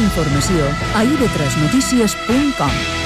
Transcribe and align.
informació 0.00 0.66
a 0.94 1.04
ib3notícies.com. 1.04 2.99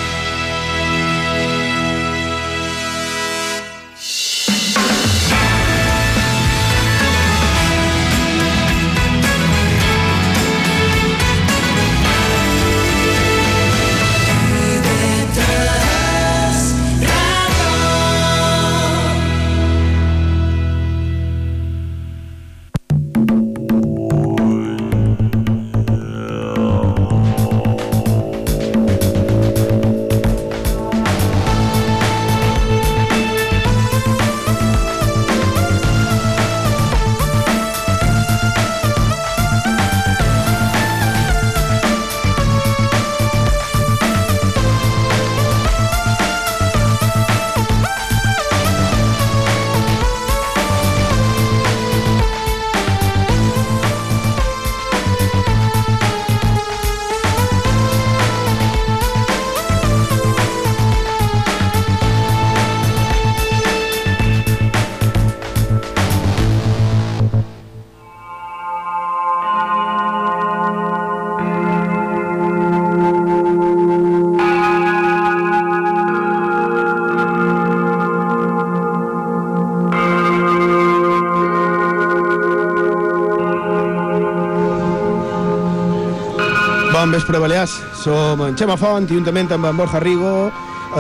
vespre, 87.25 87.39
Balears. 87.39 87.83
Som 88.03 88.43
en 88.45 88.57
Xema 88.57 88.77
Font, 88.77 89.07
juntament 89.09 89.49
amb 89.55 89.65
en 89.65 89.77
Borja 89.77 90.01
Rigo, 90.01 90.51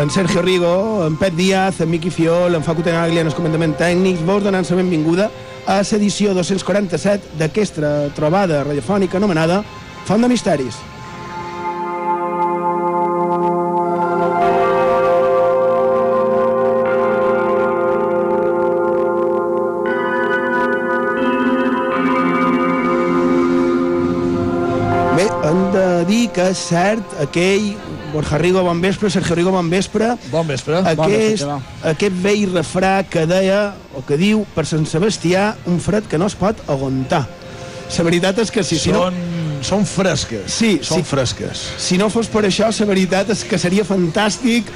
en 0.00 0.10
Sergio 0.10 0.40
Rigo, 0.42 1.04
en 1.04 1.18
Pet 1.20 1.34
Díaz, 1.36 1.80
en 1.80 1.90
Miqui 1.90 2.10
Fiol, 2.10 2.54
en 2.54 2.64
Facu 2.64 2.82
Tenaglia, 2.82 3.20
en 3.20 3.28
el 3.28 3.36
comandament 3.36 3.76
tècnics, 3.76 4.24
vos 4.24 4.42
donant 4.42 4.64
la 4.64 4.80
benvinguda 4.80 5.28
a 5.66 5.82
l'edició 5.82 6.32
247 6.32 7.36
d'aquesta 7.36 7.92
trobada 8.16 8.64
radiofònica 8.64 9.20
anomenada 9.20 9.62
Font 10.06 10.22
de 10.22 10.28
Misteris. 10.28 10.93
Que 26.34 26.48
és 26.50 26.60
cert 26.68 27.14
aquell 27.22 27.70
Borja 28.12 28.38
Rigo, 28.38 28.62
bon 28.66 28.80
vespre, 28.82 29.10
Sergio 29.10 29.36
Rigo, 29.38 29.52
bon 29.54 29.70
vespre, 29.70 30.14
Bon 30.30 30.46
vespre. 30.46 30.80
aquest, 30.90 31.46
aquest 31.86 32.18
vell 32.22 32.48
refrà 32.54 32.96
que 33.08 33.24
deia, 33.30 33.74
o 33.94 34.02
que 34.06 34.18
diu, 34.20 34.44
per 34.54 34.66
Sant 34.66 34.86
Sebastià, 34.90 35.52
un 35.70 35.80
fred 35.82 36.08
que 36.10 36.18
no 36.18 36.26
es 36.30 36.36
pot 36.38 36.58
aguantar. 36.68 37.24
La 37.94 38.04
veritat 38.06 38.40
és 38.42 38.50
que 38.50 38.64
si, 38.66 38.78
si, 38.80 38.90
no, 38.94 39.06
són, 39.06 39.18
són 39.62 39.86
fresques. 39.86 40.50
Sí, 40.50 40.78
són 40.82 41.02
sí. 41.02 41.08
fresques. 41.08 41.64
si 41.78 41.98
no 42.00 42.10
fos 42.10 42.30
per 42.32 42.44
això, 42.48 42.70
la 42.72 42.90
veritat 42.90 43.30
és 43.34 43.44
que 43.46 43.58
seria 43.60 43.84
fantàstic 43.86 44.70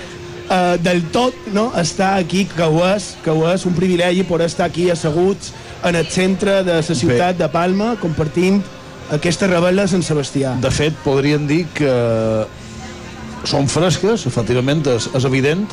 eh, 0.50 0.76
del 0.80 1.02
tot 1.14 1.34
no? 1.52 1.72
estar 1.80 2.14
aquí, 2.18 2.44
que 2.54 2.64
ho 2.64 2.84
és, 2.86 3.14
que 3.24 3.34
ho 3.34 3.46
és 3.50 3.66
un 3.66 3.74
privilegi 3.74 4.26
per 4.28 4.42
estar 4.46 4.68
aquí 4.68 4.90
asseguts 4.90 5.52
en 5.84 5.96
el 5.96 6.06
centre 6.10 6.62
de 6.66 6.78
la 6.80 6.82
ciutat 6.82 7.38
de 7.38 7.48
Palma, 7.50 7.94
compartint 8.02 8.62
aquesta 9.14 9.48
rebel·la 9.48 9.86
de 9.86 9.92
Sant 9.94 10.04
Sebastià. 10.04 10.56
De 10.62 10.72
fet, 10.74 10.96
podríem 11.04 11.46
dir 11.48 11.64
que 11.76 11.92
són 13.48 13.68
fresques, 13.70 14.26
efectivament, 14.28 14.84
és, 14.96 15.08
és 15.16 15.28
evident, 15.28 15.64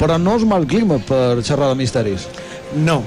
però 0.00 0.18
no 0.18 0.38
és 0.38 0.46
mal 0.48 0.66
clima 0.66 0.98
per 1.06 1.38
xerrar 1.46 1.70
de 1.72 1.78
misteris. 1.78 2.26
No, 2.84 3.02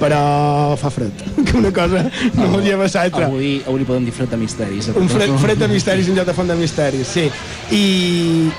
però 0.00 0.76
fa 0.76 0.90
fred, 0.92 1.24
que 1.46 1.56
una 1.56 1.72
cosa 1.72 2.04
no 2.34 2.48
oh, 2.56 2.60
lleva 2.60 2.88
l'altra. 2.88 3.26
Avui, 3.26 3.62
avui 3.66 3.80
li 3.80 3.88
podem 3.88 4.06
dir 4.06 4.14
fred 4.14 4.32
de 4.32 4.38
misteris. 4.40 4.90
Un 4.94 5.08
fred, 5.12 5.32
fred 5.40 5.60
de 5.60 5.68
misteris 5.72 6.08
en 6.10 6.18
lloc 6.18 6.28
de 6.28 6.36
font 6.36 6.48
de 6.48 6.56
misteris, 6.58 7.08
sí. 7.08 7.26
I, 7.72 7.84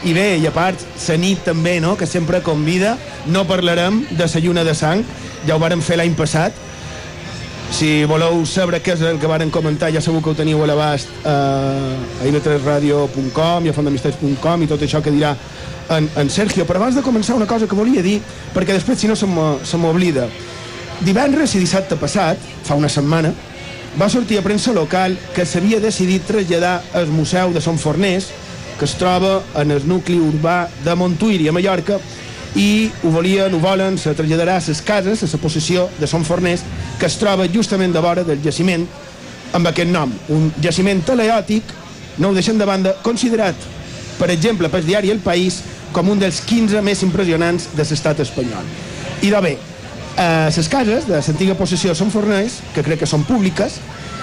I 0.09 0.15
bé, 0.17 0.27
i 0.41 0.47
a 0.49 0.53
part, 0.55 0.83
la 1.07 1.19
nit 1.21 1.43
també, 1.45 1.77
no?, 1.83 1.95
que 1.97 2.09
sempre 2.09 2.41
convida. 2.45 2.97
No 3.27 3.45
parlarem 3.49 4.03
de 4.11 4.29
la 4.29 4.43
lluna 4.43 4.65
de 4.67 4.77
sang, 4.77 5.05
ja 5.45 5.55
ho 5.55 5.61
vàrem 5.61 5.83
fer 5.83 6.01
l'any 6.01 6.17
passat. 6.17 6.66
Si 7.71 8.05
voleu 8.09 8.41
saber 8.47 8.79
què 8.81 8.95
és 8.95 9.01
el 9.05 9.19
que 9.21 9.27
varen 9.29 9.51
comentar, 9.53 9.91
ja 9.93 10.01
segur 10.01 10.21
que 10.23 10.31
ho 10.31 10.37
teniu 10.37 10.63
a 10.63 10.67
l'abast 10.69 11.11
eh, 11.27 12.23
a 12.23 12.25
ib3radio.com 12.25 13.67
i 13.67 13.69
a 13.69 13.75
fondemisteris.com 13.75 14.63
i 14.63 14.69
tot 14.71 14.81
això 14.87 15.01
que 15.03 15.11
dirà 15.13 15.35
en, 15.93 16.07
en 16.17 16.31
Sergio. 16.33 16.65
Però 16.65 16.79
abans 16.81 16.97
de 16.97 17.03
començar, 17.05 17.35
una 17.37 17.45
cosa 17.49 17.67
que 17.69 17.77
volia 17.77 18.01
dir, 18.01 18.17
perquè 18.55 18.73
després, 18.73 18.97
si 19.03 19.07
no, 19.11 19.15
se 19.19 19.27
m'o- 19.29 19.59
se 19.67 19.77
m'oblida. 19.77 20.25
Divendres 21.05 21.53
i 21.53 21.61
dissabte 21.61 21.99
passat, 22.01 22.41
fa 22.65 22.73
una 22.79 22.89
setmana, 22.89 23.29
va 23.99 24.09
sortir 24.09 24.39
a 24.39 24.45
premsa 24.45 24.73
local 24.73 25.13
que 25.35 25.45
s'havia 25.45 25.79
decidit 25.83 26.25
traslladar 26.25 26.79
el 26.97 27.11
Museu 27.13 27.53
de 27.53 27.61
Sant 27.61 27.77
Forners, 27.77 28.31
que 28.79 28.85
es 28.85 28.95
troba 28.97 29.41
en 29.57 29.71
el 29.75 29.85
nucli 29.89 30.17
urbà 30.21 30.63
de 30.85 30.95
Montuïri, 30.97 31.47
a 31.49 31.53
Mallorca, 31.53 31.99
i 32.57 32.89
ho 33.03 33.11
volien, 33.13 33.53
ho 33.53 33.59
volen, 33.61 33.99
se 34.01 34.15
traslladarà 34.17 34.57
a 34.57 34.63
les 34.65 34.81
cases, 34.81 35.21
a 35.21 35.29
la 35.29 35.39
possessió 35.41 35.87
de 35.99 36.07
Sant 36.09 36.25
Forners, 36.25 36.63
que 36.99 37.05
es 37.05 37.17
troba 37.21 37.45
justament 37.53 37.93
de 37.93 38.01
vora 38.01 38.23
del 38.25 38.41
jaciment 38.43 38.87
amb 39.53 39.69
aquest 39.69 39.91
nom, 39.93 40.11
un 40.33 40.49
jaciment 40.61 41.03
teleòtic, 41.05 41.63
no 42.17 42.31
ho 42.31 42.35
deixem 42.35 42.57
de 42.57 42.65
banda, 42.65 42.95
considerat, 43.05 43.55
per 44.17 44.31
exemple, 44.33 44.69
pel 44.73 44.85
diari 44.85 45.13
El 45.13 45.21
País, 45.21 45.61
com 45.93 46.09
un 46.09 46.19
dels 46.19 46.41
15 46.49 46.81
més 46.81 47.03
impressionants 47.05 47.69
de 47.77 47.85
l'estat 47.85 48.19
espanyol. 48.25 48.65
I 49.21 49.29
de 49.29 49.41
bé, 49.41 49.53
eh, 50.17 50.49
les 50.49 50.67
cases 50.67 51.07
de 51.07 51.21
l'antiga 51.21 51.55
possessió 51.55 51.93
de 51.93 51.95
Sant 51.95 52.11
Forners, 52.11 52.59
que 52.73 52.83
crec 52.83 53.05
que 53.05 53.09
són 53.09 53.23
públiques, 53.23 53.77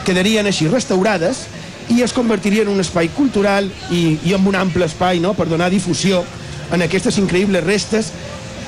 quedarien 0.04 0.46
així 0.46 0.66
restaurades 0.68 1.46
i 1.88 2.02
es 2.02 2.12
convertirien 2.12 2.66
en 2.66 2.74
un 2.74 2.80
espai 2.80 3.08
cultural 3.14 3.70
i, 3.90 4.18
i 4.24 4.34
amb 4.34 4.48
un 4.48 4.56
ample 4.56 4.84
espai 4.86 5.20
no?, 5.20 5.34
per 5.34 5.46
donar 5.48 5.70
difusió 5.70 6.24
en 6.72 6.82
aquestes 6.82 7.18
increïbles 7.20 7.64
restes 7.64 8.12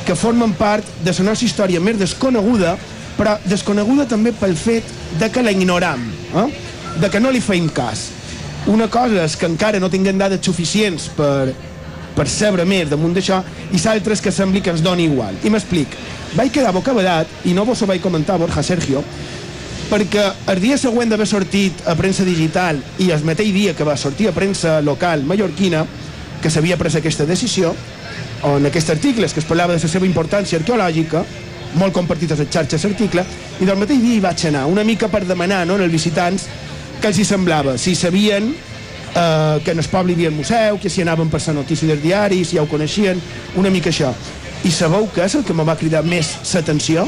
que 0.07 0.15
formen 0.15 0.53
part 0.55 0.87
de 1.03 1.13
la 1.19 1.31
nostra 1.31 1.47
història 1.47 1.81
més 1.83 1.99
desconeguda, 1.99 2.77
però 3.17 3.37
desconeguda 3.49 4.07
també 4.07 4.33
pel 4.37 4.55
fet 4.57 4.85
de 5.19 5.31
que 5.33 5.43
la 5.43 5.55
ignoram, 5.55 6.03
eh? 6.37 6.47
de 7.01 7.11
que 7.11 7.21
no 7.21 7.33
li 7.33 7.41
feim 7.41 7.69
cas. 7.69 8.11
Una 8.67 8.89
cosa 8.91 9.25
és 9.25 9.37
que 9.39 9.47
encara 9.47 9.81
no 9.83 9.91
tinguem 9.91 10.19
dades 10.19 10.45
suficients 10.45 11.09
per, 11.17 11.53
per 12.17 12.27
saber 12.31 12.67
més 12.67 12.91
damunt 12.91 13.15
d'això 13.15 13.43
i 13.73 13.81
l'altra 13.83 14.15
és 14.15 14.23
que 14.23 14.33
sembli 14.33 14.63
que 14.63 14.73
ens 14.75 14.83
doni 14.83 15.07
igual. 15.11 15.35
I 15.45 15.51
m'explic. 15.51 15.97
Vaig 16.37 16.53
quedar 16.53 16.73
bocabadat, 16.75 17.31
i 17.47 17.55
no 17.55 17.65
vos 17.65 17.83
ho 17.83 17.87
vaig 17.87 18.03
comentar, 18.03 18.39
Borja 18.39 18.63
Sergio, 18.63 19.03
perquè 19.91 20.25
el 20.51 20.61
dia 20.61 20.79
següent 20.79 21.11
d'haver 21.11 21.29
sortit 21.31 21.85
a 21.87 21.95
premsa 21.99 22.25
digital 22.27 22.81
i 22.99 23.13
el 23.15 23.23
mateix 23.25 23.53
dia 23.55 23.75
que 23.79 23.87
va 23.87 23.97
sortir 23.97 24.29
a 24.29 24.35
premsa 24.35 24.81
local 24.83 25.23
mallorquina, 25.23 25.85
que 26.43 26.51
s'havia 26.51 26.77
pres 26.77 26.99
aquesta 26.99 27.27
decisió, 27.27 27.73
on 28.43 28.67
aquest 28.67 28.91
article 28.91 29.29
que 29.29 29.41
es 29.41 29.49
parlava 29.49 29.75
de 29.75 29.83
la 29.83 29.89
seva 29.89 30.07
importància 30.07 30.59
arqueològica, 30.61 31.25
molt 31.77 31.93
compartit 31.93 32.33
a 32.33 32.39
les 32.39 32.49
xarxes 32.53 32.85
article, 32.89 33.25
i 33.61 33.67
del 33.69 33.79
mateix 33.81 34.01
dia 34.03 34.17
hi 34.17 34.23
vaig 34.25 34.47
anar, 34.49 34.67
una 34.71 34.85
mica 34.85 35.09
per 35.09 35.25
demanar 35.27 35.65
no, 35.67 35.77
als 35.81 35.93
visitants 35.93 36.47
que 37.01 37.09
els 37.09 37.19
hi 37.19 37.25
semblava, 37.25 37.77
si 37.79 37.95
sabien 37.95 38.53
eh, 38.53 39.61
que 39.65 39.73
en 39.73 39.79
el 39.79 39.89
poble 39.93 40.13
hi 40.13 40.17
havia 40.17 40.33
el 40.33 40.37
museu, 40.37 40.81
que 40.81 40.91
si 40.91 41.03
anaven 41.03 41.31
per 41.33 41.43
la 41.47 41.55
notícia 41.61 41.89
dels 41.89 42.03
diaris, 42.03 42.49
si 42.49 42.57
ja 42.57 42.65
ho 42.65 42.69
coneixien, 42.69 43.21
una 43.57 43.71
mica 43.71 43.91
això. 43.91 44.13
I 44.65 44.73
sabeu 44.73 45.09
què 45.15 45.27
és 45.27 45.37
el 45.37 45.45
que 45.45 45.55
me 45.55 45.65
va 45.65 45.77
cridar 45.77 46.03
més 46.05 46.37
l'atenció? 46.55 47.07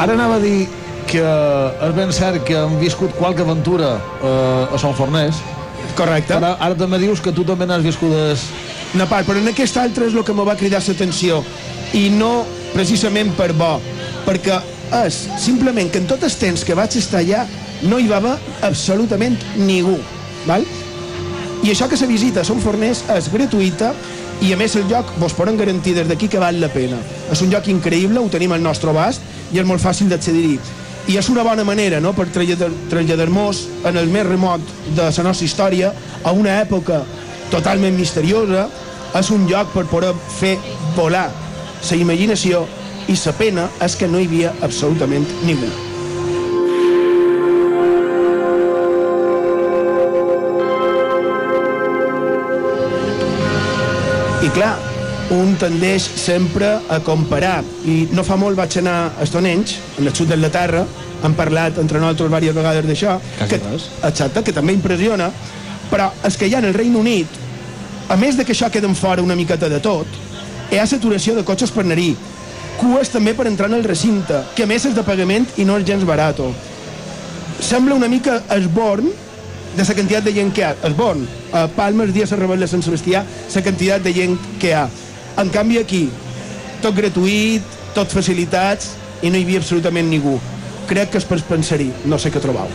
Ara 0.00 0.14
anava 0.16 0.38
a 0.38 0.40
dir 0.40 0.64
que 1.10 1.20
és 1.20 1.90
ben 1.92 2.12
cert 2.16 2.44
que 2.48 2.54
hem 2.56 2.78
viscut 2.80 3.12
qualque 3.18 3.44
aventura 3.44 3.98
eh, 4.24 4.74
a 4.74 4.78
Sant 4.80 4.94
Fornès, 4.96 5.36
Correcte. 5.98 6.32
ara, 6.38 6.54
ara 6.56 6.76
també 6.78 7.00
dius 7.02 7.20
que 7.20 7.32
tu 7.36 7.44
també 7.44 7.66
n'has 7.68 7.84
viscut 7.84 8.14
es, 8.16 8.46
una 8.94 9.04
part, 9.10 9.26
però 9.28 9.42
en 9.42 9.50
aquest 9.52 9.76
altre 9.76 10.08
és 10.08 10.16
el 10.16 10.24
que 10.24 10.32
me 10.32 10.46
va 10.46 10.56
cridar 10.56 10.80
l'atenció 10.86 11.42
i 11.98 12.08
no 12.14 12.46
precisament 12.72 13.34
per 13.36 13.50
bo 13.58 13.74
perquè 14.24 14.56
és 15.02 15.18
simplement 15.42 15.90
que 15.92 16.00
en 16.00 16.08
tot 16.08 16.24
el 16.24 16.32
temps 16.32 16.64
que 16.64 16.78
vaig 16.78 16.96
estar 16.96 17.20
allà 17.20 17.44
no 17.82 17.98
hi 18.00 18.08
va 18.08 18.22
haver 18.22 18.36
absolutament 18.70 19.36
ningú 19.60 19.98
val? 20.46 20.64
i 21.60 21.74
això 21.74 21.90
que 21.90 22.00
la 22.00 22.08
visita 22.08 22.40
a 22.40 22.48
Son 22.48 22.64
Forners 22.64 23.04
és 23.12 23.28
gratuïta 23.28 23.92
i 24.40 24.52
a 24.54 24.56
més 24.56 24.74
el 24.78 24.86
lloc 24.88 25.10
vos 25.20 25.34
poden 25.36 25.58
garantir 25.60 25.92
des 25.94 26.08
d'aquí 26.08 26.28
que 26.28 26.40
val 26.40 26.60
la 26.60 26.70
pena. 26.72 26.96
És 27.32 27.42
un 27.44 27.50
lloc 27.52 27.68
increïble, 27.68 28.20
ho 28.20 28.30
tenim 28.32 28.52
al 28.56 28.62
nostre 28.64 28.88
abast 28.90 29.20
i 29.52 29.60
és 29.60 29.66
molt 29.68 29.82
fàcil 29.82 30.08
d'accedir-hi. 30.08 30.56
I 31.12 31.18
és 31.20 31.28
una 31.28 31.44
bona 31.44 31.64
manera 31.64 32.00
no, 32.00 32.14
per 32.16 32.28
traslladar-nos 32.32 33.66
en 33.88 34.00
el 34.00 34.08
més 34.08 34.26
remot 34.28 34.64
de 34.96 35.02
la 35.02 35.26
nostra 35.26 35.46
història 35.46 35.92
a 36.24 36.32
una 36.32 36.60
època 36.62 37.02
totalment 37.50 37.98
misteriosa. 37.98 38.68
És 39.18 39.30
un 39.34 39.48
lloc 39.50 39.72
per 39.74 39.88
poder 39.90 40.14
fer 40.38 40.54
volar 40.94 41.26
la 41.90 41.96
imaginació 41.98 42.64
i 43.10 43.18
la 43.26 43.36
pena 43.36 43.68
és 43.82 43.96
que 43.98 44.08
no 44.08 44.20
hi 44.20 44.30
havia 44.30 44.54
absolutament 44.62 45.26
ningú. 45.42 45.89
I 54.40 54.48
clar, 54.56 54.72
un 55.36 55.52
tendeix 55.60 56.06
sempre 56.16 56.70
a 56.88 56.96
comparar. 57.04 57.60
I 57.84 58.06
no 58.16 58.24
fa 58.24 58.38
molt 58.40 58.56
vaig 58.56 58.78
anar 58.80 59.12
a 59.20 59.26
Stonehenge 59.28 59.76
en 60.00 60.08
el 60.08 60.14
sud 60.16 60.32
de 60.32 60.38
la 60.40 60.48
Terra 60.48 60.86
hem 61.24 61.34
parlat 61.36 61.78
entre 61.82 62.00
nosaltres 62.00 62.30
diverses 62.30 62.56
vegades 62.56 62.86
d'això 62.88 63.18
que, 63.48 63.60
exacte, 64.08 64.42
que 64.42 64.54
també 64.56 64.72
impressiona 64.72 65.28
però 65.90 66.08
és 66.24 66.36
que 66.40 66.48
ja 66.48 66.62
en 66.62 66.70
el 66.70 66.74
Regne 66.74 66.96
Unit 66.96 67.38
a 68.08 68.16
més 68.16 68.38
de 68.38 68.46
que 68.46 68.54
això 68.56 68.70
queden 68.72 68.96
fora 68.96 69.22
una 69.22 69.36
miqueta 69.36 69.68
de 69.68 69.80
tot 69.84 70.08
hi 70.70 70.78
ha 70.80 70.86
saturació 70.88 71.36
de 71.36 71.44
cotxes 71.44 71.72
per 71.74 71.84
anar-hi 71.84 72.14
cues 72.80 73.12
també 73.12 73.34
per 73.36 73.48
entrar 73.50 73.68
en 73.68 73.76
el 73.76 73.84
recinte 73.84 74.40
que 74.56 74.64
a 74.64 74.70
més 74.70 74.86
és 74.88 74.96
de 74.96 75.04
pagament 75.04 75.48
i 75.60 75.68
no 75.68 75.76
és 75.76 75.84
gens 75.86 76.06
barat 76.08 76.40
sembla 77.60 77.98
una 78.00 78.08
mica 78.08 78.40
esborn 78.56 79.10
de 79.76 79.84
la 79.84 79.94
quantitat 79.94 80.24
de 80.24 80.32
gent 80.34 80.52
que 80.52 80.62
hi 80.62 80.66
ha. 80.66 80.74
Esborn, 80.88 81.26
a 81.52 81.66
Palma 81.76 82.04
el 82.04 82.12
dia 82.12 82.26
se 82.26 82.36
revela 82.36 82.68
Sant 82.70 82.82
Sebastià 82.82 83.22
la 83.54 83.62
quantitat 83.62 84.02
de 84.04 84.12
gent 84.14 84.38
que 84.58 84.72
hi 84.72 84.76
ha. 84.76 84.86
En 85.40 85.50
canvi 85.54 85.78
aquí, 85.78 86.08
tot 86.82 86.96
gratuït, 86.96 87.62
tot 87.94 88.10
facilitats 88.10 88.94
i 89.22 89.30
no 89.30 89.38
hi 89.38 89.44
havia 89.46 89.60
absolutament 89.62 90.10
ningú. 90.10 90.38
Crec 90.90 91.12
que 91.12 91.20
és 91.22 91.28
per 91.28 91.38
pensar-hi, 91.46 91.90
no 92.04 92.18
sé 92.18 92.32
què 92.34 92.42
trobau. 92.42 92.70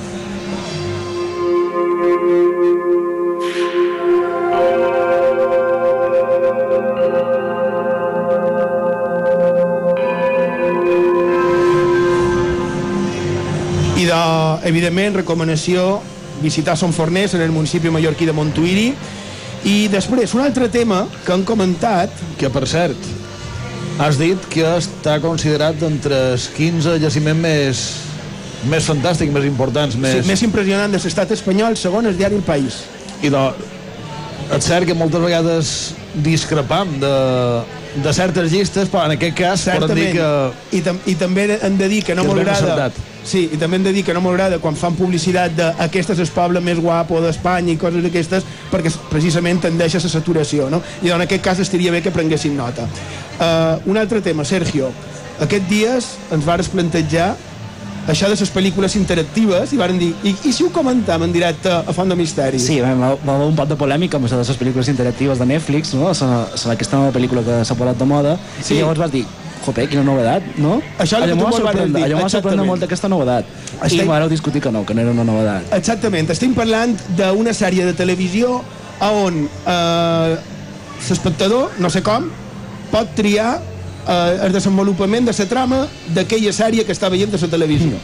I 13.96 14.06
de, 14.08 14.22
evidentment, 14.70 15.16
recomanació 15.22 16.02
visitar 16.46 16.78
Son 16.78 16.94
Forners 16.94 17.34
en 17.36 17.44
el 17.44 17.54
municipi 17.56 17.92
mallorquí 17.94 18.30
de 18.30 18.34
Montuïri 18.38 18.90
i 19.66 19.88
després, 19.90 20.36
un 20.38 20.46
altre 20.46 20.70
tema 20.70 21.08
que 21.26 21.34
han 21.34 21.44
comentat... 21.48 22.14
Que, 22.38 22.52
per 22.54 22.68
cert, 22.70 23.08
has 23.98 24.20
dit 24.20 24.42
que 24.54 24.66
està 24.78 25.18
considerat 25.24 25.82
entre 25.88 26.20
els 26.36 26.50
15 26.54 27.00
jaciments 27.02 27.42
més, 27.42 27.82
més 28.70 28.90
fantàstics, 28.92 29.34
més 29.34 29.48
importants, 29.50 29.98
més... 29.98 30.20
Sí, 30.20 30.28
més 30.30 30.44
impressionant 30.46 30.94
de 30.94 31.02
l'estat 31.02 31.34
espanyol, 31.34 31.80
segon 31.82 32.06
el 32.12 32.20
diari 32.20 32.38
El 32.38 32.46
País. 32.46 32.84
I 33.26 33.34
de, 33.34 33.42
és 34.54 34.70
cert 34.70 34.86
que 34.86 34.94
moltes 34.98 35.24
vegades 35.24 35.74
discrepam 36.26 36.94
de, 37.02 37.16
de 38.06 38.14
certes 38.14 38.52
llistes, 38.54 38.92
però 38.94 39.08
en 39.10 39.16
aquest 39.18 39.38
cas 39.42 39.66
Certament. 39.66 39.98
dir 39.98 40.14
que... 40.20 40.78
I, 40.78 40.86
tam 40.86 41.02
I 41.10 41.18
també 41.18 41.50
hem 41.58 41.82
de 41.82 41.90
dir 41.90 42.06
que 42.06 42.18
no 42.18 42.28
m'agrada... 42.30 42.92
Sí, 43.26 43.48
i 43.52 43.58
també 43.58 43.80
hem 43.80 43.88
de 43.88 43.94
dir 43.96 44.04
que 44.06 44.14
no 44.14 44.22
m'agrada 44.22 44.60
quan 44.62 44.78
fan 44.78 44.94
publicitat 44.98 45.56
de 45.58 45.72
aquest 45.88 46.14
és 46.14 46.22
el 46.22 46.30
poble 46.34 46.62
més 46.62 46.78
guapo 46.82 47.18
d'Espanya 47.24 47.74
i 47.74 47.80
coses 47.82 48.06
d'aquestes, 48.06 48.46
perquè 48.72 48.94
precisament 49.10 49.64
tendeix 49.64 49.98
a 49.98 50.04
la 50.04 50.12
saturació, 50.14 50.70
no? 50.70 50.82
I 51.02 51.12
en 51.16 51.26
aquest 51.26 51.44
cas 51.44 51.64
estaria 51.64 51.92
bé 51.92 52.04
que 52.06 52.14
prenguessin 52.14 52.56
nota. 52.58 52.86
Uh, 53.40 53.82
un 53.90 53.98
altre 53.98 54.22
tema, 54.22 54.46
Sergio. 54.46 54.94
Aquests 55.42 55.68
dies 55.68 56.14
ens 56.32 56.46
vares 56.46 56.70
plantejar 56.72 57.34
això 58.08 58.30
de 58.30 58.36
les 58.38 58.52
pel·lícules 58.54 58.96
interactives 59.00 59.72
i 59.74 59.80
varen 59.80 59.98
dir, 59.98 60.12
i, 60.24 60.36
i 60.46 60.52
si 60.54 60.64
ho 60.64 60.70
comentam 60.74 61.26
en 61.26 61.34
directe 61.34 61.72
a 61.74 61.96
Font 61.96 62.12
de 62.12 62.18
Misteri? 62.20 62.60
Sí, 62.62 62.78
va, 62.84 62.94
va 62.94 63.16
va 63.18 63.38
haver 63.40 63.48
un 63.50 63.58
pot 63.58 63.72
de 63.72 63.78
polèmica 63.80 64.20
amb 64.20 64.30
això 64.30 64.38
de 64.38 64.46
les 64.46 64.60
pel·lícules 64.62 64.92
interactives 64.94 65.42
de 65.42 65.48
Netflix, 65.50 65.96
no? 65.98 66.14
Sobre 66.14 66.76
aquesta 66.76 67.02
nova 67.02 67.16
pel·lícula 67.16 67.42
que 67.48 67.64
s'ha 67.66 67.78
posat 67.80 67.98
de 67.98 68.08
moda. 68.10 68.38
Sí. 68.62 68.76
I 68.76 68.84
llavors 68.84 69.02
vas 69.02 69.12
dir, 69.16 69.26
jope, 69.66 69.88
quina 69.92 70.04
novedat, 70.06 70.44
no? 70.62 70.80
Això 70.98 71.20
és 71.20 71.32
allò 71.32 71.36
m'ha 71.36 71.74
dir, 71.74 72.04
allò 72.06 72.18
m'ha 72.22 72.30
exactament. 72.30 72.66
molt 72.68 72.84
aquesta 72.84 73.10
novedat. 73.10 73.46
Estem- 73.82 74.06
I 74.06 74.10
m'areu 74.10 74.30
discutir 74.30 74.62
que 74.62 74.72
no, 74.72 74.86
que 74.86 74.94
no 74.94 75.02
era 75.02 75.12
una 75.12 75.24
novedat. 75.24 75.74
Exactament, 75.74 76.30
estem 76.30 76.54
parlant 76.54 76.96
d'una 77.18 77.54
sèrie 77.54 77.86
de 77.86 77.94
televisió 77.94 78.62
on 79.02 79.48
eh, 79.68 80.36
l'espectador, 81.10 81.72
no 81.80 81.90
sé 81.90 82.02
com, 82.02 82.30
pot 82.92 83.16
triar 83.16 83.60
eh, 84.08 84.46
el 84.46 84.54
desenvolupament 84.54 85.26
de 85.26 85.34
la 85.38 85.46
trama 85.50 85.88
d'aquella 86.16 86.54
sèrie 86.54 86.86
que 86.86 86.94
està 86.94 87.10
veient 87.10 87.34
a 87.34 87.42
la 87.42 87.48
televisió. 87.48 87.98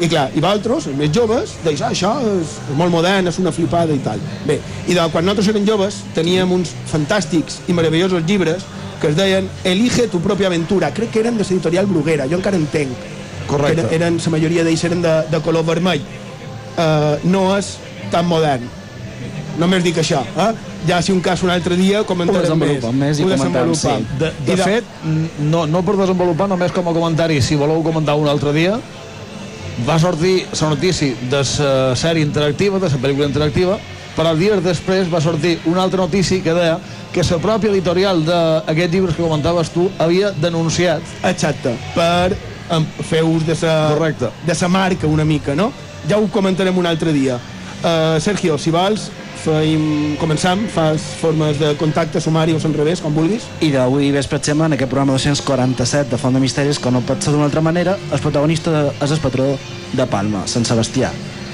I 0.00 0.08
clar, 0.08 0.30
i 0.34 0.40
vosaltres, 0.40 0.86
els 0.88 0.96
més 0.96 1.10
joves, 1.14 1.52
deis, 1.62 1.82
ah, 1.84 1.90
això 1.92 2.14
és 2.40 2.56
molt 2.74 2.90
modern, 2.90 3.28
és 3.28 3.38
una 3.38 3.52
flipada 3.52 3.92
i 3.92 4.00
tal. 4.02 4.18
Bé, 4.48 4.58
i 4.88 4.96
de, 4.96 5.04
quan 5.12 5.24
nosaltres 5.24 5.52
érem 5.52 5.66
joves 5.68 6.00
teníem 6.16 6.50
uns 6.50 6.72
fantàstics 6.90 7.60
i 7.68 7.76
meravellosos 7.76 8.24
llibres 8.26 8.64
que 9.02 9.10
es 9.10 9.16
deien 9.18 9.48
Elige 9.66 10.06
tu 10.08 10.22
pròpia 10.22 10.46
aventura. 10.46 10.92
Crec 10.94 11.10
que 11.10 11.20
eren 11.24 11.36
de 11.36 11.44
l'editorial 11.44 11.88
Bruguera, 11.90 12.28
jo 12.30 12.38
encara 12.38 12.56
entenc. 12.56 12.94
Correcte. 13.50 13.82
Eren, 13.82 13.94
eren, 13.98 14.20
la 14.22 14.32
majoria 14.36 14.64
d'ells 14.64 14.84
eren 14.86 15.02
de, 15.02 15.16
de 15.32 15.40
color 15.42 15.66
vermell. 15.66 16.04
Uh, 16.72 17.18
no 17.28 17.50
és 17.56 17.74
tan 18.12 18.28
modern. 18.30 18.64
Només 19.60 19.82
dic 19.84 19.98
això. 20.00 20.22
Eh? 20.38 20.52
Ja 20.88 21.02
si 21.04 21.12
un 21.12 21.20
cas 21.22 21.42
un 21.44 21.50
altre 21.52 21.76
dia 21.76 22.02
comentarem 22.08 22.56
més. 22.56 22.78
desenvolupem 22.78 23.02
més 23.02 23.18
i 23.18 23.26
Ho 23.26 23.30
comentem, 23.34 23.74
sí. 23.78 23.92
De, 24.18 24.30
de 24.46 24.54
I 24.54 24.62
fet, 24.62 24.94
no, 25.50 25.66
no 25.70 25.82
per 25.86 25.98
desenvolupar, 26.00 26.48
només 26.50 26.72
com 26.74 26.88
a 26.88 26.94
comentari, 26.96 27.42
si 27.42 27.58
voleu 27.58 27.82
comentar 27.84 28.16
un 28.18 28.30
altre 28.30 28.54
dia, 28.56 28.78
va 29.86 29.98
sortir 29.98 30.46
la 30.46 30.70
notícia 30.72 31.18
de 31.30 31.42
la 31.42 31.96
sèrie 31.98 32.24
interactiva, 32.24 32.78
de 32.78 32.88
la 32.88 33.02
pel·lícula 33.02 33.28
interactiva, 33.28 33.78
però 34.16 34.34
dies 34.36 34.62
després 34.64 35.10
va 35.12 35.20
sortir 35.20 35.58
una 35.66 35.82
altra 35.82 36.02
notícia 36.02 36.42
que 36.42 36.54
deia 36.56 36.78
que 37.12 37.24
la 37.28 37.38
pròpia 37.38 37.70
editorial 37.70 38.24
d'aquests 38.24 38.92
llibres 38.92 39.16
que 39.16 39.22
comentaves 39.22 39.70
tu 39.70 39.90
havia 39.98 40.32
denunciat 40.32 41.02
Exacte, 41.28 41.76
per 41.94 42.36
fer 43.04 43.22
ús 43.24 43.44
de 43.46 43.56
sa, 43.56 43.92
Correcte. 43.92 44.30
de 44.46 44.54
sa 44.54 44.68
marca 44.68 45.06
una 45.06 45.24
mica, 45.24 45.54
no? 45.54 45.72
Ja 46.08 46.18
ho 46.18 46.28
comentarem 46.32 46.76
un 46.78 46.86
altre 46.86 47.12
dia. 47.12 47.36
Uh, 47.82 48.18
Sergio, 48.22 48.56
si 48.58 48.70
vols, 48.70 49.10
feim, 49.42 50.14
començam, 50.20 50.64
fas 50.70 51.02
formes 51.20 51.58
de 51.58 51.74
contacte, 51.76 52.20
sumari 52.20 52.54
o 52.54 52.60
al 52.62 52.74
revés, 52.74 53.02
com 53.02 53.14
vulguis. 53.14 53.42
I 53.60 53.72
d'avui 53.74 54.10
vespre, 54.14 54.38
Xema, 54.38 54.66
en 54.66 54.76
aquest 54.78 54.90
programa 54.90 55.18
247 55.18 56.10
de 56.14 56.18
Font 56.18 56.34
de 56.34 56.40
Misteris, 56.40 56.78
que 56.78 56.90
no 56.90 57.02
pot 57.02 57.22
ser 57.22 57.34
d'una 57.34 57.50
altra 57.50 57.60
manera, 57.60 57.98
el 58.12 58.20
protagonista 58.20 58.92
és 59.00 59.10
el 59.10 59.20
patró 59.20 59.52
de 59.92 60.06
Palma, 60.06 60.46
Sant 60.46 60.64
Sebastià. 60.64 61.10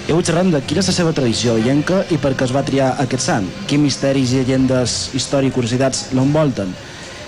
I 0.09 0.13
avui 0.15 0.25
xerrem 0.25 0.49
de 0.49 0.63
quina 0.65 0.81
és 0.81 0.87
la 0.89 0.93
seva 0.97 1.11
tradició 1.13 1.59
illenca 1.61 1.99
i 2.09 2.17
per 2.17 2.31
què 2.33 2.47
es 2.47 2.53
va 2.57 2.63
triar 2.65 2.95
aquest 3.03 3.27
sant, 3.27 3.45
quins 3.69 3.83
misteris, 3.85 4.31
llegendes, 4.33 4.95
història 5.13 5.53
i 5.53 5.53
curiositats 5.53 6.07
l'envolten. 6.17 6.73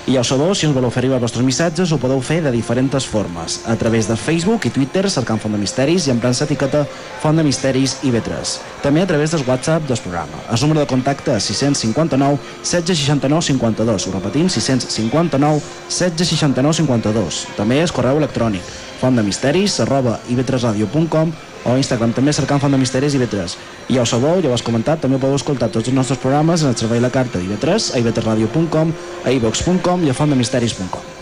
I 0.09 0.15
ja 0.15 0.23
ho 0.23 0.25
sabeu, 0.25 0.55
si 0.57 0.65
us 0.65 0.73
voleu 0.73 0.89
fer 0.89 1.03
arribar 1.03 1.19
els 1.19 1.27
vostres 1.27 1.45
missatges, 1.45 1.93
ho 1.93 1.99
podeu 2.01 2.23
fer 2.25 2.39
de 2.41 2.55
diferents 2.55 3.05
formes, 3.05 3.59
a 3.69 3.77
través 3.77 4.09
de 4.09 4.17
Facebook 4.17 4.65
i 4.65 4.73
Twitter, 4.73 5.05
cercant 5.13 5.43
Font 5.43 5.53
de 5.53 5.61
Misteris 5.61 6.09
i 6.09 6.15
emprant 6.15 6.33
l'etiqueta 6.41 6.87
Font 7.21 7.37
de 7.37 7.45
Misteris 7.45 7.99
i 8.01 8.15
B3. 8.15 8.57
També 8.81 9.05
a 9.05 9.11
través 9.13 9.37
del 9.37 9.45
WhatsApp 9.45 9.85
del 9.85 10.01
programa. 10.01 10.41
El 10.49 10.65
número 10.65 10.81
de 10.81 10.89
contacte 10.89 11.37
és 11.37 11.53
659 11.53 12.41
1669 12.65 13.45
52. 13.53 14.09
Ho 14.09 14.15
repetim, 14.17 14.49
659 14.49 15.61
1669 15.85 16.81
52. 16.81 17.45
També 17.61 17.85
és 17.85 17.93
correu 17.93 18.25
electrònic 18.25 18.65
fontdemisteris 19.01 19.79
arroba 19.81 20.19
ib3radio.com 20.29 21.33
o 21.65 21.77
Instagram 21.77 22.15
també 22.17 22.33
cercant 22.33 22.61
Font 22.63 22.73
de 22.73 22.81
Misteris 22.81 23.15
i 23.15 23.21
IB3. 23.21 23.57
I 23.91 23.99
ja 23.99 24.05
ho 24.05 24.09
sabeu, 24.09 24.41
ja 24.41 24.51
ho 24.51 24.57
has 24.57 24.65
comentat, 24.65 25.03
també 25.05 25.21
podeu 25.21 25.37
escoltar 25.37 25.71
tots 25.71 25.89
els 25.89 25.97
nostres 25.97 26.21
programes 26.23 26.65
en 26.65 26.73
el 26.73 26.77
servei 26.81 27.03
La 27.03 27.13
Carta 27.13 27.39
d'IB3, 27.39 27.95
a 27.95 28.03
ib3radio.com, 28.03 28.93
a 29.25 29.33
ivox.com 29.37 30.07
i 30.07 30.11
a 30.11 30.17
fontdemisteris.com. 30.17 31.17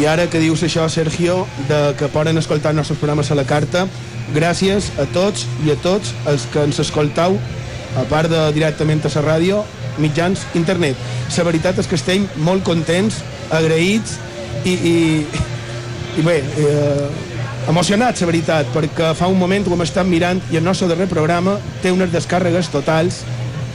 I 0.00 0.06
ara 0.08 0.24
que 0.32 0.40
dius 0.40 0.62
això, 0.64 0.86
Sergio, 0.88 1.44
de 1.68 1.80
que 1.96 2.08
poden 2.12 2.40
escoltar 2.40 2.72
els 2.72 2.80
nostres 2.80 2.98
programes 2.98 3.30
a 3.30 3.36
la 3.36 3.44
carta, 3.48 3.86
gràcies 4.34 4.90
a 5.00 5.06
tots 5.14 5.46
i 5.66 5.72
a 5.72 5.78
tots 5.82 6.14
els 6.30 6.46
que 6.52 6.64
ens 6.66 6.80
escoltau, 6.82 7.36
a 7.98 8.04
part 8.10 8.30
de 8.30 8.40
directament 8.54 9.02
a 9.04 9.12
la 9.16 9.26
ràdio, 9.26 9.64
mitjans 9.98 10.44
internet. 10.54 10.96
La 11.36 11.44
veritat 11.44 11.78
és 11.78 11.88
que 11.88 11.98
estem 11.98 12.26
molt 12.44 12.64
contents, 12.64 13.20
agraïts 13.50 14.16
i, 14.64 14.72
i, 14.72 14.96
i 16.20 16.24
bé, 16.26 16.38
eh, 16.40 17.08
emocionats, 17.70 18.22
la 18.22 18.30
veritat, 18.30 18.70
perquè 18.74 19.12
fa 19.18 19.28
un 19.30 19.38
moment 19.38 19.66
ho 19.66 19.74
hem 19.76 19.84
estat 19.84 20.06
mirant 20.06 20.40
i 20.50 20.58
el 20.60 20.64
nostre 20.64 20.88
darrer 20.90 21.08
programa 21.10 21.58
té 21.82 21.92
unes 21.92 22.12
descàrregues 22.14 22.70
totals 22.72 23.22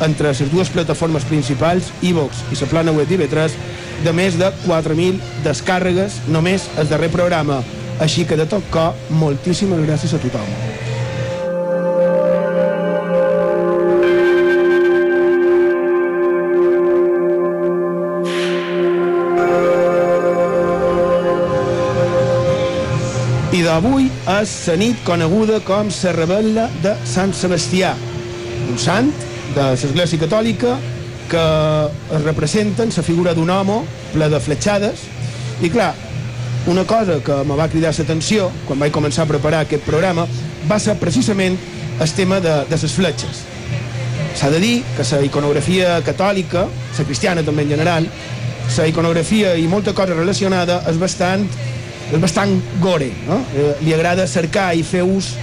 entre 0.04 0.32
les 0.32 0.52
dues 0.52 0.70
plataformes 0.74 1.24
principals, 1.30 1.92
iVox 2.04 2.44
i 2.52 2.60
la 2.60 2.72
plana 2.72 2.96
web 2.96 3.08
d'IV3, 3.08 3.56
de 4.04 4.12
més 4.12 4.36
de 4.40 4.52
4.000 4.66 5.22
descàrregues 5.46 6.20
només 6.28 6.68
el 6.80 6.92
darrer 6.92 7.12
programa. 7.14 7.62
Així 8.04 8.26
que 8.28 8.36
de 8.36 8.46
tot 8.50 8.66
cor, 8.72 8.96
moltíssimes 9.10 9.80
gràcies 9.88 10.14
a 10.14 10.20
tothom. 10.20 10.50
I 23.56 23.62
d'avui 23.64 24.10
és 24.34 24.54
la 24.68 24.76
nit 24.76 25.00
coneguda 25.08 25.62
com 25.64 25.88
la 25.88 26.12
rebel·la 26.18 26.66
de 26.84 26.92
Sant 27.08 27.32
Sebastià, 27.32 27.94
un 28.68 28.76
sant 28.82 29.14
de 29.56 29.70
l'Església 29.72 30.20
Catòlica 30.26 30.76
que 31.32 31.46
es 32.18 32.26
representen 32.26 32.92
la 32.92 33.04
figura 33.08 33.34
d'un 33.34 33.50
home 33.50 33.80
ple 34.12 34.28
de 34.30 34.42
fletxades 34.44 35.06
i 35.64 35.72
clar, 35.72 35.94
una 36.68 36.84
cosa 36.86 37.20
que 37.24 37.44
me 37.46 37.56
va 37.56 37.68
cridar 37.70 37.92
l'atenció 37.94 38.50
quan 38.66 38.80
vaig 38.82 38.94
començar 38.94 39.26
a 39.26 39.30
preparar 39.30 39.62
aquest 39.66 39.84
programa 39.86 40.26
va 40.70 40.80
ser 40.80 40.96
precisament 40.98 41.58
el 42.02 42.12
tema 42.18 42.40
de, 42.42 42.56
de 42.70 42.80
les 42.82 42.94
fletxes. 42.94 43.44
S'ha 44.36 44.50
de 44.50 44.60
dir 44.60 44.84
que 44.98 45.06
la 45.12 45.22
iconografia 45.24 46.02
catòlica, 46.04 46.66
la 46.98 47.06
cristiana 47.06 47.44
també 47.44 47.64
en 47.64 47.70
general, 47.70 48.08
la 48.78 48.88
iconografia 48.88 49.56
i 49.56 49.68
molta 49.68 49.94
cosa 49.94 50.18
relacionada 50.18 50.82
és 50.90 50.98
bastant, 51.00 51.46
és 52.12 52.20
bastant 52.20 52.58
gore. 52.82 53.12
No? 53.28 53.40
Eh, 53.56 53.74
li 53.86 53.94
agrada 53.94 54.28
cercar 54.28 54.74
i 54.76 54.84
fer 54.84 55.04
ús 55.06 55.36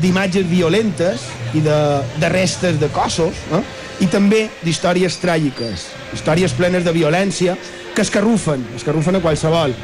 d'imatges 0.00 0.46
violentes 0.46 1.24
i 1.56 1.64
de, 1.64 1.78
de 2.20 2.28
restes 2.30 2.78
de 2.78 2.88
cossos 2.94 3.34
no? 3.50 3.64
i 4.00 4.06
també 4.06 4.44
d'històries 4.62 5.16
tràgiques, 5.20 5.88
històries 6.14 6.54
plenes 6.54 6.84
de 6.84 6.92
violència 6.94 7.56
que 7.96 8.04
escarrufen, 8.04 8.62
escarrufen 8.76 9.18
a 9.18 9.24
qualsevol. 9.24 9.74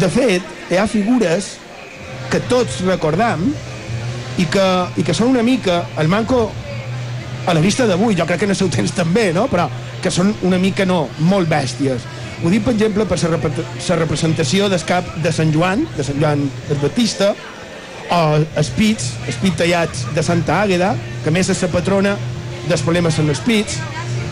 De 0.00 0.08
fet, 0.10 0.42
hi 0.70 0.78
ha 0.80 0.86
figures 0.90 1.54
que 2.32 2.40
tots 2.50 2.80
recordam 2.86 3.46
i 4.40 4.46
que, 4.50 4.66
i 4.98 5.04
que 5.06 5.14
són 5.14 5.30
una 5.30 5.44
mica 5.46 5.84
el 6.02 6.10
manco 6.10 6.48
a 7.46 7.54
la 7.54 7.60
vista 7.60 7.86
d'avui, 7.86 8.16
jo 8.16 8.26
crec 8.26 8.40
que 8.42 8.48
en 8.48 8.54
el 8.54 8.58
seu 8.58 8.70
temps 8.72 8.94
també, 8.96 9.28
no? 9.36 9.46
però 9.52 9.68
que 10.02 10.10
són 10.10 10.32
una 10.48 10.58
mica 10.58 10.86
no, 10.88 11.04
molt 11.28 11.48
bèsties. 11.48 12.04
Ho 12.42 12.50
dic, 12.52 12.64
per 12.64 12.74
exemple, 12.74 13.06
per 13.08 13.18
la, 13.22 13.36
rep 13.36 13.58
la 13.88 13.98
representació 14.00 14.68
del 14.72 14.82
cap 14.88 15.06
de 15.22 15.32
Sant 15.32 15.52
Joan, 15.54 15.84
de 15.96 16.04
Sant 16.04 16.18
Joan 16.20 16.46
el 16.72 16.80
Baptista, 16.82 17.34
o 18.12 18.20
els 18.36 18.70
pits, 18.76 19.12
els 19.28 19.38
pits 19.40 19.60
tallats 19.60 20.04
de 20.16 20.24
Santa 20.24 20.62
Àgueda, 20.64 20.94
que 21.24 21.32
més 21.32 21.48
és 21.52 21.62
la 21.64 21.70
patrona 21.72 22.16
dels 22.68 22.82
problemes 22.84 23.18
amb 23.20 23.32
els 23.32 23.40
pits. 23.44 23.78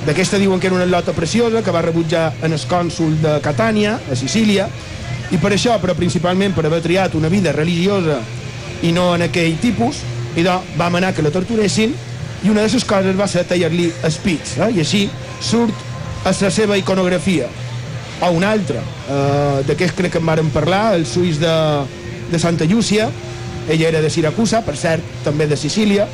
D'aquesta 0.06 0.40
diuen 0.40 0.60
que 0.60 0.68
era 0.68 0.76
una 0.76 0.88
lota 0.88 1.14
preciosa 1.14 1.62
que 1.62 1.72
va 1.72 1.84
rebutjar 1.84 2.32
en 2.42 2.56
el 2.56 2.64
cònsul 2.68 3.20
de 3.22 3.38
Catània, 3.44 3.98
a 4.10 4.18
Sicília, 4.18 4.66
i 5.32 5.40
per 5.40 5.54
això, 5.56 5.78
però 5.80 5.96
principalment 5.96 6.54
per 6.54 6.66
haver 6.68 6.82
triat 6.84 7.14
una 7.16 7.30
vida 7.32 7.54
religiosa 7.56 8.20
i 8.84 8.92
no 8.92 9.12
en 9.16 9.24
aquell 9.28 9.56
tipus, 9.62 10.02
i 10.36 10.44
doncs 10.44 10.76
vam 10.76 10.96
anar 10.98 11.12
que 11.16 11.24
la 11.24 11.32
torturessin 11.32 11.92
i 12.42 12.50
una 12.50 12.64
de 12.64 12.72
les 12.72 12.84
coses 12.84 13.18
va 13.18 13.28
ser 13.30 13.44
tallar-li 13.48 13.88
els 14.04 14.18
pits, 14.22 14.56
eh? 14.58 14.70
i 14.76 14.80
així 14.82 15.06
surt 15.40 16.26
a 16.26 16.32
la 16.34 16.50
seva 16.50 16.76
iconografia. 16.78 17.48
O 18.22 18.30
una 18.36 18.52
altra, 18.54 18.82
eh, 18.82 19.62
d'aquest 19.66 19.96
crec 19.98 20.12
que 20.14 20.20
en 20.22 20.26
vàrem 20.26 20.50
parlar, 20.54 20.94
el 20.96 21.06
suïs 21.06 21.40
de, 21.42 21.54
de 22.30 22.38
Santa 22.38 22.66
Llúcia, 22.66 23.08
ella 23.68 23.88
era 23.88 24.02
de 24.02 24.10
Siracusa, 24.10 24.62
per 24.66 24.76
cert, 24.76 25.06
també 25.24 25.46
de 25.50 25.56
Sicília, 25.58 26.06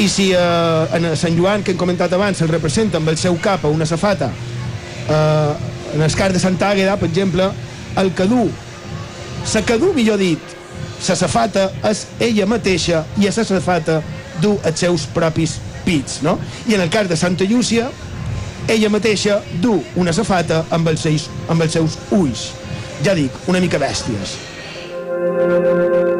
i 0.00 0.08
si 0.10 0.30
eh, 0.34 0.96
en 0.96 1.12
Sant 1.16 1.36
Joan, 1.38 1.62
que 1.62 1.72
hem 1.72 1.80
comentat 1.80 2.12
abans, 2.16 2.40
el 2.42 2.50
representa 2.50 2.98
amb 2.98 3.12
el 3.12 3.20
seu 3.20 3.36
cap 3.40 3.64
a 3.64 3.72
una 3.72 3.86
safata, 3.86 4.32
eh, 5.08 5.52
en 5.94 6.02
el 6.02 6.16
cas 6.16 6.32
de 6.32 6.42
Santa 6.42 6.72
Àgueda, 6.72 6.96
per 6.98 7.08
exemple, 7.12 7.52
el 8.00 8.12
que 8.14 8.26
du, 8.30 8.48
la 9.54 9.62
que 9.62 9.78
du, 9.78 9.92
millor 9.94 10.18
dit, 10.18 10.54
la 11.08 11.16
safata 11.18 11.68
és 11.84 12.06
ella 12.22 12.46
mateixa 12.48 13.04
i 13.20 13.28
a 13.28 13.34
la 13.36 13.44
safata 13.44 14.00
du 14.40 14.56
els 14.64 14.80
seus 14.80 15.04
propis 15.14 15.58
pits, 15.84 16.22
no? 16.24 16.38
I 16.66 16.74
en 16.78 16.84
el 16.86 16.90
cas 16.90 17.08
de 17.08 17.16
Santa 17.16 17.44
Llúcia, 17.44 17.90
ella 18.68 18.88
mateixa 18.88 19.42
du 19.60 19.76
una 20.00 20.12
safata 20.16 20.64
amb 20.70 20.88
els, 20.88 21.04
seus, 21.04 21.28
amb 21.48 21.62
els 21.62 21.76
seus 21.76 21.98
ulls. 22.10 22.48
Ja 23.04 23.14
dic, 23.14 23.30
una 23.50 23.60
mica 23.60 23.78
bèsties. 23.82 24.38
N'hi 25.04 26.10
ha 26.10 26.13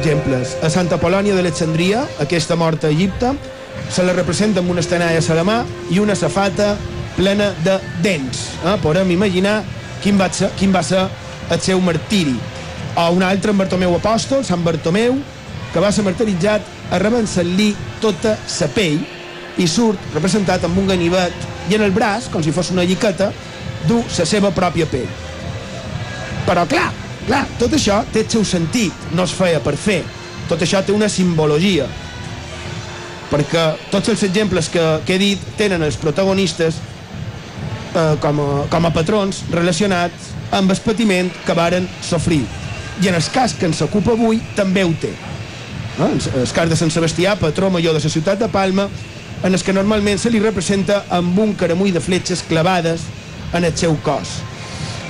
més 0.00 0.06
d'exemples. 0.06 0.56
A 0.62 0.70
Santa 0.70 0.98
Polònia 0.98 1.34
d'Alexandria, 1.34 2.04
aquesta 2.20 2.56
morta 2.56 2.88
a 2.88 2.90
Egipte, 2.90 3.34
se 3.90 4.02
la 4.02 4.12
representa 4.12 4.60
amb 4.60 4.70
una 4.70 4.80
estenalla 4.80 5.20
a 5.20 5.34
la 5.34 5.44
mà 5.44 5.64
i 5.90 5.98
una 5.98 6.14
safata 6.14 6.76
plena 7.16 7.52
de 7.64 7.78
dents. 8.02 8.58
Eh? 8.64 8.76
Podem 8.82 9.10
imaginar 9.10 9.62
quin 10.02 10.18
va, 10.18 10.30
ser, 10.32 10.50
quin 10.56 10.72
va 10.72 10.82
ser 10.82 11.06
el 11.50 11.60
seu 11.60 11.80
martiri. 11.80 12.36
O 12.96 13.10
un 13.12 13.22
altre, 13.22 13.52
en 13.52 13.58
Bartomeu 13.58 13.94
Apòstol, 13.94 14.44
Sant 14.44 14.64
Bartomeu, 14.64 15.18
que 15.72 15.80
va 15.80 15.92
ser 15.92 16.04
martiritzat 16.04 16.62
arrebant-se-li 16.90 17.74
tota 18.00 18.36
la 18.36 18.68
pell 18.74 19.00
i 19.58 19.66
surt 19.68 19.98
representat 20.14 20.64
amb 20.64 20.78
un 20.78 20.88
ganivet 20.88 21.34
i 21.68 21.76
en 21.76 21.82
el 21.82 21.92
braç, 21.92 22.30
com 22.30 22.42
si 22.42 22.52
fos 22.52 22.70
una 22.70 22.84
lliqueta, 22.84 23.32
du 23.86 24.02
la 24.18 24.26
seva 24.26 24.50
pròpia 24.50 24.88
pell. 24.90 25.08
Però 26.46 26.64
clar, 26.66 26.90
clar, 27.26 27.44
tot 27.58 27.74
això 27.76 28.00
té 28.12 28.24
el 28.24 28.30
seu 28.32 28.44
sentit, 28.44 29.08
no 29.16 29.26
es 29.28 29.34
feia 29.36 29.60
per 29.64 29.76
fer. 29.78 30.02
Tot 30.50 30.62
això 30.62 30.82
té 30.84 30.92
una 30.92 31.08
simbologia. 31.08 31.86
Perquè 33.30 33.66
tots 33.92 34.10
els 34.10 34.22
exemples 34.26 34.68
que, 34.72 34.84
que 35.06 35.14
he 35.14 35.22
dit 35.22 35.50
tenen 35.58 35.84
els 35.86 35.98
protagonistes 36.00 36.80
eh, 37.94 38.16
com, 38.22 38.40
a, 38.42 38.48
com 38.72 38.88
a 38.88 38.94
patrons 38.94 39.44
relacionats 39.54 40.32
amb 40.56 40.74
el 40.74 40.80
patiment 40.82 41.30
que 41.46 41.54
varen 41.54 41.86
sofrir. 42.02 42.42
I 43.00 43.08
en 43.08 43.16
el 43.16 43.28
cas 43.32 43.54
que 43.56 43.68
ens 43.70 43.80
ocupa 43.86 44.16
avui 44.16 44.42
també 44.56 44.84
ho 44.84 44.90
té. 45.00 45.12
No? 45.98 46.10
El 46.10 46.52
cas 46.56 46.68
de 46.68 46.76
Sant 46.76 46.90
Sebastià, 46.92 47.36
patró 47.38 47.70
major 47.70 47.94
de 47.94 48.02
la 48.02 48.12
ciutat 48.12 48.40
de 48.40 48.48
Palma, 48.50 48.88
en 49.42 49.54
el 49.54 49.62
que 49.62 49.72
normalment 49.72 50.18
se 50.20 50.30
li 50.30 50.40
representa 50.42 51.04
amb 51.16 51.38
un 51.38 51.54
caramull 51.56 51.94
de 51.94 52.02
fletxes 52.02 52.42
clavades 52.48 53.06
en 53.56 53.64
el 53.64 53.76
seu 53.76 53.96
cos. 54.04 54.40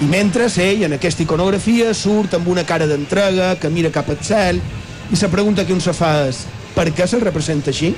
I 0.01 0.07
mentre 0.09 0.47
ell, 0.57 0.87
en 0.87 0.95
aquesta 0.97 1.21
iconografia, 1.27 1.91
surt 1.93 2.33
amb 2.39 2.47
una 2.49 2.63
cara 2.65 2.87
d'entrega, 2.89 3.53
que 3.61 3.69
mira 3.69 3.91
cap 3.93 4.09
al 4.09 4.17
cel, 4.25 4.57
i 5.13 5.17
se 5.17 5.29
pregunta 5.29 5.67
que 5.69 5.75
un 5.77 5.83
se 5.85 5.93
fa 5.93 6.15
és 6.31 6.47
per 6.73 6.87
què 6.97 7.05
se'l 7.05 7.21
representa 7.21 7.69
així? 7.69 7.91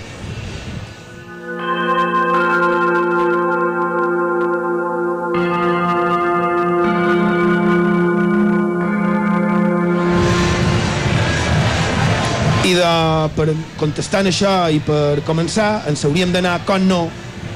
I 12.66 12.74
de, 12.74 12.94
per 13.36 13.46
contestant 13.78 14.26
això 14.26 14.56
i 14.74 14.82
per 14.82 15.22
començar, 15.28 15.84
ens 15.86 16.02
hauríem 16.02 16.34
d'anar, 16.34 16.64
com 16.66 16.82
no, 16.90 17.04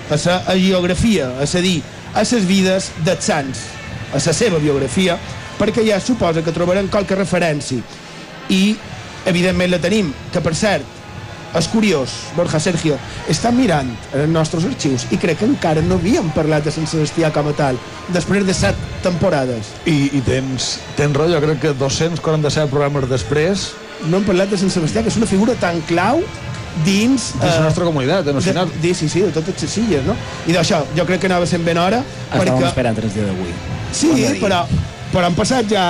a 0.07 0.21
la 0.23 0.55
geografia, 0.55 1.33
és 1.43 1.57
a 1.59 1.65
dir, 1.67 1.81
a 2.15 2.23
les 2.23 2.47
vides 2.47 2.93
dels 3.03 3.27
sants, 3.27 3.67
a 4.13 4.21
la 4.21 4.35
seva 4.35 4.61
biografia, 4.63 5.17
perquè 5.59 5.85
ja 5.87 6.01
suposa 6.01 6.45
que 6.45 6.55
trobarem 6.55 6.91
qualque 6.93 7.17
referència. 7.19 7.83
I, 8.53 8.77
evidentment, 9.27 9.73
la 9.73 9.83
tenim, 9.83 10.13
que 10.33 10.43
per 10.45 10.55
cert, 10.55 10.97
és 11.57 11.69
curiós, 11.73 12.13
Borja 12.37 12.59
Sergio, 12.61 12.99
estan 13.33 13.57
mirant 13.57 13.89
en 14.13 14.25
els 14.27 14.33
nostres 14.33 14.67
arxius 14.69 15.07
i 15.15 15.19
crec 15.21 15.41
que 15.41 15.49
encara 15.49 15.85
no 15.85 15.97
havíem 15.97 16.29
parlat 16.37 16.67
de 16.67 16.75
Sant 16.75 16.89
Sebastià 16.91 17.31
com 17.33 17.49
a 17.49 17.55
tal, 17.57 17.79
després 18.13 18.45
de 18.45 18.55
set 18.57 18.77
temporades. 19.05 19.73
I, 19.89 20.11
i 20.19 20.21
tens, 20.27 20.77
tens 20.99 21.17
raó, 21.17 21.31
jo 21.33 21.41
crec 21.45 21.63
que 21.63 21.75
247 21.79 22.69
programes 22.73 23.09
després 23.11 23.71
No 24.05 24.19
hem 24.19 24.27
parlat 24.27 24.51
de 24.53 24.59
Sant 24.61 24.69
Sebastià, 24.69 25.01
que 25.01 25.09
és 25.09 25.17
una 25.17 25.29
figura 25.29 25.55
tan 25.57 25.79
clau 25.89 26.21
dins... 26.85 27.33
de 27.41 27.47
la 27.47 27.61
nostra 27.69 27.85
comunitat, 27.85 28.27
en 28.29 28.37
el 28.37 28.43
final. 28.43 28.73
De, 28.73 28.83
de, 28.89 28.95
sí, 28.95 29.09
sí, 29.09 29.23
de 29.25 29.33
totes 29.35 29.63
les 29.63 29.79
illes, 29.85 30.05
no? 30.07 30.17
I 30.47 30.57
d'això, 30.57 30.83
jo 30.97 31.07
crec 31.09 31.23
que 31.25 31.31
anava 31.31 31.49
sent 31.49 31.65
ben 31.67 31.79
hora, 31.81 32.03
Estàvem 32.27 32.53
perquè... 32.53 32.69
esperant 32.73 33.01
el 33.03 33.15
dia 33.15 33.29
d'avui. 33.29 33.55
Sí, 33.97 34.13
però, 34.43 34.65
però 35.13 35.31
han 35.31 35.39
passat 35.39 35.71
ja... 35.71 35.87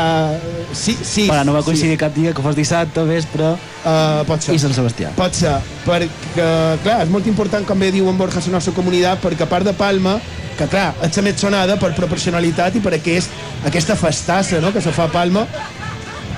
Sí, 0.76 0.96
sí. 1.00 1.24
Però 1.30 1.42
no 1.46 1.54
va 1.56 1.64
coincidir 1.64 1.96
cap 1.98 2.14
dia 2.14 2.34
que 2.36 2.44
fos 2.44 2.56
dissabte, 2.58 3.06
vespre 3.08 3.54
Uh, 3.86 4.24
pot 4.26 4.42
ser. 4.42 4.56
i 4.56 4.58
Sant 4.58 4.72
Sebastià. 4.74 5.12
Pot 5.14 5.36
ser, 5.38 5.52
perquè, 5.84 6.46
clar, 6.82 6.96
és 7.04 7.10
molt 7.12 7.28
important, 7.30 7.62
com 7.68 7.78
bé 7.78 7.92
diu 7.94 8.08
en 8.10 8.16
Borja, 8.18 8.40
la 8.48 8.56
nostra 8.56 8.72
comunitat, 8.74 9.20
perquè 9.22 9.46
a 9.46 9.46
part 9.46 9.68
de 9.68 9.76
Palma, 9.78 10.16
que 10.58 10.66
clar, 10.72 10.88
és 11.06 11.14
la 11.14 11.22
més 11.22 11.38
sonada 11.38 11.76
per 11.78 11.92
proporcionalitat 11.94 12.74
i 12.74 12.82
per 12.82 12.96
aquest, 12.96 13.30
aquesta 13.68 13.94
festassa 14.00 14.58
no? 14.64 14.72
que 14.74 14.82
se 14.82 14.90
fa 14.96 15.06
a 15.06 15.12
Palma, 15.12 15.44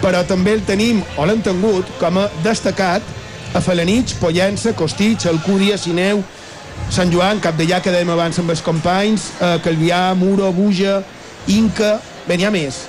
però 0.03 0.21
també 0.29 0.59
el 0.59 0.67
tenim, 0.69 1.01
o 1.17 1.25
l'hem 1.25 1.41
tingut, 1.47 1.89
com 2.03 2.21
a 2.21 2.27
destacat 2.45 3.17
a 3.55 3.61
Falanich, 3.61 4.15
Pollença, 4.21 4.73
Costitx, 4.73 5.27
Alcúdia, 5.27 5.79
Sineu, 5.79 6.23
Sant 6.91 7.13
Joan, 7.13 7.41
Cap 7.41 7.57
de 7.57 7.67
Llà, 7.69 7.81
que 7.85 7.93
dèiem 7.93 8.11
abans 8.13 8.39
amb 8.41 8.51
els 8.53 8.63
companys, 8.65 9.31
eh, 9.41 9.57
Calvià, 9.65 10.15
Muro, 10.17 10.51
Buja, 10.53 11.03
Inca, 11.49 11.99
bé, 12.27 12.37
n'hi 12.37 12.47
ha 12.47 12.53
més. 12.53 12.83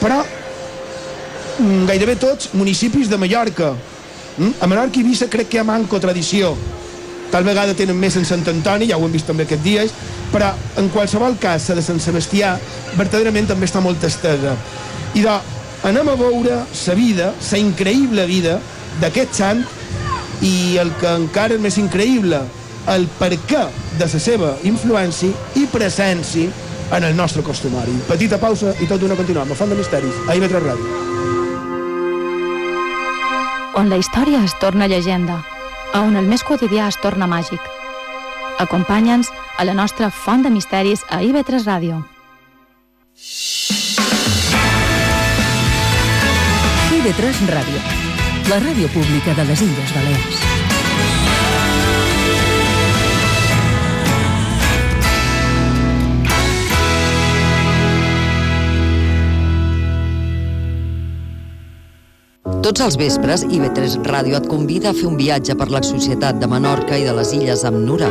Però 0.00 0.22
mm, 0.22 1.84
gairebé 1.88 2.16
tots 2.20 2.52
municipis 2.54 3.08
de 3.08 3.18
Mallorca. 3.20 3.74
Mm? 4.36 4.52
A 4.60 4.68
Menorca 4.68 5.00
i 5.00 5.04
Eivissa 5.04 5.30
crec 5.32 5.50
que 5.50 5.58
hi 5.58 5.62
ha 5.62 5.68
manco 5.68 6.00
tradició. 6.00 6.54
Tal 7.32 7.44
vegada 7.44 7.74
tenen 7.74 7.98
més 7.98 8.16
en 8.16 8.24
Sant 8.24 8.44
Antoni, 8.48 8.88
ja 8.90 8.98
ho 8.98 9.04
hem 9.04 9.12
vist 9.12 9.26
també 9.28 9.46
aquests 9.46 9.64
dies, 9.64 9.92
però 10.32 10.52
en 10.80 10.88
qualsevol 10.94 11.36
cas, 11.40 11.68
la 11.68 11.78
de 11.80 11.84
Sant 11.84 12.00
Sebastià, 12.02 12.56
verdaderament 12.96 13.48
també 13.50 13.68
està 13.68 13.82
molt 13.82 14.04
estesa. 14.04 14.54
I 15.16 15.24
de, 15.24 15.36
anem 15.88 16.08
a 16.08 16.16
veure 16.18 16.62
la 16.64 16.94
vida, 16.94 17.32
la 17.50 17.58
increïble 17.58 18.26
vida 18.26 18.58
d'aquest 19.00 19.34
sant 19.34 19.64
i 20.44 20.76
el 20.80 20.92
que 21.00 21.10
encara 21.16 21.56
és 21.56 21.62
més 21.62 21.78
increïble, 21.80 22.40
el 22.92 23.08
per 23.18 23.32
què 23.48 23.64
de 23.98 24.06
la 24.06 24.20
seva 24.22 24.54
influència 24.68 25.32
i 25.56 25.66
presència 25.72 26.52
en 26.96 27.04
el 27.04 27.16
nostre 27.16 27.42
costumari. 27.42 27.92
Petita 28.08 28.38
pausa 28.38 28.74
i 28.80 28.86
tot 28.86 29.00
d'una 29.00 29.16
continuem. 29.18 29.50
A 29.50 29.58
Font 29.58 29.70
de 29.72 29.78
Misteris, 29.78 30.14
a 30.28 30.36
IB3 30.38 30.62
Ràdio. 30.62 31.04
On 33.76 33.90
la 33.90 33.98
història 34.00 34.42
es 34.44 34.54
torna 34.60 34.86
llegenda, 34.88 35.42
a 35.92 36.00
on 36.00 36.16
el 36.16 36.28
més 36.30 36.44
quotidià 36.46 36.86
es 36.88 36.96
torna 37.02 37.26
màgic. 37.28 37.60
Acompanya'ns 38.62 39.28
a 39.58 39.66
la 39.68 39.74
nostra 39.74 40.10
Font 40.10 40.46
de 40.46 40.50
Misteris 40.50 41.04
a 41.10 41.20
IB3 41.20 41.66
Ràdio. 41.66 42.00
IB3 46.96 47.44
Ràdio, 47.52 48.05
la 48.48 48.58
ràdio 48.62 48.86
pública 48.94 49.32
de 49.34 49.44
les 49.48 49.60
Illes 49.64 49.90
Balears. 49.90 50.36
Tots 62.62 62.82
els 62.82 62.96
vespres, 62.98 63.42
IB3 63.46 63.98
Ràdio 64.06 64.38
et 64.38 64.46
convida 64.50 64.90
a 64.90 64.94
fer 64.94 65.08
un 65.10 65.18
viatge 65.18 65.58
per 65.58 65.70
la 65.74 65.82
societat 65.82 66.38
de 66.38 66.46
Menorca 66.50 66.98
i 66.98 67.06
de 67.06 67.18
les 67.18 67.34
Illes 67.34 67.66
amb 67.66 67.82
Nura. 67.82 68.10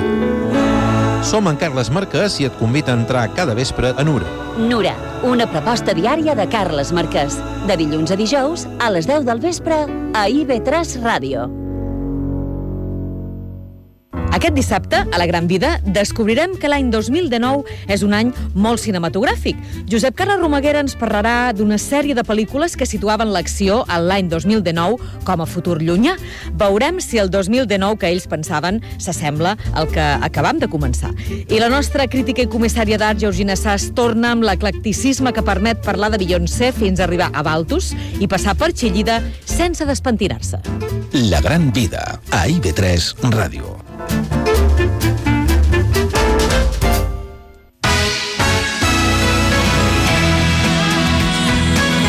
Som 1.25 1.47
en 1.49 1.57
Carles 1.57 1.89
Marquès 1.89 2.35
i 2.37 2.45
et 2.45 2.57
convida 2.59 2.93
a 2.93 2.99
entrar 2.99 3.23
cada 3.33 3.55
vespre 3.57 3.95
a 3.97 4.05
Nura. 4.05 4.29
Nura, 4.61 4.93
una 5.25 5.49
proposta 5.49 5.97
diària 5.97 6.37
de 6.37 6.45
Carles 6.53 6.93
Marquès. 6.93 7.39
De 7.65 7.81
dilluns 7.81 8.13
a 8.13 8.21
dijous, 8.21 8.69
a 8.77 8.93
les 8.93 9.09
10 9.09 9.25
del 9.25 9.41
vespre, 9.41 9.83
a 10.13 10.27
IB3 10.29 10.99
Ràdio. 11.01 11.49
Aquest 14.45 14.59
dissabte, 14.59 14.97
a 15.11 15.17
la 15.17 15.25
Gran 15.25 15.47
Vida, 15.47 15.79
descobrirem 15.81 16.51
que 16.61 16.69
l'any 16.69 16.91
2019 16.93 17.63
és 17.89 18.03
un 18.05 18.11
any 18.13 18.27
molt 18.53 18.77
cinematogràfic. 18.83 19.57
Josep 19.89 20.13
Carles 20.19 20.37
Romaguera 20.37 20.83
ens 20.85 20.93
parlarà 20.93 21.49
d'una 21.57 21.79
sèrie 21.81 22.13
de 22.13 22.21
pel·lícules 22.21 22.75
que 22.77 22.85
situaven 22.85 23.31
l'acció 23.33 23.79
a 23.89 23.97
l'any 23.97 24.29
2019 24.29 25.23
com 25.25 25.41
a 25.41 25.47
futur 25.49 25.79
llunyà. 25.81 26.13
Veurem 26.61 26.99
si 27.01 27.17
el 27.17 27.31
2019 27.33 27.97
que 28.03 28.11
ells 28.13 28.27
pensaven 28.29 28.83
s'assembla 28.99 29.55
al 29.73 29.89
que 29.89 30.05
acabam 30.29 30.61
de 30.61 30.69
començar. 30.69 31.09
I 31.49 31.57
la 31.57 31.71
nostra 31.73 32.05
crítica 32.05 32.45
i 32.45 32.51
comissària 32.51 33.01
d'art, 33.01 33.23
Georgina 33.25 33.57
Sass, 33.57 33.95
torna 33.97 34.35
amb 34.35 34.45
l'eclecticisme 34.45 35.33
que 35.33 35.41
permet 35.41 35.81
parlar 35.81 36.11
de 36.13 36.21
Beyoncé 36.21 36.69
fins 36.69 37.01
a 37.01 37.07
arribar 37.09 37.31
a 37.33 37.41
Baltus 37.41 37.95
i 38.21 38.29
passar 38.29 38.53
per 38.61 38.75
Xillida 38.77 39.23
sense 39.41 39.89
despentinar-se. 39.89 40.61
La 41.33 41.41
gran 41.41 41.71
vida, 41.73 42.19
a 42.29 42.45
IB3 42.45 43.33
Ràdio. 43.33 43.84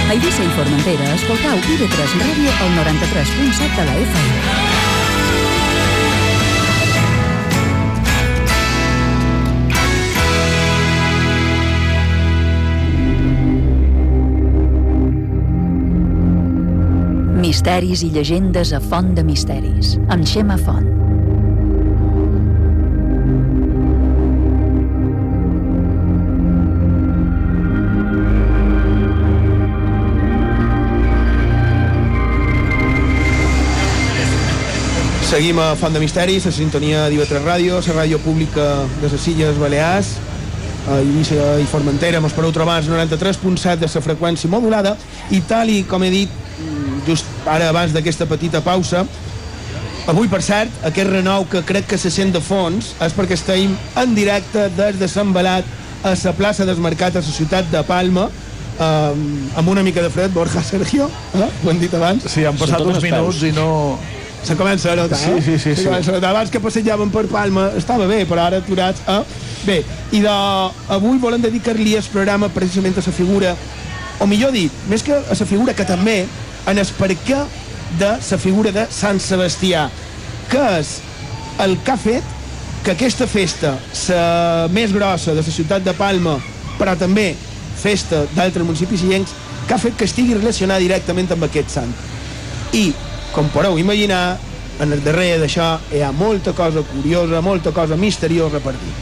A 0.07 0.13
Eivissa 0.13 0.43
i 0.45 0.51
Formentera, 0.55 1.07
escoltau 1.17 1.57
IB3 1.75 2.19
Ràdio 2.23 2.51
al 2.63 2.71
93.7 2.79 3.75
de 3.77 3.85
la 3.89 3.97
FM. 4.07 4.85
Misteris 17.47 18.03
i 18.03 18.11
llegendes 18.11 18.73
a 18.75 18.81
Font 18.83 19.15
de 19.15 19.23
Misteris, 19.27 19.97
amb 20.11 20.27
Xema 20.27 20.59
Font. 20.59 20.96
Seguim 35.27 35.59
a 35.59 35.75
Font 35.75 35.91
de 35.91 35.99
Misteris, 35.99 36.45
a 36.47 36.53
sintonia 36.55 37.09
d'IV3 37.11 37.41
Ràdio, 37.43 37.81
la 37.83 37.95
ràdio 37.97 38.21
pública 38.23 38.63
de 39.01 39.09
les 39.11 39.25
Illes 39.27 39.57
Balears, 39.59 40.13
a 40.87 41.01
Eivissa 41.01 41.57
i 41.59 41.65
Formentera, 41.67 42.21
mos 42.23 42.35
podeu 42.37 42.53
trobar 42.55 42.77
al 42.79 42.87
93.7 42.87 43.81
de 43.81 43.89
la 43.91 44.03
freqüència 44.05 44.47
modulada, 44.47 44.93
i 45.35 45.41
tal 45.43 45.73
i 45.73 45.81
com 45.91 46.05
he 46.07 46.13
dit 46.13 46.37
just 47.09 47.27
ara 47.43 47.73
abans 47.73 47.91
d'aquesta 47.91 48.29
petita 48.31 48.61
pausa, 48.63 49.03
avui, 50.07 50.31
per 50.31 50.45
cert, 50.47 50.71
aquest 50.87 51.11
renou 51.11 51.49
que 51.51 51.65
crec 51.67 51.89
que 51.91 51.99
se 51.99 52.13
sent 52.15 52.31
de 52.31 52.41
fons 52.41 52.93
és 53.03 53.17
perquè 53.17 53.35
estem 53.35 53.75
en 53.99 54.15
directe 54.15 54.69
des 54.79 55.01
de 55.01 55.09
Sant 55.11 55.33
Balat 55.35 55.67
a 56.07 56.13
la 56.15 56.35
plaça 56.39 56.65
del 56.69 56.79
Mercat 56.79 57.19
a 57.19 57.25
la 57.25 57.33
ciutat 57.41 57.67
de 57.73 57.83
Palma, 57.83 58.29
eh, 58.79 59.59
amb 59.59 59.75
una 59.75 59.83
mica 59.83 60.07
de 60.07 60.15
fred, 60.15 60.31
Borja 60.31 60.63
Sergio, 60.63 61.11
eh? 61.35 61.51
ho 61.51 61.73
hem 61.75 61.83
dit 61.83 61.99
abans. 61.99 62.31
Sí, 62.31 62.47
han 62.47 62.55
passat 62.55 62.87
uns 62.87 63.03
minuts 63.03 63.43
i 63.43 63.51
no... 63.59 63.99
Se 64.47 64.55
comença 64.55 64.93
a 64.93 64.97
notar, 64.97 65.19
Sí, 65.19 65.43
sí, 65.43 65.59
sí, 65.59 65.75
Se 65.75 65.83
sí. 65.83 65.85
comença 65.89 66.13
a 66.13 66.15
notar. 66.15 66.31
Abans 66.31 66.51
que 66.55 66.61
passejàvem 66.63 67.11
per 67.11 67.27
Palma 67.31 67.71
estava 67.77 68.07
bé, 68.07 68.25
però 68.31 68.47
ara 68.47 68.61
aturats... 68.63 69.03
Eh? 69.09 69.23
Bé, 69.67 69.81
i 70.15 70.21
de, 70.23 70.35
avui 70.95 71.19
volem 71.19 71.43
dedicar-li 71.43 71.97
el 71.99 72.07
programa 72.13 72.47
precisament 72.55 72.95
a 72.95 73.03
la 73.03 73.13
figura, 73.13 73.57
o 74.23 74.27
millor 74.31 74.53
dit, 74.55 74.71
més 74.89 75.03
que 75.03 75.17
a 75.17 75.35
la 75.35 75.47
figura 75.49 75.75
que 75.75 75.85
també, 75.89 76.21
en 76.71 76.79
el 76.79 76.93
per 76.99 77.11
què 77.27 77.41
de 77.99 78.13
la 78.15 78.39
figura 78.39 78.71
de 78.71 78.87
Sant 78.91 79.19
Sebastià, 79.19 79.89
que 80.51 80.63
és 80.79 81.01
el 81.65 81.75
que 81.83 81.91
ha 81.91 81.99
fet 81.99 82.35
que 82.85 82.95
aquesta 82.95 83.27
festa, 83.27 83.75
la 84.09 84.69
més 84.71 84.93
grossa 84.95 85.35
de 85.35 85.43
la 85.43 85.55
ciutat 85.59 85.83
de 85.83 85.95
Palma, 85.99 86.37
però 86.79 86.95
també 86.95 87.33
festa 87.83 88.23
d'altres 88.37 88.65
municipis 88.65 89.03
illencs, 89.03 89.35
que 89.67 89.75
ha 89.75 89.83
fet 89.83 89.97
que 89.99 90.07
estigui 90.07 90.37
relacionada 90.39 90.79
directament 90.81 91.33
amb 91.35 91.49
aquest 91.49 91.75
sant. 91.75 91.91
I, 92.79 92.93
com 93.37 93.51
podeu 93.53 93.77
imaginar, 93.79 94.39
en 94.81 94.95
el 94.97 95.03
darrere 95.05 95.37
d'això 95.43 95.75
hi 95.93 96.01
ha 96.01 96.09
molta 96.17 96.55
cosa 96.57 96.81
curiosa, 96.89 97.43
molta 97.45 97.69
cosa 97.71 97.97
misteriosa 98.01 98.63
per 98.65 98.73
dir. 98.81 98.95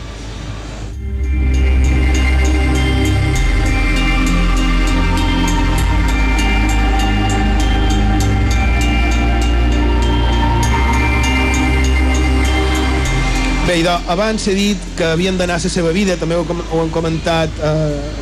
Bé, 13.65 13.79
idò, 13.81 13.95
abans 14.11 14.49
he 14.51 14.59
dit 14.59 14.83
que 14.99 15.07
havien 15.15 15.39
d'anar 15.39 15.61
a 15.61 15.63
la 15.63 15.71
seva 15.71 15.95
vida, 15.95 16.19
també 16.19 16.35
ho, 16.35 16.43
ho 16.43 16.83
hem 16.83 16.91
comentat 16.91 17.63
eh, 17.63 17.71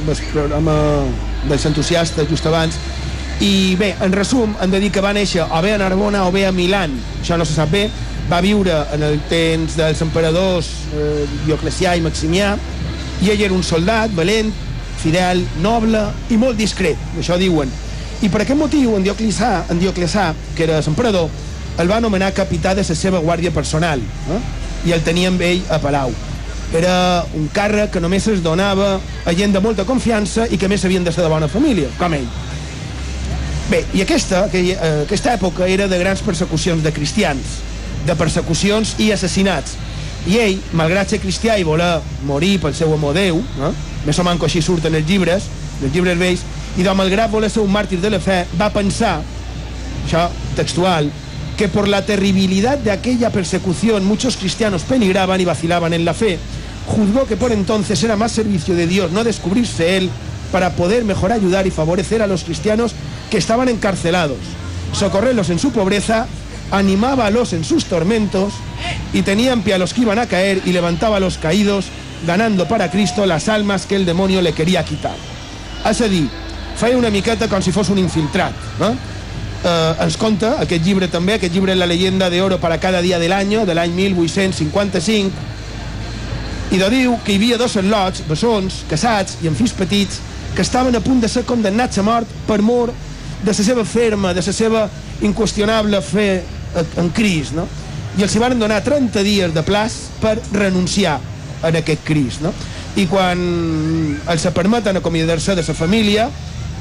amb 0.03 0.13
el 0.13 0.21
programa 0.29 0.77
dels 1.49 1.65
entusiastes 1.73 2.29
just 2.29 2.47
abans, 2.53 2.77
i 3.43 3.75
bé, 3.75 3.97
en 4.01 4.13
resum, 4.15 4.55
hem 4.63 4.71
de 4.71 4.79
dir 4.79 4.93
que 4.95 5.03
va 5.03 5.11
néixer 5.17 5.43
o 5.43 5.61
bé 5.65 5.73
a 5.75 5.79
Narbona 5.81 6.23
o 6.29 6.31
bé 6.31 6.45
a 6.47 6.53
Milan, 6.55 6.93
això 7.21 7.35
no 7.39 7.45
se 7.45 7.57
sap 7.57 7.73
bé, 7.75 7.89
va 8.31 8.39
viure 8.45 8.77
en 8.95 9.03
el 9.03 9.19
temps 9.27 9.75
dels 9.75 10.03
emperadors 10.05 10.69
eh, 10.95 11.25
Dioclecià 11.49 11.97
i 11.99 12.05
Maximià, 12.05 12.53
i 13.23 13.33
ell 13.33 13.43
era 13.49 13.57
un 13.57 13.65
soldat 13.67 14.15
valent, 14.15 14.53
fidel, 15.03 15.43
noble 15.63 16.05
i 16.31 16.39
molt 16.39 16.61
discret, 16.61 17.01
això 17.19 17.35
diuen. 17.41 17.71
I 18.23 18.31
per 18.31 18.45
aquest 18.45 18.59
motiu, 18.59 18.95
en 18.95 19.03
Dioclecià, 19.03 19.65
en 19.75 19.83
Dioclecià 19.83 20.29
que 20.55 20.69
era 20.69 20.79
l'emperador, 20.79 21.27
el 21.83 21.91
va 21.91 21.99
anomenar 21.99 22.31
capità 22.37 22.77
de 22.79 22.87
la 22.87 22.95
seva 22.95 23.19
guàrdia 23.25 23.51
personal 23.51 23.99
eh? 24.31 24.39
i 24.87 24.93
el 24.95 25.03
tenia 25.03 25.33
amb 25.33 25.43
ell 25.43 25.67
a 25.67 25.81
Palau. 25.83 26.15
Era 26.79 27.25
un 27.35 27.51
càrrec 27.53 27.91
que 27.97 28.01
només 28.01 28.29
es 28.31 28.41
donava 28.45 28.95
a 29.27 29.35
gent 29.35 29.53
de 29.53 29.61
molta 29.61 29.85
confiança 29.85 30.47
i 30.47 30.57
que 30.57 30.71
més 30.71 30.85
havien 30.85 31.03
de 31.03 31.13
ser 31.13 31.27
de 31.27 31.33
bona 31.33 31.51
família, 31.51 31.91
com 31.99 32.15
ell. 32.15 32.31
Bé, 33.73 33.87
i 33.97 34.03
aquesta, 34.05 34.43
aquella, 34.51 34.75
eh, 34.85 35.05
aquesta 35.07 35.33
època 35.33 35.65
era 35.65 35.87
de 35.89 35.97
grans 35.97 36.21
persecucions 36.21 36.83
de 36.85 36.91
cristians, 36.93 37.55
de 38.05 38.13
persecucions 38.21 38.91
i 39.01 39.07
assassinats. 39.15 39.79
I 40.29 40.37
ell, 40.43 40.59
malgrat 40.77 41.09
ser 41.09 41.21
cristià 41.23 41.57
i 41.57 41.65
voler 41.65 41.95
morir 42.29 42.59
pel 42.61 42.75
seu 42.77 42.93
amor 42.93 43.17
Déu, 43.17 43.39
eh? 43.41 43.71
més 44.05 44.19
o 44.21 44.27
manco 44.29 44.45
així 44.45 44.61
surten 44.61 44.93
els 44.99 45.09
llibres, 45.09 45.47
els 45.81 45.95
llibres 45.95 46.21
vells, 46.21 46.43
i 46.77 46.85
de 46.85 46.95
malgrat 46.99 47.33
voler 47.33 47.49
ser 47.49 47.63
un 47.65 47.73
màrtir 47.73 48.03
de 48.03 48.11
la 48.13 48.21
fe, 48.21 48.43
va 48.61 48.69
pensar, 48.75 49.15
això 50.05 50.27
textual, 50.59 51.09
que 51.57 51.71
por 51.73 51.89
la 51.89 52.05
terribilidad 52.05 52.77
de 52.77 52.93
aquella 52.93 53.31
persecución 53.31 54.05
muchos 54.05 54.37
cristianos 54.37 54.83
penigraban 54.83 55.41
y 55.41 55.47
vacilaban 55.49 55.95
en 55.95 56.05
la 56.05 56.13
fe, 56.13 56.39
juzgó 56.87 57.25
que 57.25 57.39
por 57.39 57.53
entonces 57.53 58.05
era 58.05 58.17
más 58.17 58.33
servicio 58.33 58.75
de 58.75 58.87
Dios 58.87 59.13
no 59.13 59.25
descubrirse 59.25 59.97
él 59.97 60.11
para 60.51 60.77
poder 60.77 61.05
mejor 61.05 61.33
ayudar 61.33 61.67
y 61.67 61.71
favorecer 61.71 62.21
a 62.21 62.27
los 62.27 62.45
cristianos 62.45 62.95
que 63.33 63.39
estaban 63.39 63.71
encarcelados, 63.71 64.37
socorrerlos 64.93 65.49
en 65.49 65.59
su 65.59 65.73
pobreza, 65.73 66.27
animábalos 66.71 67.55
en 67.55 67.65
sus 67.65 67.87
tormentos 67.87 68.53
y 69.15 69.23
tenía 69.23 69.55
en 69.55 69.63
pie 69.63 69.73
a 69.73 69.79
los 69.79 69.95
que 69.95 70.03
iban 70.03 70.19
a 70.19 70.27
caer 70.27 70.61
y 70.67 70.73
levantaba 70.73 71.17
a 71.17 71.21
los 71.21 71.39
caídos, 71.39 71.87
ganando 72.27 72.69
para 72.69 72.91
Cristo 72.91 73.25
las 73.25 73.49
almas 73.49 73.87
que 73.87 73.97
el 73.97 74.05
demonio 74.05 74.43
le 74.43 74.53
quería 74.53 74.85
quitar. 74.85 75.17
És 75.89 75.99
a 76.05 76.09
dir, 76.13 76.29
feia 76.77 76.99
una 76.99 77.09
miqueta 77.11 77.49
com 77.49 77.63
si 77.65 77.73
fos 77.73 77.89
un 77.89 77.99
infiltrat, 77.99 78.53
no? 78.79 78.91
Eh, 78.93 80.05
ens 80.05 80.19
conta 80.21 80.59
aquest 80.61 80.85
llibre 80.85 81.09
també, 81.09 81.39
aquest 81.39 81.55
llibre 81.57 81.75
La 81.75 81.89
leyenda 81.89 82.29
de 82.29 82.43
oro 82.43 82.61
para 82.61 82.77
cada 82.79 83.01
dia 83.01 83.19
de 83.19 83.31
l'any, 83.33 83.65
de 83.65 83.75
l'any 83.75 83.97
1855, 83.97 85.33
i 86.71 86.79
de 86.79 86.91
diu 86.93 87.17
que 87.25 87.33
hi 87.33 87.41
havia 87.41 87.57
dos 87.57 87.79
enlots, 87.81 88.29
bessons, 88.29 88.85
casats 88.93 89.41
i 89.41 89.49
amb 89.49 89.57
fills 89.57 89.73
petits, 89.73 90.21
que 90.53 90.61
estaven 90.61 90.95
a 90.95 91.01
punt 91.01 91.25
de 91.25 91.33
ser 91.33 91.47
condemnats 91.49 91.97
a 91.97 92.05
mort 92.05 92.29
per 92.47 92.61
mort 92.61 93.09
de 93.43 93.51
la 93.51 93.55
seva 93.55 93.85
ferma, 93.85 94.33
de 94.33 94.43
la 94.45 94.53
seva 94.55 94.89
inqüestionable 95.23 96.01
fe 96.03 96.29
en 96.97 97.11
Crist, 97.15 97.57
no? 97.57 97.67
I 98.19 98.25
els 98.27 98.35
hi 98.35 98.41
van 98.43 98.59
donar 98.61 98.83
30 98.85 99.23
dies 99.25 99.53
de 99.55 99.63
plaç 99.65 99.97
per 100.21 100.37
renunciar 100.53 101.19
a 101.63 101.71
aquest 101.71 102.05
Crist, 102.07 102.43
no? 102.45 102.53
I 102.97 103.07
quan 103.09 103.41
els 104.29 104.47
permeten 104.55 105.01
acomiadar-se 105.01 105.57
de 105.57 105.65
la 105.67 105.75
família, 105.75 106.29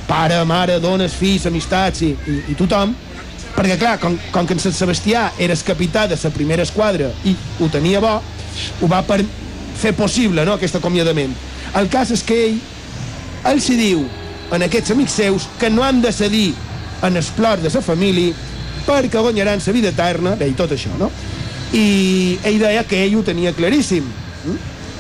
pare, 0.08 0.42
mare, 0.46 0.80
dones, 0.84 1.14
fills, 1.16 1.46
amistats 1.48 2.04
i, 2.04 2.12
i, 2.12 2.38
i 2.52 2.58
tothom, 2.60 2.94
perquè 3.56 3.78
clar, 3.80 3.98
com, 4.00 4.18
com 4.32 4.48
que 4.48 4.58
en 4.58 4.64
Sant 4.64 4.76
Sebastià 4.76 5.32
era 5.40 5.56
el 5.56 5.64
capità 5.66 6.06
de 6.08 6.18
la 6.22 6.34
primera 6.36 6.64
esquadra 6.68 7.12
i 7.24 7.36
ho 7.60 7.70
tenia 7.72 8.02
bo, 8.04 8.18
ho 8.82 8.92
va 8.92 9.02
per 9.08 9.22
fer 9.82 9.94
possible 9.98 10.46
no, 10.46 10.58
aquest 10.60 10.78
acomiadament. 10.78 11.34
El 11.80 11.88
cas 11.90 12.12
és 12.12 12.24
que 12.28 12.38
ell, 12.50 12.60
ell 13.48 13.62
s'hi 13.64 13.78
diu 13.80 14.04
en 14.52 14.64
aquests 14.64 14.92
amics 14.92 15.16
seus 15.16 15.48
que 15.60 15.70
no 15.70 15.84
han 15.84 16.02
de 16.02 16.12
cedir 16.12 16.54
en 17.02 17.18
els 17.18 17.32
plors 17.36 17.64
de 17.64 17.72
la 17.74 17.82
família 17.82 18.34
perquè 18.86 19.22
guanyaran 19.22 19.62
la 19.66 19.74
vida 19.74 19.90
eterna, 19.90 20.36
deia 20.36 20.56
tot 20.58 20.72
això, 20.74 20.92
no? 21.00 21.12
I 21.74 22.38
ell 22.44 22.60
deia 22.60 22.84
que 22.84 23.04
ell 23.06 23.16
ho 23.16 23.24
tenia 23.24 23.54
claríssim. 23.54 24.08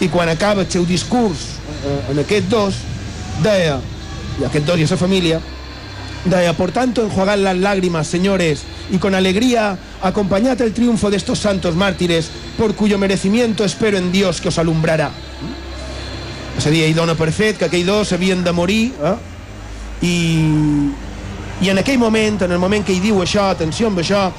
I 0.01 0.07
quan 0.09 0.29
acaba 0.29 0.61
el 0.61 0.69
seu 0.71 0.85
discurs 0.85 1.57
eh, 1.85 2.11
en 2.11 2.19
aquest 2.19 2.47
dos, 2.49 2.75
deia, 3.43 3.79
y 4.39 4.45
aquest 4.45 4.65
dos 4.65 4.79
y 4.79 4.83
esa 4.83 4.97
familia, 4.97 5.41
deia, 6.25 6.53
por 6.53 6.71
tanto, 6.71 7.03
enjuagad 7.03 7.39
las 7.39 7.57
lágrimas, 7.57 8.07
señores, 8.07 8.63
y 8.91 8.97
con 8.97 9.15
alegría 9.15 9.77
acompañad 10.01 10.61
el 10.61 10.73
triunfo 10.73 11.09
de 11.09 11.17
estos 11.17 11.39
santos 11.39 11.75
mártires, 11.75 12.29
por 12.57 12.75
cuyo 12.75 12.97
merecimiento 12.97 13.65
espero 13.65 13.97
en 13.97 14.11
Dios 14.11 14.41
que 14.41 14.49
os 14.49 14.57
alumbrará. 14.57 15.11
És 16.57 16.67
a 16.67 16.69
dir, 16.69 16.83
ell 16.83 16.97
dona 16.97 17.15
per 17.15 17.31
fet 17.31 17.57
que 17.57 17.65
aquells 17.69 17.87
dos 17.87 18.11
havien 18.13 18.43
de 18.43 18.51
morir, 18.53 18.91
eh? 19.01 19.30
I 20.01 21.69
en 21.69 21.77
aquell 21.77 21.99
moment, 21.99 22.41
en 22.41 22.51
el 22.51 22.59
moment 22.59 22.85
que 22.85 22.93
ell 22.95 23.03
diu 23.03 23.21
això, 23.21 23.51
atenció 23.51 23.87
amb 23.91 24.01
això, 24.01 24.31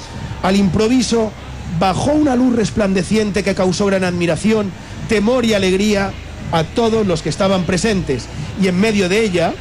al 0.42 0.56
improviso 0.58 1.30
bajó 1.78 2.12
una 2.12 2.34
luz 2.36 2.56
resplandeciente 2.56 3.42
que 3.42 3.54
causó 3.54 3.86
gran 3.86 4.04
admiración, 4.04 4.72
temor 5.08 5.44
y 5.44 5.54
alegría 5.54 6.12
a 6.50 6.64
todos 6.64 7.06
los 7.06 7.22
que 7.22 7.28
estaban 7.28 7.64
presentes. 7.64 8.26
Y 8.60 8.68
en 8.68 8.78
medio 8.78 9.08
de 9.08 9.24
ella, 9.24 9.54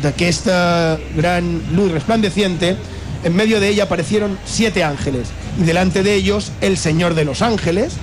de 0.00 0.08
aquesta 0.08 0.98
gran 1.16 1.62
luz 1.74 1.92
resplandeciente, 1.92 2.76
en 3.24 3.36
medio 3.36 3.60
de 3.60 3.68
ella 3.68 3.84
aparecieron 3.84 4.38
siete 4.44 4.82
ángeles. 4.82 5.28
Y 5.60 5.64
delante 5.64 6.02
de 6.02 6.14
ellos 6.14 6.50
el 6.60 6.76
Señor 6.76 7.14
de 7.14 7.24
los 7.24 7.42
ángeles, 7.42 7.94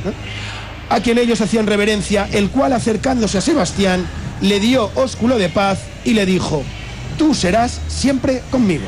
a 0.90 1.02
quien 1.02 1.18
ellos 1.18 1.42
hacían 1.42 1.68
reverencia, 1.68 2.30
el 2.32 2.50
cual 2.50 2.74
acercándose 2.74 3.40
a 3.40 3.42
Sebastián, 3.42 4.06
le 4.42 4.60
dio 4.60 4.90
ósculo 4.96 5.38
de 5.38 5.50
paz 5.50 5.80
y 6.06 6.14
le 6.14 6.26
dijo, 6.26 6.64
tú 7.20 7.34
serás 7.34 7.82
siempre 7.90 8.42
conmigo. 8.50 8.88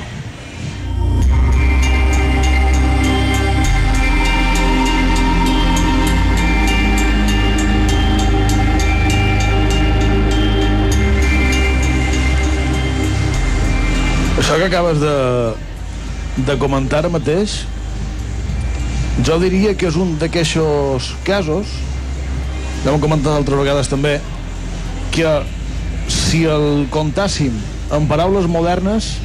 Això 14.40 14.56
que 14.58 14.70
acabes 14.70 15.04
de, 15.04 15.16
de 16.48 16.56
comentar 16.58 17.04
mateix, 17.12 17.66
jo 19.28 19.38
diria 19.44 19.76
que 19.76 19.92
és 19.92 20.00
un 20.00 20.16
d'aquests 20.24 21.12
casos, 21.28 21.76
ja 22.86 22.96
hem 22.96 23.04
comentat 23.04 23.36
altres 23.36 23.60
vegades 23.60 23.92
també, 23.92 24.16
que 25.12 25.36
si 26.08 26.46
el 26.48 26.88
contàssim 26.96 27.60
en 27.92 28.08
paraules 28.08 28.48
modernes, 28.48 29.18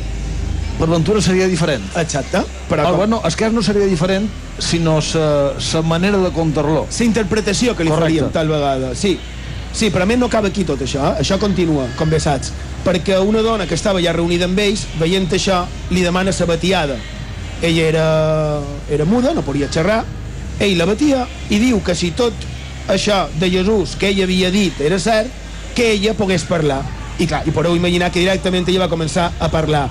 l'aventura 0.81 1.23
seria 1.23 1.47
diferent. 1.49 1.85
Exacte. 1.97 2.43
Però, 2.69 2.91
com? 2.91 2.97
bueno, 2.97 3.21
el 3.25 3.37
cas 3.37 3.53
no 3.53 3.63
seria 3.63 3.87
diferent, 3.87 4.29
sinó 4.59 4.99
la 5.15 5.83
manera 5.83 6.19
de 6.19 6.31
contar-lo. 6.31 6.87
La 6.87 7.05
interpretació 7.05 7.77
que 7.77 7.85
li 7.85 7.91
Correcte. 7.91 8.13
faríem 8.13 8.33
tal 8.33 8.49
vegada, 8.49 8.95
sí. 8.95 9.19
Sí, 9.77 9.91
però 9.91 10.05
a 10.05 10.07
més 10.07 10.17
no 10.17 10.27
acaba 10.31 10.49
aquí 10.49 10.65
tot 10.65 10.81
això, 10.81 11.03
eh? 11.05 11.21
això 11.21 11.37
continua, 11.39 11.85
com 11.99 12.09
bé 12.09 12.17
saps, 12.19 12.49
perquè 12.85 13.19
una 13.21 13.43
dona 13.45 13.67
que 13.67 13.75
estava 13.77 14.01
ja 14.01 14.15
reunida 14.17 14.47
amb 14.49 14.59
ells, 14.59 14.87
veient 14.97 15.29
això, 15.29 15.67
li 15.91 16.01
demana 16.01 16.33
sa 16.33 16.47
batiada. 16.49 16.97
Ella 17.61 17.83
era, 17.85 18.07
era 18.89 19.05
muda, 19.05 19.35
no 19.35 19.45
podia 19.45 19.69
xerrar, 19.69 20.03
ell 20.59 20.79
la 20.79 20.87
batia 20.89 21.27
i 21.53 21.59
diu 21.61 21.83
que 21.85 21.95
si 21.95 22.11
tot 22.17 22.33
això 22.89 23.27
de 23.37 23.51
Jesús 23.51 23.97
que 24.01 24.09
ella 24.09 24.25
havia 24.25 24.51
dit 24.51 24.81
era 24.81 24.99
cert, 24.99 25.29
que 25.77 25.91
ella 25.93 26.15
pogués 26.17 26.45
parlar. 26.49 26.81
I 27.19 27.27
clar, 27.27 27.43
i 27.49 27.55
podeu 27.55 27.77
imaginar 27.77 28.11
que 28.13 28.21
directament 28.21 28.69
ella 28.69 28.85
va 28.85 28.93
començar 28.93 29.31
a 29.41 29.49
parlar. 29.53 29.87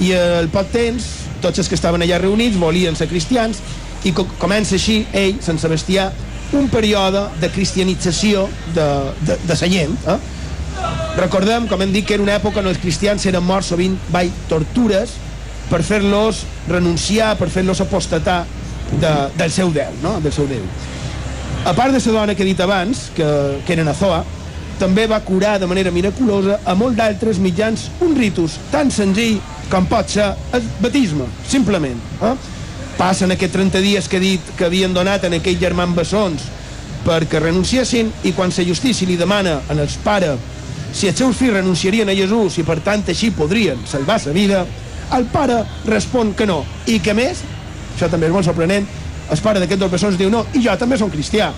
I 0.00 0.14
al 0.16 0.48
poc 0.52 0.70
temps, 0.72 1.06
tots 1.44 1.60
els 1.60 1.68
que 1.68 1.76
estaven 1.76 2.02
allà 2.04 2.20
reunits 2.20 2.58
volien 2.60 2.96
ser 2.96 3.08
cristians 3.10 3.60
i 4.04 4.14
co 4.16 4.24
comença 4.40 4.76
així, 4.78 5.02
ell, 5.12 5.40
Sant 5.44 5.60
Sebastià, 5.60 6.08
un 6.56 6.68
període 6.72 7.26
de 7.40 7.50
cristianització 7.52 8.46
de, 8.74 8.86
de, 9.26 9.36
de 9.46 9.56
sa 9.56 9.68
gent. 9.70 9.92
Eh? 10.08 10.16
Recordem, 11.18 11.66
com 11.68 11.82
hem 11.82 11.92
dit, 11.92 12.06
que 12.06 12.16
era 12.16 12.24
una 12.24 12.38
època 12.38 12.62
on 12.62 12.70
els 12.70 12.80
cristians 12.80 13.26
eren 13.28 13.44
morts 13.44 13.70
sovint 13.74 13.98
by 14.14 14.30
tortures 14.48 15.12
per 15.70 15.82
fer-los 15.86 16.44
renunciar, 16.68 17.34
per 17.38 17.50
fer-los 17.52 17.82
apostatar 17.84 18.40
de, 18.98 19.12
del 19.36 19.52
seu 19.54 19.70
Déu, 19.74 20.00
no? 20.02 20.16
del 20.24 20.34
seu 20.34 20.48
Déu. 20.50 20.64
A 21.68 21.74
part 21.76 21.92
de 21.92 22.00
la 22.00 22.12
dona 22.16 22.34
que 22.34 22.42
he 22.42 22.48
dit 22.48 22.60
abans, 22.64 23.10
que, 23.14 23.26
que 23.66 23.74
era 23.76 23.84
Nazoa, 23.84 24.24
també 24.80 25.06
va 25.06 25.20
curar 25.24 25.58
de 25.60 25.68
manera 25.68 25.92
miraculosa 25.92 26.60
a 26.64 26.74
molt 26.74 26.96
d'altres 26.96 27.38
mitjans 27.38 27.88
un 28.00 28.16
ritus 28.16 28.56
tan 28.72 28.90
senzill 28.90 29.38
com 29.70 29.86
pot 29.86 30.08
ser 30.10 30.32
el 30.56 30.64
batisme, 30.80 31.28
simplement. 31.46 32.00
Eh? 32.24 32.32
Passen 32.98 33.30
aquests 33.32 33.54
30 33.54 33.82
dies 33.84 34.08
que 34.08 34.20
dit 34.20 34.54
que 34.56 34.66
havien 34.66 34.94
donat 34.96 35.28
en 35.28 35.36
aquells 35.38 35.60
germans 35.60 35.96
bessons 35.96 36.48
perquè 37.04 37.40
renunciessin 37.40 38.10
i 38.28 38.32
quan 38.36 38.52
la 38.56 38.66
justícia 38.66 39.08
li 39.08 39.16
demana 39.20 39.60
en 39.70 39.78
els 39.80 39.96
pares 40.04 40.40
si 40.92 41.08
els 41.08 41.18
seus 41.18 41.36
fills 41.38 41.54
renunciarien 41.54 42.08
a 42.08 42.16
Jesús 42.16 42.58
i 42.58 42.66
per 42.66 42.80
tant 42.84 43.04
així 43.08 43.30
podrien 43.30 43.78
salvar 43.86 44.18
sa 44.20 44.34
vida, 44.34 44.64
el 45.14 45.26
pare 45.30 45.62
respon 45.86 46.34
que 46.34 46.46
no. 46.46 46.64
I 46.86 46.98
que 47.02 47.14
més, 47.14 47.44
això 47.94 48.10
també 48.10 48.26
és 48.26 48.34
molt 48.34 48.46
sorprenent, 48.46 48.86
el 49.30 49.42
pare 49.42 49.62
d'aquests 49.62 49.80
dos 49.80 49.92
bessons 49.92 50.18
diu 50.18 50.30
no, 50.30 50.44
i 50.54 50.62
jo 50.64 50.74
també 50.78 50.98
som 50.98 51.10
cristià. 51.10 51.52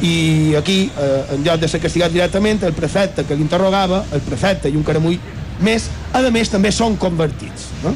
I 0.00 0.54
aquí, 0.56 0.90
eh, 0.96 1.34
en 1.34 1.44
lloc 1.44 1.60
de 1.60 1.68
ser 1.68 1.80
castigat 1.80 2.12
directament, 2.12 2.62
el 2.64 2.72
prefecte 2.72 3.26
que 3.28 3.36
l'interrogava, 3.36 4.04
el 4.12 4.22
prefecte 4.24 4.70
i 4.70 4.76
un 4.76 4.84
caramull 4.84 5.18
més, 5.60 5.90
a 6.12 6.22
més 6.32 6.48
també 6.48 6.72
són 6.72 6.96
convertits. 6.96 7.68
No? 7.84 7.92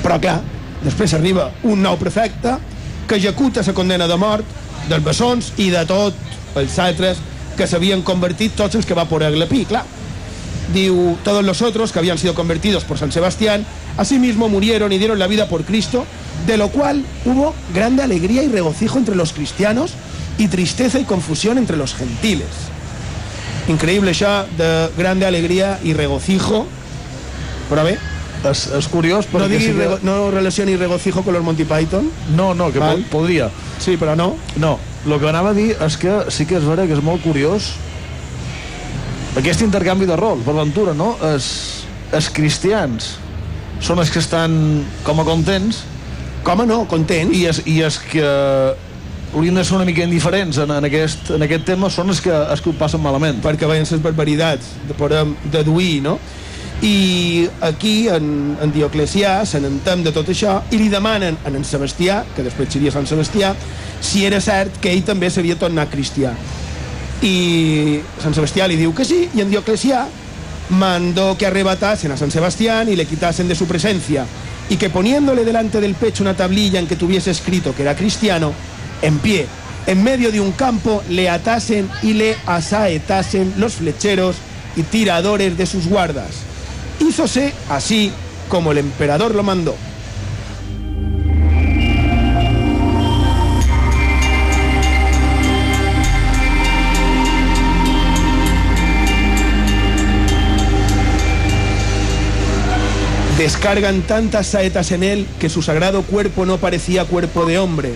Però 0.00 0.16
clar, 0.20 0.40
després 0.84 1.12
arriba 1.14 1.50
un 1.68 1.82
nou 1.82 1.98
prefecte 2.00 2.56
que 3.06 3.18
executa 3.18 3.62
la 3.66 3.74
condena 3.76 4.08
de 4.08 4.16
mort 4.16 4.58
dels 4.88 5.04
bessons 5.04 5.52
i 5.58 5.68
de 5.70 5.84
tots 5.84 6.56
els 6.56 6.78
altres 6.78 7.18
que 7.56 7.66
s'havien 7.66 8.02
convertit, 8.02 8.54
tots 8.56 8.78
els 8.78 8.86
que 8.86 8.96
va 8.96 9.04
por 9.04 9.22
Aglepí, 9.22 9.66
clar. 9.68 9.84
Diu, 10.72 11.18
todos 11.24 11.44
los 11.44 11.62
otros 11.62 11.92
que 11.92 11.98
habían 11.98 12.16
sido 12.16 12.34
convertidos 12.34 12.84
por 12.84 12.96
San 12.96 13.12
Sebastián, 13.12 13.66
asimismo 13.98 14.48
murieron 14.48 14.92
y 14.92 14.98
dieron 14.98 15.18
la 15.18 15.26
vida 15.26 15.48
por 15.48 15.64
Cristo, 15.64 16.06
de 16.46 16.56
lo 16.56 16.68
cual 16.68 17.04
hubo 17.24 17.54
grande 17.74 18.02
alegría 18.02 18.42
y 18.42 18.48
regocijo 18.48 18.98
entre 18.98 19.16
los 19.16 19.32
cristianos 19.32 19.92
y 20.40 20.48
tristeza 20.48 20.98
y 20.98 21.04
confusión 21.04 21.58
entre 21.58 21.76
los 21.76 21.94
gentiles. 21.94 22.48
Increïble 23.68 24.10
això 24.10 24.46
de 24.56 24.88
grande 24.96 25.26
alegria 25.28 25.76
i 25.84 25.92
regocijo, 25.94 26.64
però 27.70 27.84
bé, 27.84 27.98
És, 28.40 28.62
és 28.72 28.86
curiós 28.88 29.26
no, 29.28 29.34
perquè... 29.36 29.48
digui, 29.52 29.66
sí 29.66 29.72
que- 29.74 29.78
rego, 29.82 29.98
no 30.02 30.30
relacioni 30.32 30.72
regocijo 30.80 31.20
con 31.22 31.34
los 31.34 31.42
Monty 31.44 31.66
Python. 31.68 32.10
No, 32.34 32.54
no, 32.54 32.70
que 32.72 32.78
Val. 32.80 33.02
po 33.10 33.18
podria. 33.18 33.50
Sí, 33.78 33.98
però 34.00 34.14
no. 34.16 34.30
No, 34.56 34.78
el 35.04 35.18
que 35.20 35.28
anava 35.28 35.50
a 35.50 35.54
dir 35.54 35.74
és 35.76 35.96
que 36.00 36.14
sí 36.32 36.46
que 36.48 36.56
és 36.56 36.64
vera 36.64 36.86
que 36.88 36.96
és 36.96 37.02
molt 37.04 37.20
curiós 37.22 37.74
aquest 39.36 39.60
intercanvi 39.62 40.08
de 40.08 40.16
rol, 40.16 40.40
per 40.44 40.54
ventura, 40.56 40.94
no? 40.96 41.18
Els, 41.22 41.84
els 42.16 42.30
cristians 42.34 43.12
són 43.80 44.00
els 44.00 44.10
que 44.10 44.18
estan 44.24 44.56
com 45.04 45.20
a 45.20 45.24
contents 45.28 45.84
com 46.44 46.60
a 46.60 46.66
no, 46.66 46.86
contents 46.88 47.36
i 47.36 47.44
és, 47.48 47.60
i 47.68 47.82
és 47.84 47.98
que 48.10 48.24
haurien 49.34 49.54
de 49.54 49.64
ser 49.64 49.76
una 49.76 49.84
mica 49.84 50.02
indiferents 50.02 50.58
en, 50.58 50.70
en, 50.70 50.84
aquest, 50.84 51.30
en 51.36 51.46
aquest 51.46 51.64
tema 51.68 51.90
són 51.90 52.10
els 52.10 52.20
que, 52.24 52.32
els 52.34 52.60
que 52.60 52.70
ho 52.70 52.76
passen 52.78 53.02
malament. 53.02 53.40
Perquè 53.44 53.68
veien 53.70 53.86
les 53.86 54.02
barbaritats 54.02 54.74
de 54.88 54.96
podem 54.98 55.36
deduir 55.52 56.00
no? 56.06 56.18
i 56.82 57.46
aquí 57.60 58.08
en, 58.08 58.56
en 58.62 58.70
Dioclecià 58.72 59.42
se 59.44 59.60
n'entem 59.60 60.00
de 60.04 60.14
tot 60.16 60.30
això 60.32 60.62
i 60.72 60.78
li 60.80 60.88
demanen 60.88 61.36
a 61.44 61.52
en 61.52 61.64
Sebastià 61.66 62.22
que 62.34 62.44
després 62.46 62.72
seria 62.72 62.92
Sant 62.94 63.08
Sebastià 63.08 63.52
si 64.00 64.24
era 64.24 64.40
cert 64.40 64.80
que 64.80 64.88
ell 64.88 65.04
també 65.04 65.28
s'havia 65.30 65.58
tornat 65.60 65.92
cristià. 65.92 66.32
Y 67.22 68.00
San 68.22 68.32
Sebastián 68.32 68.70
le 68.70 68.78
diu 68.78 68.94
que 68.94 69.04
sí, 69.04 69.28
y 69.34 69.42
en 69.42 69.50
Dioclecià 69.50 70.06
mandó 70.70 71.36
que 71.36 71.44
arrebatasen 71.44 72.12
a 72.12 72.16
San 72.16 72.30
Sebastián 72.30 72.88
y 72.88 72.96
le 72.96 73.04
quitasen 73.04 73.46
de 73.46 73.54
su 73.54 73.66
presencia, 73.66 74.24
y 74.70 74.76
que 74.76 74.88
poniéndole 74.88 75.44
delante 75.44 75.82
del 75.82 75.94
pecho 75.94 76.22
una 76.22 76.34
tablilla 76.34 76.78
en 76.78 76.86
que 76.86 76.96
tuviese 76.96 77.30
escrito 77.30 77.74
que 77.74 77.82
era 77.82 77.94
cristiano, 77.94 78.54
en 79.02 79.18
pie, 79.18 79.46
en 79.86 80.02
medio 80.02 80.30
de 80.30 80.40
un 80.40 80.52
campo, 80.52 81.02
le 81.08 81.28
atasen 81.28 81.88
y 82.02 82.12
le 82.12 82.36
asaetasen 82.46 83.54
los 83.56 83.74
flecheros 83.74 84.36
y 84.76 84.82
tiradores 84.82 85.56
de 85.56 85.66
sus 85.66 85.88
guardas. 85.88 86.30
Hízose 87.00 87.52
así 87.68 88.12
como 88.48 88.72
el 88.72 88.78
emperador 88.78 89.34
lo 89.34 89.42
mandó. 89.42 89.74
Descargan 103.40 104.02
tantas 104.02 104.48
saetas 104.48 104.92
en 104.92 105.02
él 105.02 105.26
que 105.38 105.48
su 105.48 105.62
sagrado 105.62 106.02
cuerpo 106.02 106.44
no 106.44 106.58
parecía 106.58 107.06
cuerpo 107.06 107.46
de 107.46 107.58
hombre, 107.58 107.94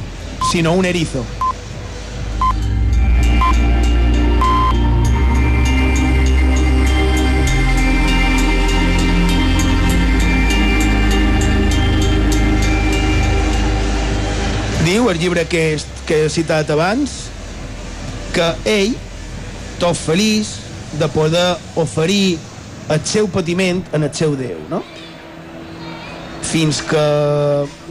sino 0.54 0.72
un 0.72 0.84
erizo. 0.84 1.24
Diu 14.84 15.10
el 15.10 15.18
llibre 15.18 15.42
que, 15.50 15.80
que 16.06 16.20
he 16.22 16.28
citat 16.30 16.70
abans 16.70 17.16
que 18.30 18.46
ell, 18.70 18.94
tot 19.82 19.98
feliç 19.98 20.52
de 21.00 21.08
poder 21.10 21.56
oferir 21.74 22.36
el 22.94 23.02
seu 23.02 23.26
patiment 23.26 23.82
en 23.90 24.06
el 24.06 24.14
seu 24.14 24.38
Déu, 24.38 24.62
no? 24.70 24.84
fins 26.46 26.78
que 26.86 27.02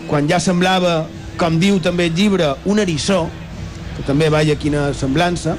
quan 0.08 0.32
ja 0.32 0.40
semblava, 0.40 1.02
com 1.38 1.60
diu 1.60 1.80
també 1.84 2.08
el 2.10 2.18
llibre, 2.18 2.54
un 2.70 2.80
eriçó, 2.80 3.24
que 3.98 4.06
també 4.08 4.30
veia 4.34 4.58
quina 4.60 4.92
semblança, 4.98 5.56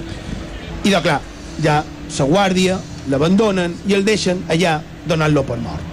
i 0.85 0.93
de 0.93 1.01
clar, 1.01 1.21
ja 1.65 1.83
la 2.19 2.27
guàrdia 2.29 2.79
l'abandonen 3.11 3.75
i 3.89 3.95
el 3.97 4.05
deixen 4.05 4.45
allà 4.49 4.79
donant-lo 5.09 5.43
per 5.45 5.59
mort. 5.61 5.91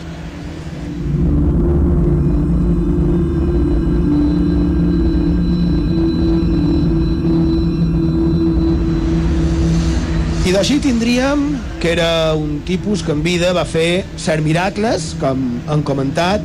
I 10.41 10.51
d'així 10.51 10.79
tindríem 10.83 11.43
que 11.79 11.93
era 11.93 12.33
un 12.35 12.59
tipus 12.67 13.05
que 13.07 13.13
en 13.15 13.21
vida 13.23 13.53
va 13.55 13.63
fer 13.63 14.03
cert 14.19 14.43
miracles, 14.43 15.13
com 15.21 15.45
han 15.71 15.83
comentat, 15.87 16.43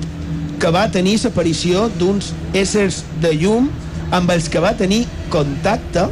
que 0.61 0.71
va 0.73 0.87
tenir 0.93 1.19
l'aparició 1.25 1.89
d'uns 1.99 2.33
éssers 2.57 3.03
de 3.23 3.35
llum 3.37 3.69
amb 4.15 4.31
els 4.31 4.49
que 4.49 4.63
va 4.63 4.73
tenir 4.79 5.05
contacte 5.33 6.07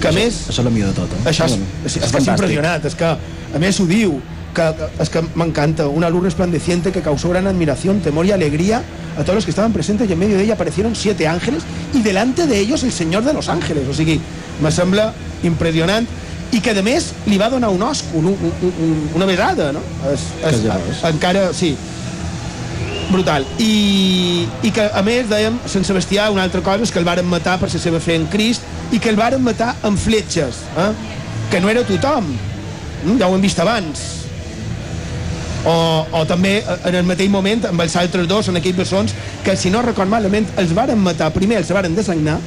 que 0.00 0.08
a 0.08 0.12
això, 0.12 0.18
més... 0.18 0.40
Això 0.50 0.60
és 0.60 0.66
la 0.68 0.72
millor 0.72 0.92
de 0.92 1.00
tot, 1.00 1.12
eh? 1.16 1.22
Això 1.30 1.46
és, 1.48 1.56
és, 1.56 1.96
és, 1.96 1.96
és 1.96 2.12
que 2.12 2.88
és 2.90 2.96
que 3.00 3.12
a 3.56 3.60
més 3.62 3.80
ho 3.80 3.86
diu, 3.88 4.18
que, 4.56 4.66
que, 4.76 4.88
és 5.02 5.10
que 5.12 5.22
m'encanta, 5.36 5.86
una 5.88 6.10
luz 6.10 6.24
resplandeciente 6.24 6.92
que 6.92 7.02
causó 7.02 7.30
gran 7.30 7.46
admiración, 7.46 8.00
temor 8.00 8.26
y 8.26 8.32
alegría 8.32 8.82
a 9.16 9.22
todos 9.22 9.36
los 9.36 9.44
que 9.44 9.50
estaban 9.50 9.72
presentes 9.72 10.08
y 10.08 10.12
en 10.12 10.18
medio 10.18 10.36
de 10.36 10.44
ella 10.44 10.54
aparecieron 10.54 10.94
siete 10.94 11.26
ángeles 11.26 11.62
y 11.94 12.02
delante 12.02 12.46
de 12.46 12.58
ellos 12.58 12.82
el 12.84 12.92
Señor 12.92 13.24
de 13.24 13.32
los 13.32 13.48
Ángeles, 13.48 13.88
o 13.88 13.94
sigui, 13.94 14.20
me 14.62 14.70
sembla 14.72 15.12
impressionant 15.44 16.06
i 16.54 16.60
que 16.62 16.72
a 16.72 16.82
més 16.84 17.10
li 17.26 17.36
va 17.40 17.48
donar 17.50 17.72
un 17.74 17.82
òscul, 17.82 18.28
un, 18.30 18.36
un, 18.38 18.72
un, 18.84 18.98
una 19.18 19.26
besada, 19.26 19.72
no? 19.74 19.82
Es, 20.12 20.28
es, 20.46 20.62
es, 20.62 21.02
encara, 21.04 21.50
sí, 21.52 21.74
brutal. 23.10 23.46
I, 23.62 24.46
I 24.66 24.72
que, 24.74 24.88
a 24.88 25.02
més, 25.06 25.28
dèiem, 25.30 25.58
Sant 25.70 25.86
Sebastià, 25.86 26.28
una 26.34 26.44
altra 26.46 26.62
cosa 26.64 26.86
és 26.86 26.92
que 26.92 27.00
el 27.02 27.08
varen 27.08 27.28
matar 27.28 27.56
per 27.60 27.70
la 27.72 27.80
seva 27.80 28.00
fe 28.02 28.18
en 28.18 28.26
Crist 28.32 28.66
i 28.92 29.00
que 29.02 29.10
el 29.12 29.18
varen 29.18 29.42
matar 29.44 29.74
amb 29.86 29.98
fletxes, 30.00 30.62
eh? 30.76 30.90
que 31.50 31.60
no 31.62 31.70
era 31.72 31.86
tothom. 31.86 32.28
Mm? 33.04 33.18
Ja 33.20 33.30
ho 33.30 33.36
hem 33.36 33.44
vist 33.44 33.62
abans. 33.62 34.04
O, 35.66 35.74
o 36.14 36.20
també 36.30 36.60
en 36.62 36.94
el 36.94 37.06
mateix 37.06 37.30
moment 37.30 37.64
amb 37.72 37.82
els 37.82 37.96
altres 37.98 38.28
dos, 38.30 38.50
en 38.50 38.60
aquells 38.60 38.78
bessons, 38.78 39.14
que 39.42 39.56
si 39.58 39.72
no 39.74 39.82
record 39.82 40.10
malament, 40.10 40.46
els 40.62 40.74
varen 40.74 41.00
matar, 41.02 41.32
primer 41.34 41.58
els 41.62 41.72
varen 41.74 41.96
desagnar 41.96 42.38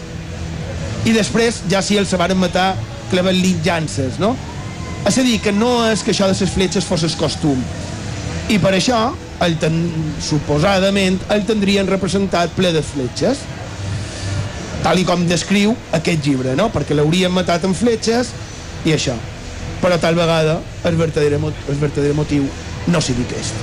i 1.08 1.14
després 1.16 1.62
ja 1.72 1.82
sí 1.86 1.98
els 2.00 2.12
varen 2.20 2.40
matar 2.40 2.74
clavant-li 3.10 3.56
llances, 3.64 4.20
no? 4.20 4.34
És 5.08 5.18
a 5.18 5.24
dir, 5.24 5.40
que 5.42 5.54
no 5.56 5.72
és 5.88 6.04
que 6.04 6.12
això 6.12 6.28
de 6.28 6.36
les 6.36 6.52
fletxes 6.54 6.86
fos 6.86 7.06
el 7.08 7.16
costum. 7.18 7.62
I 8.52 8.60
per 8.60 8.74
això, 8.76 9.00
el 9.46 9.56
ten, 9.62 9.80
suposadament, 10.24 11.20
el 11.34 11.46
tindrien 11.48 11.88
representat 11.88 12.52
ple 12.58 12.74
de 12.76 12.84
fletxes 12.84 13.46
tal 14.84 15.00
i 15.00 15.06
com 15.08 15.26
descriu 15.28 15.74
aquest 15.96 16.24
llibre, 16.26 16.56
no? 16.56 16.70
Perquè 16.72 16.96
l'haurien 16.96 17.34
matat 17.34 17.66
amb 17.68 17.78
fletxes 17.78 18.32
i 18.88 18.96
això. 18.96 19.16
Però 19.84 20.00
tal 20.00 20.16
vegada 20.16 20.60
el 20.88 20.98
verdader, 21.00 21.40
el 21.40 21.80
verdader 21.80 22.14
motiu 22.16 22.48
no 22.88 23.02
sigui 23.04 23.28
aquest. 23.28 23.56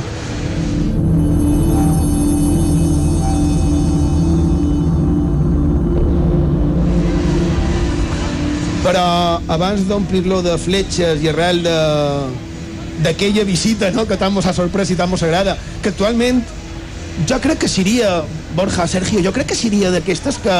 Però 8.87 9.07
abans 9.51 9.89
d'omplir-lo 9.89 10.45
de 10.47 10.55
fletxes 10.63 11.25
i 11.25 11.33
arrel 11.33 11.65
de 11.65 11.79
d'aquella 13.05 13.45
visita 13.45 13.91
no? 13.93 14.07
que 14.09 14.17
tant 14.21 14.33
mos 14.33 14.47
ha 14.47 14.55
sorprès 14.57 14.91
i 14.91 14.97
tant 14.99 15.11
mos 15.11 15.23
agrada, 15.27 15.57
que 15.83 15.93
actualment 15.93 16.43
jo 17.29 17.39
crec 17.41 17.63
que 17.65 17.69
seria, 17.69 18.23
Borja, 18.57 18.87
Sergio, 18.87 19.23
jo 19.25 19.33
crec 19.33 19.49
que 19.53 19.59
seria 19.59 19.91
d'aquestes 19.93 20.41
que, 20.45 20.57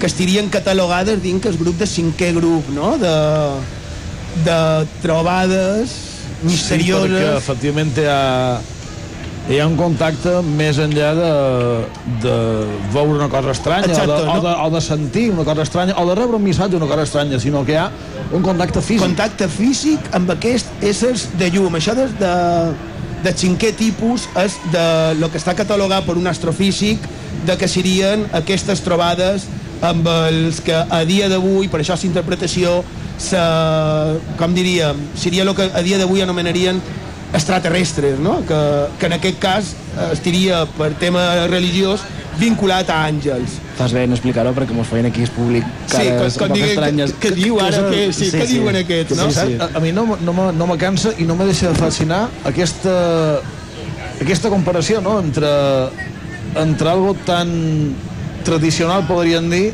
que 0.00 0.08
estirien 0.08 0.50
catalogades 0.50 1.22
dins 1.22 1.46
el 1.46 1.58
grup 1.60 1.78
de 1.78 1.86
cinquè 1.86 2.32
grup, 2.34 2.70
no? 2.74 2.96
De, 2.98 3.14
de 4.46 4.58
trobades 5.02 5.94
misterioses. 6.42 7.06
Sí, 7.06 7.14
perquè 7.14 7.36
efectivament 7.36 7.94
ha, 8.02 8.20
hi 9.48 9.58
ha 9.58 9.66
un 9.66 9.76
contacte 9.78 10.36
més 10.44 10.78
enllà 10.82 11.10
de, 11.16 11.30
de 12.22 12.34
veure 12.92 13.16
una 13.16 13.28
cosa 13.32 13.54
estranya 13.54 13.88
Exacte, 13.88 14.12
o, 14.12 14.18
de, 14.18 14.26
no? 14.26 14.36
o, 14.36 14.42
de, 14.44 14.52
o 14.66 14.70
de 14.74 14.82
sentir 14.84 15.24
una 15.32 15.46
cosa 15.48 15.64
estranya 15.64 15.96
o 15.98 16.04
de 16.08 16.14
rebre 16.18 16.36
un 16.36 16.44
missatge 16.44 16.76
una 16.76 16.86
cosa 16.90 17.06
estranya, 17.08 17.40
sinó 17.40 17.64
que 17.64 17.74
hi 17.74 17.80
ha 17.80 17.88
un 18.36 18.44
contacte 18.46 18.82
físic. 18.82 19.02
Contacte 19.02 19.48
físic 19.50 20.12
amb 20.14 20.30
aquests 20.36 20.84
éssers 20.86 21.26
de 21.40 21.48
llum. 21.50 21.74
Això 21.74 21.96
des 21.98 22.12
de, 22.20 22.34
de 23.24 23.32
cinquè 23.42 23.72
tipus 23.78 24.28
és 24.38 24.54
de 24.70 24.86
lo 25.18 25.32
que 25.32 25.40
està 25.40 25.56
catalogat 25.58 26.06
per 26.06 26.14
un 26.20 26.30
astrofísic 26.30 27.08
de 27.48 27.56
que 27.58 27.68
serien 27.68 28.28
aquestes 28.36 28.84
trobades 28.84 29.48
amb 29.82 30.06
els 30.12 30.60
que 30.60 30.76
a 30.76 31.02
dia 31.08 31.28
d'avui, 31.32 31.70
per 31.72 31.80
això 31.80 31.96
l'interpretació, 31.96 32.82
se, 33.20 33.40
com 34.40 34.54
diríem, 34.56 35.00
seria 35.16 35.44
el 35.44 35.54
que 35.56 35.70
a 35.72 35.82
dia 35.84 35.98
d'avui 36.00 36.22
anomenarien 36.24 36.80
extraterrestres, 37.32 38.18
no? 38.18 38.40
que, 38.46 38.60
que 38.98 39.06
en 39.06 39.12
aquest 39.18 39.38
cas 39.42 39.74
estaria 40.12 40.64
per 40.78 40.92
tema 40.98 41.46
religiós 41.46 42.02
vinculat 42.40 42.88
a 42.90 43.02
àngels. 43.06 43.58
Fas 43.76 43.92
bé 43.92 44.02
en 44.06 44.12
explicar-ho 44.16 44.52
perquè 44.56 44.72
mos 44.76 44.88
feien 44.88 45.06
aquí 45.10 45.22
el 45.26 45.30
públic 45.34 45.64
Sí, 45.90 45.96
cares 46.08 46.36
com, 46.38 46.46
com 46.48 46.54
poc 46.54 46.56
digui, 46.56 46.70
estranyes. 46.72 47.12
que, 47.12 47.28
que, 47.28 47.34
diu 47.36 47.58
ara, 47.60 47.82
que, 47.90 48.06
sí, 48.12 48.30
sí, 48.30 48.38
què 48.38 48.46
sí. 48.48 48.58
diuen 48.58 48.76
aquests, 48.80 49.16
no? 49.18 49.28
Sí, 49.30 49.40
sí. 49.52 49.58
A, 49.60 49.68
a 49.76 49.82
mi 49.84 49.92
no, 49.92 50.06
no, 50.24 50.32
me- 50.36 50.52
no 50.56 50.66
me 50.70 50.76
cansa 50.80 51.12
i 51.18 51.26
no 51.28 51.36
me 51.36 51.44
deixa 51.48 51.68
de 51.70 51.78
fascinar 51.78 52.22
aquesta, 52.48 52.94
aquesta 54.20 54.48
comparació 54.52 55.00
no? 55.04 55.18
entre, 55.20 55.50
entre 56.56 56.90
algo 56.90 57.14
tan 57.28 57.94
tradicional, 58.44 59.04
podríem 59.08 59.50
dir, 59.52 59.66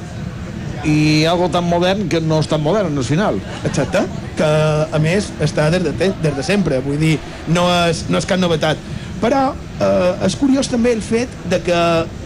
i 0.87 1.25
algo 1.27 1.49
tan 1.51 1.65
modern 1.67 2.09
que 2.11 2.21
no 2.21 2.41
és 2.43 2.49
tan 2.51 2.63
modern 2.63 2.99
al 2.99 3.07
final. 3.07 3.39
Exacte, 3.67 4.05
que 4.37 4.45
a 4.93 4.99
més 5.01 5.31
està 5.41 5.71
des 5.73 5.83
de, 5.83 5.93
des 6.23 6.37
de 6.37 6.43
sempre, 6.45 6.79
vull 6.85 6.99
dir, 7.01 7.19
no 7.49 7.67
és, 7.89 8.05
no 8.09 8.19
és 8.19 8.27
cap 8.29 8.39
novetat. 8.41 8.77
Però 9.21 9.55
eh, 9.81 10.27
és 10.27 10.35
curiós 10.37 10.69
també 10.69 10.93
el 10.93 11.01
fet 11.03 11.29
de 11.49 11.61
que 11.65 11.79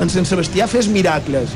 en 0.02 0.10
Sant 0.10 0.26
Sebastià 0.26 0.66
fes 0.66 0.88
miracles. 0.90 1.50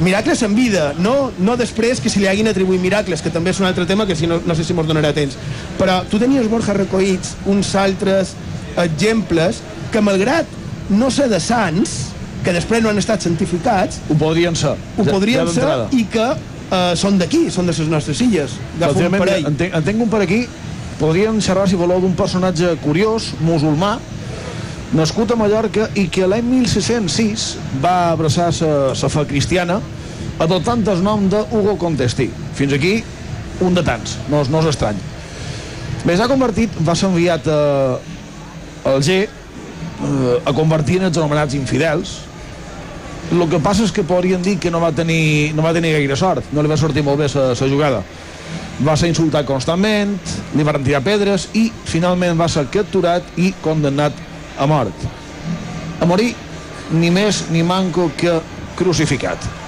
miracles 0.00 0.42
en 0.42 0.54
vida, 0.56 0.94
no, 0.98 1.30
no 1.38 1.56
després 1.60 2.00
que 2.00 2.08
se 2.08 2.18
li 2.22 2.26
hagin 2.26 2.48
atribuït 2.48 2.80
miracles, 2.80 3.20
que 3.20 3.28
també 3.30 3.50
és 3.52 3.60
un 3.60 3.66
altre 3.68 3.84
tema 3.84 4.06
que 4.08 4.16
si 4.16 4.26
no, 4.26 4.38
no 4.46 4.54
sé 4.56 4.64
si 4.64 4.72
mos 4.72 4.86
donarà 4.88 5.12
temps. 5.12 5.36
Però 5.78 5.98
tu 6.08 6.18
tenies, 6.18 6.48
Borja, 6.48 6.72
recollits 6.72 7.34
uns 7.44 7.74
altres 7.76 8.32
exemples 8.80 9.60
que 9.92 10.00
malgrat 10.00 10.46
no 10.88 11.10
ser 11.12 11.28
de 11.28 11.38
sants, 11.40 12.06
que 12.44 12.54
després 12.56 12.80
no 12.80 12.88
han 12.88 12.98
estat 12.98 13.20
santificats, 13.20 13.98
Ho 14.08 14.14
podrien 14.16 14.56
ser. 14.56 14.72
ho 14.96 15.04
ja- 15.04 15.12
podrien 15.12 15.44
ja 15.44 15.52
ser 15.52 15.60
d'entrada. 15.66 15.88
i 15.92 16.04
que 16.08 16.30
eh, 16.70 16.92
són 16.96 17.18
d'aquí, 17.18 17.50
són 17.50 17.66
de 17.66 17.72
les 17.76 17.88
nostres 17.88 18.20
illes. 18.20 18.56
De 18.78 18.86
un 18.86 19.10
parell. 19.18 19.46
en, 19.46 19.56
ten- 19.56 19.74
en 19.74 19.82
tinc 19.84 20.00
un 20.02 20.08
per 20.08 20.22
aquí. 20.22 20.46
Podríem 21.00 21.38
xerrar, 21.40 21.66
si 21.68 21.76
voleu, 21.80 22.00
d'un 22.00 22.12
personatge 22.14 22.74
curiós, 22.82 23.30
musulmà, 23.40 23.94
nascut 24.92 25.30
a 25.32 25.36
Mallorca 25.38 25.86
i 25.94 26.08
que 26.12 26.26
l'any 26.26 26.42
1606 26.44 27.56
va 27.82 28.10
abraçar 28.12 28.50
la 28.60 29.08
fe 29.08 29.24
cristiana 29.30 29.80
adoptant 30.40 30.82
el 30.88 31.02
nom 31.02 31.28
de 31.28 31.40
Hugo 31.52 31.76
Contestí. 31.78 32.30
Fins 32.54 32.72
aquí, 32.72 33.02
un 33.60 33.74
de 33.74 33.82
tants, 33.86 34.18
no, 34.28 34.42
no 34.50 34.60
és 34.60 34.66
estrany. 34.72 34.96
Bé, 36.04 36.16
s'ha 36.16 36.28
convertit, 36.28 36.70
va 36.84 36.94
ser 36.96 37.08
enviat 37.10 37.46
a, 37.48 37.98
al 38.88 39.02
G 39.04 39.18
eh, 39.24 39.28
a 40.44 40.52
convertir 40.56 40.96
en 41.00 41.08
els 41.10 41.16
anomenats 41.20 41.54
infidels, 41.54 42.18
el 43.30 43.46
que 43.50 43.60
passa 43.62 43.84
és 43.86 43.92
que 43.94 44.02
podrien 44.06 44.42
dir 44.42 44.56
que 44.58 44.72
no 44.74 44.80
va 44.82 44.90
tenir, 44.92 45.52
no 45.54 45.62
va 45.62 45.74
tenir 45.76 45.92
gaire 45.94 46.16
sort, 46.18 46.50
no 46.52 46.62
li 46.62 46.70
va 46.70 46.78
sortir 46.80 47.04
molt 47.06 47.20
bé 47.20 47.28
la 47.30 47.70
jugada. 47.70 48.02
Va 48.82 48.96
ser 48.96 49.10
insultat 49.12 49.46
constantment, 49.46 50.16
li 50.56 50.66
van 50.66 50.82
tirar 50.82 51.02
pedres 51.04 51.48
i 51.54 51.68
finalment 51.84 52.38
va 52.40 52.48
ser 52.48 52.66
capturat 52.72 53.22
i 53.38 53.52
condemnat 53.62 54.16
a 54.58 54.66
mort. 54.66 55.06
A 56.00 56.08
morir 56.08 56.32
ni 56.90 57.10
més 57.14 57.44
ni 57.52 57.62
manco 57.62 58.10
que 58.16 58.40
crucificat. 58.76 59.59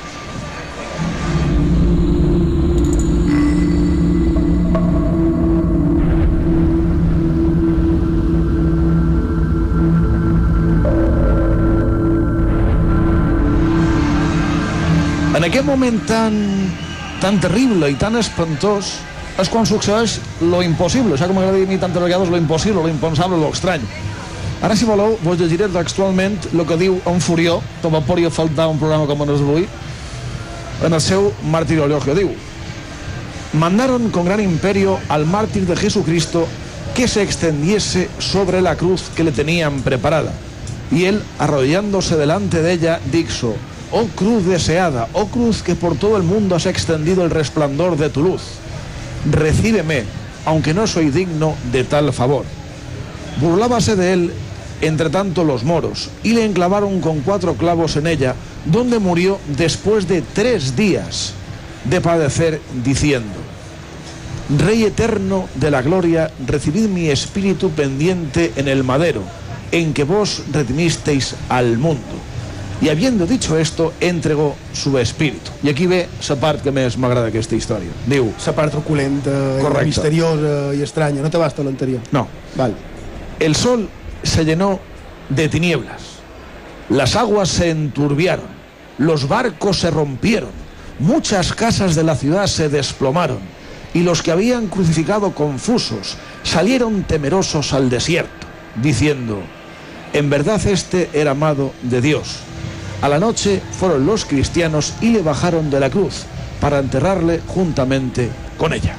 Aquest 15.63 15.79
moment 15.79 15.99
tan, 16.09 16.35
tan 17.23 17.37
terrible 17.39 17.87
i 17.93 17.95
tan 17.95 18.17
espantós 18.19 18.97
és 19.39 19.49
quan 19.49 19.67
succeeix 19.69 20.17
lo 20.43 20.59
impossible. 20.65 21.15
Això 21.15 21.29
que 21.29 21.37
m'agrada 21.37 21.61
a 21.63 21.69
mi 21.71 21.79
tantes 21.79 22.03
vegades, 22.03 22.29
lo 22.29 22.37
impossible, 22.37 22.83
lo 22.83 22.91
impensable, 22.91 23.39
lo 23.39 23.53
estrany. 23.55 23.85
Ara, 24.63 24.75
si 24.75 24.87
voleu, 24.87 25.15
vos 25.23 25.39
llegiré 25.39 25.69
textualment 25.71 26.41
el 26.51 26.65
que 26.67 26.79
diu 26.81 26.99
en 27.07 27.23
Furió, 27.23 27.61
tampoc 27.83 28.09
podria 28.11 28.31
faltar 28.31 28.67
un 28.73 28.81
programa 28.83 29.07
com 29.07 29.23
el 29.23 29.31
d'avui, 29.31 29.69
en 30.83 30.93
el 30.93 31.01
seu 31.01 31.31
Martirio 31.47 31.87
Eulogio. 31.87 32.19
Diu, 32.19 32.35
mandaron 33.55 34.11
con 34.11 34.27
gran 34.27 34.43
imperio 34.43 34.99
al 35.09 35.27
mártir 35.27 35.67
de 35.67 35.77
Jesucristo 35.77 36.49
que 36.97 37.07
se 37.07 37.23
extendiese 37.23 38.09
sobre 38.19 38.61
la 38.63 38.75
cruz 38.75 39.11
que 39.15 39.23
le 39.23 39.31
tenían 39.31 39.83
preparada. 39.83 40.33
Y 40.91 41.05
él, 41.05 41.23
arrodillándose 41.39 42.17
delante 42.17 42.63
de 42.63 42.73
ella, 42.73 43.01
dijo, 43.13 43.57
oh 43.93 44.07
cruz 44.17 44.45
deseada, 44.47 45.09
oh 45.13 45.27
cruz 45.27 45.63
que 45.63 45.75
por 45.75 45.97
todo 45.97 46.17
el 46.17 46.23
mundo 46.23 46.57
has 46.57 46.67
extendido 46.67 47.25
el 47.25 47.31
resplandor 47.31 47.97
de 47.97 48.11
tu 48.11 48.23
luz, 48.23 48.43
recíbeme, 49.31 50.05
aunque 50.45 50.75
no 50.75 50.87
soy 50.87 51.11
digno 51.11 51.55
de 51.71 51.85
tal 51.85 52.13
favor. 52.13 52.45
Burlábase 53.41 53.95
de 53.97 54.13
él, 54.13 54.33
entre 54.81 55.11
tanto, 55.11 55.45
los 55.45 55.63
moros, 55.63 56.11
y 56.23 56.33
le 56.33 56.45
enclavaron 56.45 57.01
con 57.01 57.21
cuatro 57.21 57.55
clavos 57.55 57.97
en 57.97 58.07
ella, 58.07 58.35
donde 58.65 58.99
murió 58.99 59.39
después 59.57 60.09
de 60.09 60.23
tres 60.23 60.75
días 60.75 61.35
de 61.85 62.01
padecer, 62.01 62.61
diciendo, 62.85 63.43
Rey 64.59 64.85
eterno 64.85 65.49
de 65.55 65.71
la 65.71 65.83
gloria, 65.83 66.31
recibid 66.47 66.89
mi 66.89 67.09
espíritu 67.09 67.71
pendiente 67.71 68.53
en 68.57 68.69
el 68.69 68.85
madero, 68.85 69.23
en 69.71 69.95
que 69.95 70.05
vos 70.05 70.43
redimisteis 70.53 71.37
al 71.49 71.79
mundo. 71.79 72.32
Y 72.83 72.89
habiendo 72.89 73.27
dicho 73.27 73.57
esto, 73.57 73.93
entregó 74.01 74.57
su 74.73 74.99
espíritu. 74.99 75.53
I 75.63 75.69
aquí 75.71 75.87
ve 75.87 76.09
la 76.29 76.37
part 76.37 76.65
que 76.65 76.73
més 76.75 76.97
m'agrada 76.99 77.29
d'aquesta 77.29 77.55
història. 77.55 77.93
Diu, 78.11 78.33
La 78.45 78.53
part 78.53 78.73
truculenta, 78.75 79.31
i 79.31 79.63
Correcte. 79.63 79.87
misteriosa 79.87 80.75
i 80.75 80.83
estranya. 80.83 81.23
No 81.23 81.31
te 81.31 81.39
basta 81.39 81.63
l'anterior. 81.63 82.01
no, 82.11 82.27
Val. 82.57 82.75
El 83.39 83.55
sol 83.55 83.89
se 84.25 84.45
llenó 84.45 84.81
de 85.29 85.49
tinieblas. 85.49 86.03
Las 86.89 87.15
aguas 87.15 87.49
se 87.49 87.71
enturbiaron. 87.71 88.51
Los 88.99 89.29
barcos 89.29 89.79
se 89.79 89.91
rompieron. 89.91 90.51
Muchas 90.99 91.53
casas 91.53 91.95
de 91.95 92.03
la 92.03 92.17
ciudad 92.17 92.47
se 92.49 92.69
desplomaron. 92.69 93.39
Y 93.95 94.01
los 94.01 94.23
que 94.23 94.33
habían 94.33 94.67
crucificado 94.67 95.33
confusos 95.35 96.17
salieron 96.43 97.05
temerosos 97.05 97.73
al 97.73 97.91
desierto, 97.91 98.47
diciendo, 98.83 99.41
en 100.13 100.31
verdad 100.31 100.61
este 100.67 101.09
era 101.13 101.31
amado 101.33 101.73
de 101.83 102.01
Dios. 102.01 102.41
A 103.03 103.09
la 103.09 103.19
noche 103.19 103.61
fueron 103.73 104.07
los 104.07 104.25
cristianos 104.25 104.95
y 105.01 105.11
le 105.11 105.23
bajaron 105.23 105.71
de 105.71 105.81
la 105.81 105.91
cruz 105.91 106.23
para 106.61 106.79
enterrarle 106.79 107.41
juntamente 107.49 108.31
con 108.57 108.73
ella. 108.73 108.95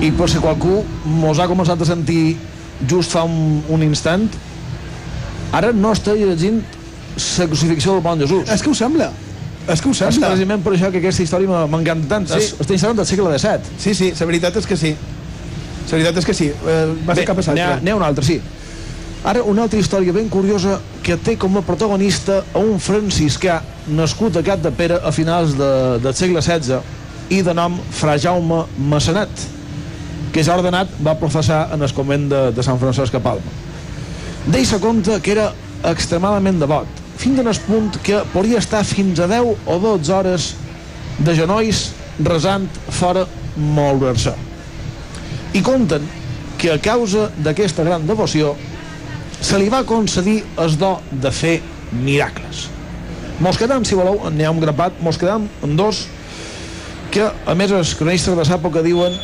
I 0.00 0.10
per 0.10 0.26
si 0.32 0.40
qualcú 0.42 0.82
mos 1.04 1.38
ha 1.38 1.46
començat 1.46 1.78
a 1.78 1.86
sentir 1.86 2.34
just 2.90 3.14
un, 3.20 3.60
un 3.70 3.82
instant, 3.86 4.26
ara 5.54 5.70
no 5.70 5.94
està 5.94 6.16
llegint 6.18 6.62
la 7.38 7.46
crucifixió 7.46 7.94
del 7.94 8.02
bon 8.02 8.18
Jesús. 8.18 8.48
És 8.50 8.64
que 8.64 8.72
ho 8.72 8.74
sembla. 8.74 9.12
És 9.68 9.80
que 9.80 9.88
ho 9.88 9.92
És 9.92 9.98
sembla. 9.98 10.28
precisament 10.28 10.62
per 10.64 10.72
això 10.72 10.90
que 10.90 10.98
aquesta 10.98 11.22
història 11.22 11.66
m'encanta 11.66 12.08
tant. 12.08 12.26
Sí. 12.28 12.54
Està 12.58 12.74
instal·lant 12.74 12.96
del 12.96 13.06
segle 13.06 13.38
XVII. 13.38 13.74
Sí, 13.78 13.94
sí, 13.94 14.12
la 14.18 14.26
veritat 14.26 14.56
és 14.56 14.66
que 14.66 14.76
sí. 14.76 14.94
La 15.90 15.96
veritat 15.98 16.18
és 16.18 16.24
que 16.26 16.34
sí. 16.34 16.48
Eh, 16.48 16.94
va 17.06 17.14
ser 17.14 17.24
cap 17.26 17.38
a 17.38 17.52
n'hi 17.52 17.60
ha, 17.60 17.76
n'hi 17.82 17.90
ha 17.90 17.96
una 17.96 18.06
altra, 18.06 18.24
sí. 18.24 18.40
Ara, 19.22 19.42
una 19.44 19.62
altra 19.66 19.78
història 19.78 20.14
ben 20.16 20.30
curiosa 20.32 20.78
que 21.04 21.16
té 21.20 21.36
com 21.36 21.58
a 21.58 21.62
protagonista 21.62 22.38
a 22.54 22.58
un 22.58 22.78
franciscà 22.80 23.60
nascut 23.88 24.36
a 24.36 24.42
Cap 24.42 24.62
de 24.64 24.70
Pere 24.72 24.96
a 25.04 25.12
finals 25.12 25.52
de, 25.58 25.98
del 26.00 26.14
segle 26.16 26.40
XVI 26.40 26.80
i 27.28 27.42
de 27.42 27.52
nom 27.54 27.76
Fra 27.92 28.16
Jaume 28.18 28.62
Massanet, 28.78 29.28
que 30.32 30.42
ja 30.46 30.56
ordenat 30.56 30.88
va 31.04 31.18
professar 31.20 31.66
en 31.74 31.82
el 31.82 31.92
convent 31.92 32.30
de, 32.30 32.40
de 32.56 32.62
Sant 32.64 32.80
Francesc 32.80 33.14
a 33.14 33.20
Palma. 33.20 33.52
Deixa 34.46 34.78
compte 34.80 35.20
que 35.20 35.34
era 35.36 35.50
extremadament 35.90 36.58
devot, 36.62 36.99
fins 37.20 37.40
en 37.42 37.50
el 37.50 37.58
punt 37.66 37.98
que 38.04 38.22
podria 38.32 38.60
estar 38.62 38.80
fins 38.88 39.20
a 39.20 39.28
10 39.28 39.66
o 39.68 39.78
12 39.78 40.12
hores 40.16 40.54
de 41.20 41.34
genolls 41.36 41.90
resant 42.24 42.68
fora 42.88 43.26
moure-se. 43.56 44.32
I 45.52 45.60
compten 45.66 46.06
que 46.60 46.72
a 46.72 46.78
causa 46.80 47.28
d'aquesta 47.40 47.84
gran 47.84 48.06
devoció 48.08 48.54
se 49.40 49.58
li 49.58 49.68
va 49.72 49.82
concedir 49.88 50.42
el 50.60 50.76
do 50.80 50.94
de 51.10 51.32
fer 51.32 51.58
miracles. 51.92 52.68
Mos 53.40 53.56
quedam, 53.56 53.84
si 53.84 53.96
voleu, 53.96 54.20
n'hi 54.30 54.44
ha 54.44 54.52
un 54.52 54.60
grapat, 54.60 55.00
mos 55.00 55.18
quedam 55.20 55.48
en 55.64 55.76
dos 55.76 56.04
que, 57.10 57.24
a 57.24 57.56
més, 57.56 57.72
els 57.72 57.94
cronistes 57.96 58.36
de 58.36 58.44
l'època 58.44 58.84
diuen, 58.84 59.16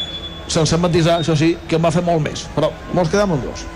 sense 0.48 0.76
matisar, 0.80 1.20
això 1.20 1.36
sí, 1.36 1.52
que 1.68 1.76
en 1.76 1.84
va 1.84 1.92
fer 1.94 2.04
molt 2.04 2.24
més, 2.24 2.46
però 2.56 2.72
mos 2.96 3.12
quedam 3.12 3.36
en 3.36 3.44
dos. 3.44 3.66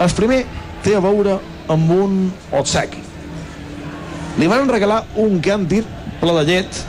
El 0.00 0.14
primer 0.16 0.44
té 0.86 0.94
a 0.96 1.02
veure 1.04 1.40
amb 1.70 1.90
un 1.92 2.20
obsequi. 2.56 3.09
Li 4.38 4.46
van 4.46 4.68
regalar 4.70 5.02
un 5.18 5.40
càntir 5.42 5.82
ple 6.20 6.34
de 6.36 6.44
llet, 6.46 6.80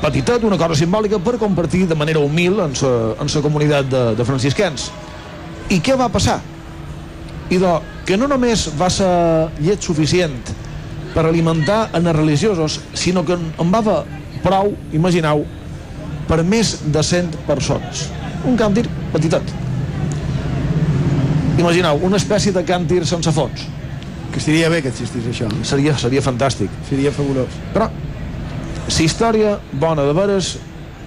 petitet, 0.00 0.44
una 0.44 0.58
cosa 0.58 0.76
simbòlica, 0.78 1.20
per 1.22 1.36
compartir 1.38 1.86
de 1.86 1.98
manera 1.98 2.22
humil 2.24 2.60
en 2.64 2.74
sa, 2.74 2.92
en 3.20 3.30
sa 3.30 3.42
comunitat 3.44 3.88
de, 3.90 4.02
de 4.18 4.26
franciscans. 4.26 4.90
I 5.70 5.80
què 5.84 5.96
va 5.98 6.08
passar? 6.12 6.40
Idò, 7.52 7.78
que 8.06 8.16
no 8.18 8.26
només 8.30 8.66
va 8.78 8.88
ser 8.90 9.10
llet 9.62 9.82
suficient 9.82 10.34
per 11.14 11.24
alimentar 11.26 11.86
en 11.96 12.06
els 12.06 12.16
religiosos, 12.16 12.80
sinó 12.94 13.24
que 13.24 13.36
en 13.38 13.72
va 13.72 13.82
haver 13.84 14.00
prou, 14.42 14.74
imagineu, 14.94 15.44
per 16.26 16.42
més 16.44 16.74
de 16.92 17.02
100 17.02 17.46
persones. 17.46 18.08
Un 18.46 18.58
càntir 18.58 18.84
petitet. 19.14 19.54
Imagineu, 21.56 22.02
una 22.04 22.18
espècie 22.20 22.52
de 22.52 22.62
càntir 22.66 23.04
sense 23.08 23.32
fons. 23.32 23.64
Que 24.36 24.40
seria 24.44 24.68
bé 24.68 24.82
que 24.84 24.90
existís 24.92 25.24
això. 25.30 25.48
Seria, 25.64 25.94
seria 25.96 26.20
fantàstic. 26.20 26.68
Seria 26.90 27.08
fabulós. 27.16 27.48
Però, 27.72 27.86
la 27.88 29.02
història 29.02 29.54
bona 29.72 30.04
de 30.04 30.12
veres 30.12 30.58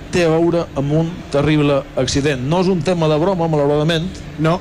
té 0.09 0.23
a 0.25 0.31
veure 0.33 0.63
amb 0.79 0.95
un 1.03 1.11
terrible 1.29 1.83
accident. 2.01 2.41
No 2.49 2.63
és 2.65 2.71
un 2.73 2.81
tema 2.81 3.05
de 3.11 3.19
broma, 3.21 3.45
malauradament, 3.47 4.07
No. 4.41 4.55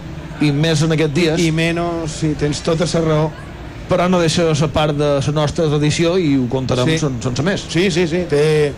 i 0.44 0.52
més 0.52 0.82
en 0.84 0.92
aquests 0.92 1.14
dies, 1.16 1.40
I 1.40 1.48
menys, 1.50 2.12
si 2.20 2.34
tens 2.38 2.60
tota 2.62 2.84
la 2.84 3.00
raó. 3.00 3.30
però 3.88 4.04
no 4.10 4.20
deixa 4.20 4.44
de 4.44 4.54
ser 4.54 4.68
part 4.68 4.92
de 4.94 5.14
la 5.16 5.32
nostra 5.32 5.64
tradició 5.64 6.18
i 6.18 6.36
ho 6.36 6.44
contarem 6.46 6.84
Sí. 6.84 6.98
sí. 6.98 7.06
sense 7.22 7.42
més. 7.42 7.64
Sí, 7.70 7.90
sí, 7.90 8.06
sí. 8.06 8.24
Té, 8.28 8.72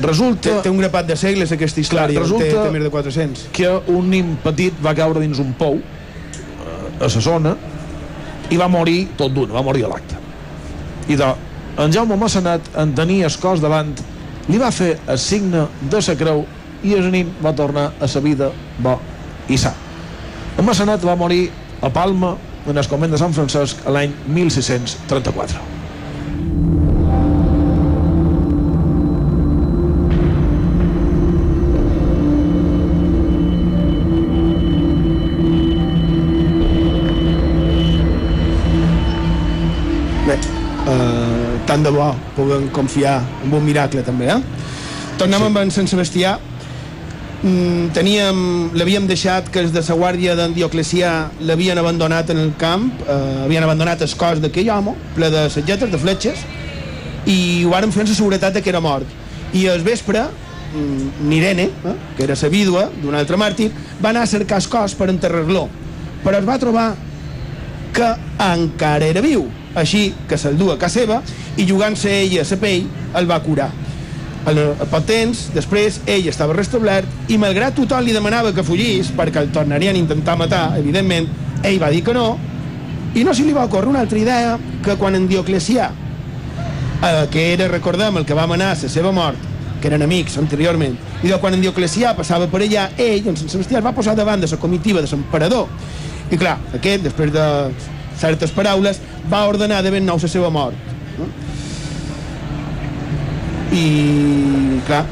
Resulta... 0.00 0.48
Té, 0.48 0.62
té 0.62 0.70
un 0.70 0.78
grapat 0.78 1.06
de 1.06 1.16
segles 1.16 1.52
aquesta 1.52 1.80
història, 1.80 2.16
Clar, 2.16 2.22
resulta- 2.24 2.46
té, 2.46 2.50
té 2.56 2.70
més 2.70 2.82
de 2.82 2.88
400. 2.90 3.48
que 3.52 3.68
un 3.88 4.08
nin 4.08 4.36
petit 4.42 4.72
va 4.82 4.94
caure 4.94 5.20
dins 5.20 5.38
un 5.38 5.52
pou 5.52 5.74
eh, 5.76 6.98
a 6.98 7.02
la 7.04 7.08
zona 7.20 7.56
i 8.52 8.58
va 8.60 8.68
morir 8.68 9.06
tot 9.16 9.32
d'una, 9.32 9.54
va 9.56 9.64
morir 9.64 9.86
a 9.86 9.92
l'acte. 9.92 10.18
I 11.08 11.16
de, 11.18 11.28
en 11.82 11.94
Jaume 11.94 12.18
Massanet 12.20 12.68
en 12.78 12.92
tenia 12.96 13.28
el 13.30 13.38
cos 13.40 13.62
davant, 13.64 13.94
li 14.48 14.60
va 14.60 14.70
fer 14.74 14.96
el 15.08 15.18
signe 15.18 15.66
de 15.82 16.02
la 16.06 16.16
creu 16.18 16.44
i 16.82 16.96
el 16.98 17.10
nin 17.14 17.32
va 17.42 17.54
tornar 17.56 17.92
a 18.00 18.08
sa 18.10 18.20
vida 18.20 18.50
bo 18.82 18.98
i 19.48 19.58
sa. 19.58 19.74
En 20.58 20.66
Massanet 20.66 21.04
va 21.06 21.16
morir 21.16 21.46
a 21.80 21.90
Palma, 21.90 22.36
en 22.68 22.78
el 22.78 22.88
convent 22.88 23.10
de 23.10 23.18
Sant 23.18 23.34
Francesc, 23.34 23.86
l'any 23.90 24.12
1634. 24.28 25.71
Puguem 42.42 42.68
confiar 42.74 43.20
en 43.44 43.52
un 43.54 43.62
miracle 43.64 44.02
també, 44.06 44.30
eh? 44.34 44.40
Tornem 45.20 45.38
sí. 45.38 45.48
amb 45.48 45.60
en 45.62 45.70
Sant 45.74 45.90
Sebastià. 45.90 46.38
Mm, 47.42 47.90
teníem, 47.94 48.42
l'havíem 48.78 49.06
deixat 49.10 49.48
que 49.50 49.62
els 49.62 49.72
de 49.74 49.82
la 49.82 49.96
guàrdia 49.98 50.36
d'en 50.38 50.54
Dioclecià 50.54 51.12
l'havien 51.42 51.78
abandonat 51.78 52.30
en 52.30 52.38
el 52.38 52.52
camp, 52.58 52.88
eh, 53.02 53.44
havien 53.46 53.66
abandonat 53.66 54.02
el 54.02 54.14
cos 54.18 54.42
d'aquell 54.42 54.70
home, 54.70 54.94
ple 55.16 55.30
de 55.30 55.48
sagetes, 55.50 55.90
de 55.90 55.98
fletxes, 55.98 56.44
i 57.26 57.64
ho 57.64 57.70
varen 57.70 57.90
fer 57.94 58.02
amb 58.02 58.10
la 58.10 58.18
seguretat 58.18 58.54
de 58.54 58.62
que 58.62 58.70
era 58.70 58.80
mort. 58.80 59.06
I 59.54 59.66
al 59.68 59.82
vespre, 59.82 60.22
mm, 60.22 61.28
Nirene, 61.28 61.68
eh, 61.84 61.96
que 62.16 62.24
era 62.24 62.36
la 62.40 62.48
vídua 62.48 62.90
d'un 63.02 63.14
altre 63.14 63.36
màrtir, 63.36 63.70
va 64.02 64.10
anar 64.10 64.22
a 64.22 64.26
cercar 64.26 64.58
el 64.58 64.68
cos 64.68 64.94
per 64.94 65.10
enterrar-lo, 65.10 65.68
però 66.24 66.38
es 66.38 66.48
va 66.48 66.58
trobar 66.58 66.94
que 67.92 68.14
encara 68.38 69.06
era 69.06 69.20
viu. 69.20 69.48
Així 69.74 70.12
que 70.28 70.36
se'l 70.38 70.56
du 70.58 70.70
a 70.70 70.78
casa 70.78 71.00
seva 71.00 71.22
i 71.56 71.66
jugant-se 71.68 72.12
ella 72.22 72.44
la 72.48 72.58
pell 72.60 72.86
el 73.18 73.28
va 73.30 73.42
curar. 73.42 73.70
Al 74.46 74.58
a 74.58 74.86
poc 74.90 75.04
temps, 75.06 75.44
després, 75.54 76.00
ell 76.06 76.26
estava 76.28 76.54
restablert 76.56 77.30
i 77.30 77.38
malgrat 77.38 77.76
tothom 77.78 78.02
li 78.02 78.14
demanava 78.14 78.52
que 78.52 78.64
fugís 78.66 79.12
perquè 79.14 79.44
el 79.44 79.52
tornarien 79.54 79.94
a 79.94 80.02
intentar 80.02 80.36
matar, 80.36 80.78
evidentment, 80.78 81.28
ell 81.62 81.78
va 81.82 81.90
dir 81.90 82.02
que 82.02 82.14
no 82.16 82.38
i 83.14 83.24
no 83.24 83.34
se 83.34 83.44
li 83.44 83.52
va 83.52 83.66
ocórrer 83.68 83.90
una 83.90 84.00
altra 84.00 84.18
idea 84.18 84.58
que 84.82 84.96
quan 84.96 85.14
en 85.14 85.28
Dioclecià, 85.28 85.90
eh, 87.02 87.26
que 87.30 87.52
era, 87.52 87.68
recordem, 87.68 88.16
el 88.16 88.24
que 88.24 88.34
va 88.34 88.46
manar 88.48 88.72
la 88.72 88.88
seva 88.88 89.12
mort, 89.12 89.36
que 89.82 89.90
eren 89.90 90.02
amics 90.02 90.38
anteriorment, 90.40 90.96
i 91.22 91.28
de 91.28 91.36
quan 91.42 91.52
en 91.52 91.60
Dioclecià 91.60 92.14
passava 92.16 92.48
per 92.48 92.62
allà, 92.64 92.88
ell, 92.96 93.28
en 93.28 93.36
Sant 93.36 93.52
Sebastià, 93.52 93.82
es 93.82 93.84
va 93.84 93.92
posar 93.92 94.16
davant 94.16 94.40
de 94.40 94.48
la 94.48 94.56
comitiva 94.56 95.02
de 95.02 95.10
l'emperador. 95.10 95.68
I 96.32 96.38
clar, 96.40 96.56
aquest, 96.72 97.04
després 97.04 97.32
de 97.34 97.44
certes 98.16 98.54
paraules, 98.56 99.02
va 99.28 99.44
ordenar 99.50 99.82
de 99.82 99.92
ben 99.92 100.06
nou 100.06 100.18
la 100.22 100.28
seva 100.28 100.48
mort. 100.50 100.78
No? 101.18 101.28
I, 103.72 103.84
clar, 104.86 105.04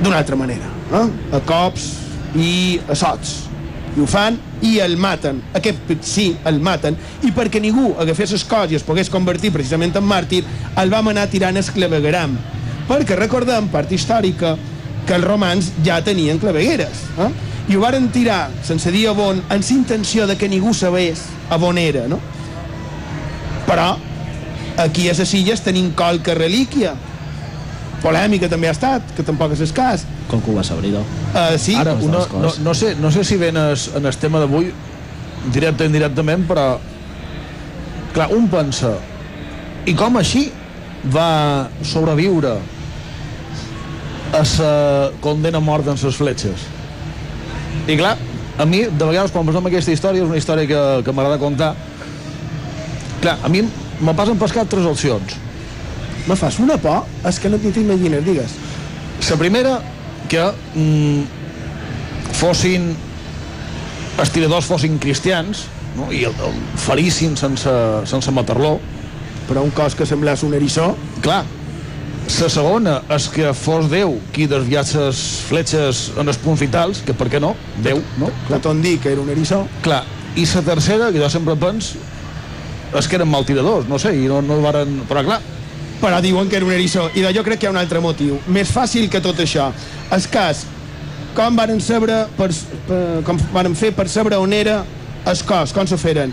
d'una 0.00 0.20
altra 0.20 0.38
manera, 0.38 0.68
eh? 0.94 1.06
a 1.34 1.40
cops 1.46 1.88
i 2.38 2.78
a 2.88 2.94
sots. 2.94 3.50
I 3.90 3.98
ho 3.98 4.06
fan 4.06 4.36
i 4.62 4.76
el 4.78 4.94
maten. 5.00 5.40
Aquest 5.56 5.90
sí, 6.06 6.28
el 6.46 6.60
maten. 6.62 6.94
I 7.26 7.32
perquè 7.34 7.58
ningú 7.62 7.90
agafés 7.98 8.36
les 8.36 8.44
coses 8.46 8.76
i 8.76 8.78
es 8.78 8.86
pogués 8.86 9.10
convertir 9.10 9.50
precisament 9.54 9.96
en 9.98 10.06
màrtir, 10.06 10.44
el 10.78 10.92
vam 10.92 11.10
anar 11.10 11.26
tirant 11.32 11.58
el 11.58 11.70
clavegueram. 11.74 12.36
Perquè 12.86 13.18
recordem, 13.18 13.66
part 13.72 13.90
històrica, 13.92 14.54
que 15.06 15.16
els 15.16 15.26
romans 15.26 15.72
ja 15.84 15.98
tenien 16.06 16.38
clavegueres. 16.38 17.06
Eh? 17.18 17.30
I 17.70 17.76
ho 17.76 17.82
varen 17.82 18.08
tirar 18.14 18.48
sense 18.66 18.90
dir 18.94 19.08
a 19.10 19.12
on, 19.12 19.42
amb 19.48 19.58
la 19.62 19.74
intenció 19.74 20.26
de 20.26 20.36
que 20.38 20.48
ningú 20.48 20.74
sabés 20.74 21.24
a 21.50 21.58
on 21.58 21.78
era, 21.78 22.06
no? 22.10 22.18
Però 23.66 23.96
aquí 24.82 25.08
a 25.10 25.14
les 25.16 25.34
illes 25.34 25.62
tenim 25.64 25.92
qualque 25.96 26.34
relíquia. 26.34 26.94
Polèmica 28.00 28.48
també 28.48 28.70
ha 28.70 28.72
estat, 28.72 29.10
que 29.16 29.24
tampoc 29.26 29.52
és 29.52 29.64
escàs. 29.66 30.06
Com 30.30 30.40
que 30.40 30.52
ho 30.52 30.56
va 30.56 30.64
saber? 30.64 30.94
Uh, 30.94 31.58
sí, 31.60 31.74
Ara, 31.76 31.94
una, 32.00 32.24
no, 32.32 32.52
no, 32.64 32.74
sé, 32.74 32.94
no 32.96 33.10
sé 33.12 33.24
si 33.28 33.36
ven 33.36 33.58
es, 33.60 33.90
en 33.96 34.06
el 34.08 34.16
tema 34.16 34.40
d'avui 34.40 34.70
directe 35.52 35.84
o 35.84 35.90
indirectament, 35.90 36.46
però 36.48 36.66
clar, 38.14 38.30
un 38.34 38.48
pensa 38.50 38.94
i 39.88 39.94
com 39.96 40.18
així 40.20 40.48
va 41.14 41.68
sobreviure 41.86 42.56
a 44.36 44.42
la 44.44 44.74
condena 45.24 45.58
a 45.58 45.64
mort 45.64 45.88
en 45.88 45.98
les 45.98 46.16
fletxes 46.16 46.66
i 47.88 47.96
clar, 47.96 48.16
a 48.60 48.66
mi, 48.68 48.84
de 48.84 49.06
vegades 49.06 49.32
quan 49.32 49.46
pensem 49.48 49.70
aquesta 49.70 49.94
història, 49.94 50.22
és 50.22 50.28
una 50.28 50.38
història 50.38 50.68
que, 50.68 50.82
que 51.06 51.14
m'agrada 51.16 51.40
contar 51.40 51.72
clar, 53.22 53.38
a 53.42 53.48
mi 53.48 53.64
me 54.00 54.16
passen 54.16 54.38
pescat 54.40 54.68
tres 54.70 54.88
opcions 54.88 55.38
me 56.26 56.36
fas 56.36 56.58
una 56.60 56.76
por, 56.78 57.06
és 57.26 57.38
que 57.40 57.50
no 57.50 57.58
t'hi 57.60 57.72
t'imagines, 57.74 58.24
digues. 58.24 58.56
la 59.30 59.36
primera, 59.36 59.80
que 60.28 60.42
mm, 60.74 61.22
fossin 62.38 62.90
els 64.20 64.32
tiradors 64.34 64.66
fossin 64.68 64.98
cristians 65.00 65.64
no? 65.96 66.10
i 66.12 66.24
el, 66.28 66.34
el 66.44 66.58
ferissin 66.78 67.36
sense, 67.36 67.72
sense 68.06 68.32
matar-lo. 68.32 68.78
Però 69.48 69.64
un 69.66 69.72
cos 69.74 69.96
que 69.98 70.06
semblés 70.06 70.44
un 70.46 70.54
eriçó, 70.54 70.92
Clar, 71.24 71.42
la 72.30 72.48
segona 72.52 73.00
és 73.10 73.26
que 73.34 73.50
fos 73.56 73.88
Déu 73.90 74.14
qui 74.34 74.46
desviat 74.46 74.92
les 74.94 75.24
fletxes 75.48 76.04
en 76.20 76.30
els 76.30 76.38
punts 76.38 76.60
vitals, 76.62 77.02
que 77.02 77.16
per 77.16 77.26
què 77.32 77.40
no? 77.42 77.56
Déu, 77.82 77.98
no? 78.20 78.30
clar, 78.46 78.60
t'ho 78.62 78.74
dir 78.78 78.98
que 79.02 79.10
era 79.10 79.24
un 79.24 79.32
eriçó, 79.34 79.64
Clar, 79.82 80.04
i 80.38 80.46
la 80.46 80.62
tercera, 80.62 81.10
que 81.10 81.18
jo 81.18 81.30
sempre 81.32 81.58
pens, 81.58 81.96
és 82.98 83.06
que 83.06 83.18
eren 83.20 83.30
mal 83.30 83.46
tiradors, 83.46 83.88
no 83.88 83.98
sé, 84.02 84.14
i 84.16 84.26
no, 84.30 84.40
no 84.42 84.58
varen... 84.64 85.00
Però 85.08 85.22
clar, 85.26 85.40
però 86.00 86.20
diuen 86.24 86.48
que 86.48 86.56
era 86.58 86.66
un 86.66 86.72
eriçó. 86.72 87.08
I 87.14 87.24
jo 87.34 87.44
crec 87.46 87.60
que 87.60 87.68
hi 87.68 87.70
ha 87.70 87.74
un 87.74 87.80
altre 87.80 88.00
motiu. 88.02 88.40
Més 88.48 88.72
fàcil 88.72 89.10
que 89.12 89.20
tot 89.22 89.38
això. 89.42 89.70
El 90.10 90.26
cas, 90.32 90.64
com 91.36 91.56
varen 91.56 91.80
saber, 91.84 92.24
per, 92.38 92.48
per, 92.88 93.02
com 93.26 93.38
varen 93.54 93.76
fer 93.78 93.92
per 93.94 94.08
saber 94.08 94.38
on 94.40 94.54
era 94.56 94.80
el 95.28 95.44
cos, 95.46 95.74
com 95.76 95.86
se 95.86 95.98
feren? 96.00 96.32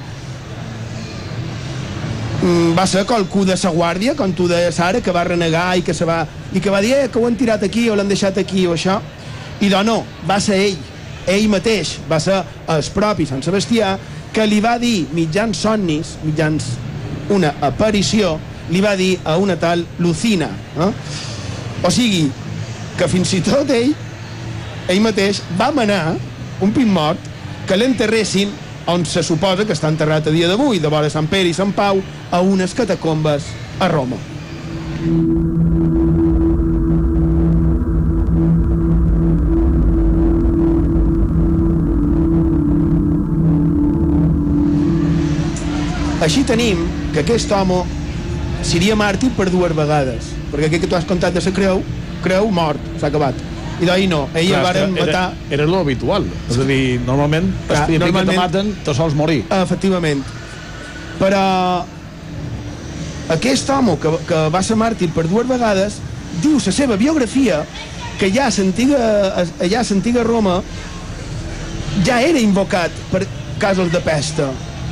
Mm, 2.41 2.73
va 2.77 2.85
ser 2.87 3.03
qualcú 3.09 3.43
de 3.45 3.57
sa 3.57 3.73
guàrdia, 3.73 4.15
com 4.15 4.33
tu 4.33 4.47
deies 4.47 4.79
ara, 4.79 5.01
que 5.01 5.13
va 5.13 5.25
renegar 5.27 5.71
i 5.77 5.83
que, 5.83 5.93
se 5.93 6.05
va, 6.05 6.21
i 6.53 6.61
que 6.63 6.73
va 6.73 6.81
dir 6.81 6.93
eh, 6.95 7.07
que 7.11 7.19
ho 7.19 7.25
han 7.27 7.37
tirat 7.37 7.65
aquí 7.65 7.89
o 7.89 7.95
l'han 7.97 8.09
deixat 8.09 8.37
aquí 8.39 8.67
o 8.67 8.75
això. 8.77 8.99
I 9.61 9.69
de 9.73 9.81
no, 9.83 10.03
va 10.29 10.39
ser 10.41 10.59
ell, 10.67 10.77
ell 11.27 11.49
mateix, 11.51 11.97
va 12.09 12.21
ser 12.23 12.39
el 12.71 12.85
propi 12.93 13.25
Sant 13.27 13.43
Sebastià, 13.43 13.97
que 14.37 14.45
li 14.45 14.59
va 14.61 14.75
dir 14.77 15.07
mitjans 15.17 15.57
somnis, 15.65 16.11
mitjans 16.21 16.67
una 17.33 17.55
aparició, 17.65 18.35
li 18.69 18.83
va 18.85 18.91
dir 18.99 19.15
a 19.25 19.33
una 19.41 19.55
tal 19.57 19.81
Lucina. 19.97 20.51
Eh? 20.77 20.91
O 21.81 21.89
sigui, 21.89 22.27
que 22.99 23.09
fins 23.09 23.33
i 23.33 23.41
tot 23.41 23.73
ell, 23.73 23.95
ell 24.93 25.01
mateix, 25.01 25.41
va 25.57 25.71
manar 25.73 26.13
un 26.61 26.69
pin 26.75 26.93
mort 26.93 27.33
que 27.65 27.81
l'enterressin 27.81 28.53
on 28.93 29.09
se 29.09 29.25
suposa 29.25 29.65
que 29.65 29.73
està 29.73 29.89
enterrat 29.89 30.29
a 30.29 30.37
dia 30.37 30.53
d'avui, 30.53 30.77
de 30.77 30.93
vora 30.93 31.09
Sant 31.09 31.33
Pere 31.33 31.49
i 31.49 31.57
Sant 31.57 31.73
Pau, 31.73 32.05
a 32.29 32.45
unes 32.45 32.77
catacombes 32.77 33.49
a 33.81 33.89
Roma. 33.89 34.21
Així 46.17 46.41
tenim 46.47 46.79
que 47.13 47.21
aquest 47.21 47.51
home 47.53 47.83
seria 48.65 48.95
màrtir 48.97 49.29
per 49.37 49.51
dues 49.53 49.75
vegades, 49.77 50.31
perquè 50.49 50.65
aquest 50.65 50.85
que 50.85 50.89
tu 50.89 50.97
has 50.97 51.05
contat 51.05 51.35
de 51.35 51.43
la 51.45 51.53
creu, 51.53 51.83
creu 52.23 52.49
mort, 52.51 52.81
s'ha 52.97 53.11
acabat. 53.11 53.37
I 53.77 53.85
d'ahir 53.85 54.07
no, 54.09 54.23
ell 54.33 54.49
el 54.57 54.63
varen 54.65 54.95
era, 54.97 55.05
matar... 55.05 55.51
era 55.53 55.67
lo 55.69 55.83
habitual. 55.83 56.25
És 56.49 56.57
a 56.57 56.65
dir, 56.65 56.97
normalment, 57.05 57.51
Clar, 57.67 57.83
normalment... 57.85 58.25
que 58.25 58.33
te 58.33 58.39
maten, 58.39 58.71
te 58.87 58.95
sols 58.97 59.13
morir. 59.13 59.43
Efectivament. 59.53 60.23
Però 61.19 61.43
aquest 63.37 63.69
home 63.69 63.99
que, 64.01 64.15
que 64.25 64.41
va 64.53 64.63
ser 64.65 64.77
màrtir 64.79 65.11
per 65.13 65.27
dues 65.29 65.45
vegades 65.49 65.99
diu 66.41 66.57
la 66.57 66.73
seva 66.73 66.97
biografia 66.97 67.61
que 68.17 68.31
ja 68.33 68.47
a 68.49 69.45
allà 69.61 69.83
a 69.83 69.85
l'antiga 69.91 70.23
Roma 70.25 70.61
ja 72.05 72.21
era 72.21 72.39
invocat 72.41 72.91
per 73.11 73.27
casos 73.61 73.91
de 73.93 74.01
pesta 74.01 74.49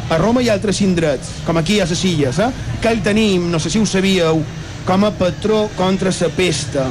a 0.09 0.17
Roma 0.17 0.41
ha 0.45 0.53
altres 0.53 0.81
indrets 0.85 1.41
com 1.45 1.57
aquí 1.57 1.79
a 1.79 1.87
les 1.89 2.03
illes 2.05 2.39
eh? 2.39 2.51
que 2.81 2.91
el 2.93 3.01
tenim, 3.01 3.49
no 3.51 3.59
sé 3.59 3.69
si 3.69 3.79
ho 3.79 3.85
sabíeu 3.85 4.43
com 4.85 5.05
a 5.05 5.11
patró 5.11 5.65
contra 5.77 6.13
la 6.13 6.29
pesta 6.29 6.85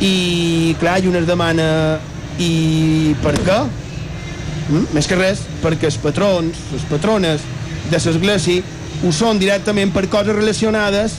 i 0.00 0.76
clar, 0.78 1.00
i 1.02 1.08
un 1.10 1.16
es 1.16 1.26
demana 1.26 1.98
i 2.38 3.14
per 3.22 3.34
què? 3.42 3.58
Mm? 4.68 4.86
Més 4.94 5.06
que 5.06 5.18
res, 5.18 5.42
perquè 5.62 5.90
els 5.90 5.98
patrons, 6.02 6.64
les 6.72 6.86
patrones 6.90 7.42
de 7.90 7.98
l'església 7.98 8.62
ho 9.04 9.12
són 9.12 9.38
directament 9.38 9.92
per 9.92 10.06
coses 10.08 10.34
relacionades 10.34 11.18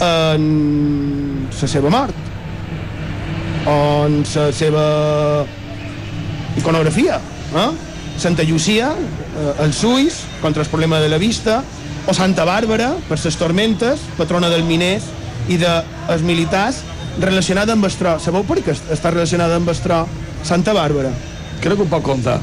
amb 0.00 1.52
la 1.52 1.68
seva 1.68 1.92
mort. 1.92 2.26
on 3.68 4.22
la 4.24 4.46
seva 4.56 4.82
iconografia, 6.56 7.20
eh? 7.54 7.89
Santa 8.20 8.44
Llucia, 8.44 8.92
eh, 8.92 9.64
el 9.64 9.72
Suis, 9.72 10.22
contra 10.42 10.62
el 10.62 10.68
problema 10.68 11.00
de 11.00 11.08
la 11.08 11.18
vista, 11.18 11.62
o 12.06 12.14
Santa 12.14 12.44
Bàrbara, 12.44 12.92
per 13.08 13.18
les 13.22 13.36
tormentes, 13.36 14.00
patrona 14.18 14.50
dels 14.52 14.66
miners 14.68 15.06
i 15.48 15.56
dels 15.60 16.22
militars, 16.22 16.82
relacionada 17.20 17.72
amb 17.72 17.88
Estró. 17.88 18.18
Sabeu 18.20 18.44
per 18.44 18.60
què 18.64 18.76
està 18.92 19.12
relacionada 19.12 19.56
amb 19.56 19.72
Estró 19.72 20.04
Santa 20.44 20.74
Bàrbara? 20.76 21.12
Crec 21.60 21.76
que 21.76 21.86
ho 21.86 21.88
pot 21.90 22.04
contar. 22.04 22.38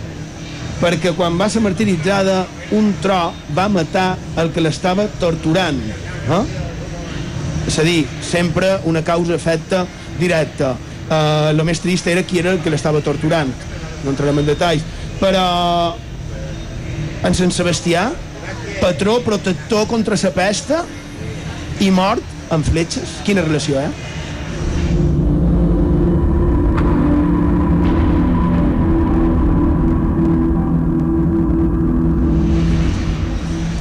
Perquè 0.81 1.13
quan 1.17 1.37
va 1.39 1.47
ser 1.49 1.63
martiritzada, 1.65 2.43
un 2.77 2.91
tro 3.01 3.31
va 3.57 3.69
matar 3.69 4.11
el 4.37 4.51
que 4.53 4.61
l'estava 4.61 5.07
torturant. 5.21 5.79
Eh? 6.29 6.43
És 7.67 7.79
a 7.81 7.85
dir, 7.85 8.03
sempre 8.21 8.75
una 8.85 9.01
causa-efecte 9.05 9.85
directa. 10.19 10.75
Eh, 11.09 11.49
el 11.53 11.63
més 11.65 11.81
trist 11.81 12.07
era 12.07 12.25
qui 12.25 12.41
era 12.43 12.53
el 12.53 12.61
que 12.61 12.73
l'estava 12.73 13.01
torturant. 13.01 13.49
No 14.03 14.13
entrarem 14.13 14.43
en 14.43 14.49
detalls. 14.53 14.85
Però 15.17 15.97
en 17.25 17.33
Sant 17.37 17.51
Sebastià, 17.51 18.09
patró 18.81 19.19
protector 19.25 19.87
contra 19.89 20.17
la 20.21 20.31
pesta 20.35 20.83
i 21.81 21.89
mort 21.91 22.53
amb 22.53 22.65
fletxes. 22.65 23.17
Quina 23.25 23.41
relació, 23.45 23.81
eh? 23.81 23.89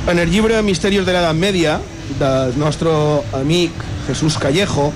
En 0.07 0.21
el 0.23 0.31
llibre 0.31 0.63
Misterios 0.63 1.05
de 1.05 1.13
l'Edat 1.13 1.35
Media, 1.35 1.81
del 2.21 2.55
nostre 2.61 2.93
amic 3.35 3.75
Jesús 4.07 4.37
Callejo, 4.39 4.93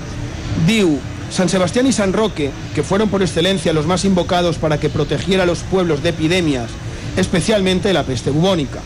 diu 0.63 0.93
San 1.31 1.47
Sebastián 1.47 1.87
y 1.87 1.93
San 1.93 2.11
Roque, 2.11 2.51
que 2.75 2.83
fueron 2.83 3.09
por 3.09 3.21
excelencia 3.21 3.71
los 3.71 3.87
más 3.87 4.03
invocados 4.03 4.57
para 4.57 4.79
que 4.79 4.89
protegiera 4.89 5.43
a 5.43 5.45
los 5.45 5.59
pueblos 5.59 6.03
de 6.03 6.09
epidemias, 6.09 6.69
especialmente 7.15 7.93
la 7.93 8.03
peste 8.03 8.31
bubónica. 8.31 8.79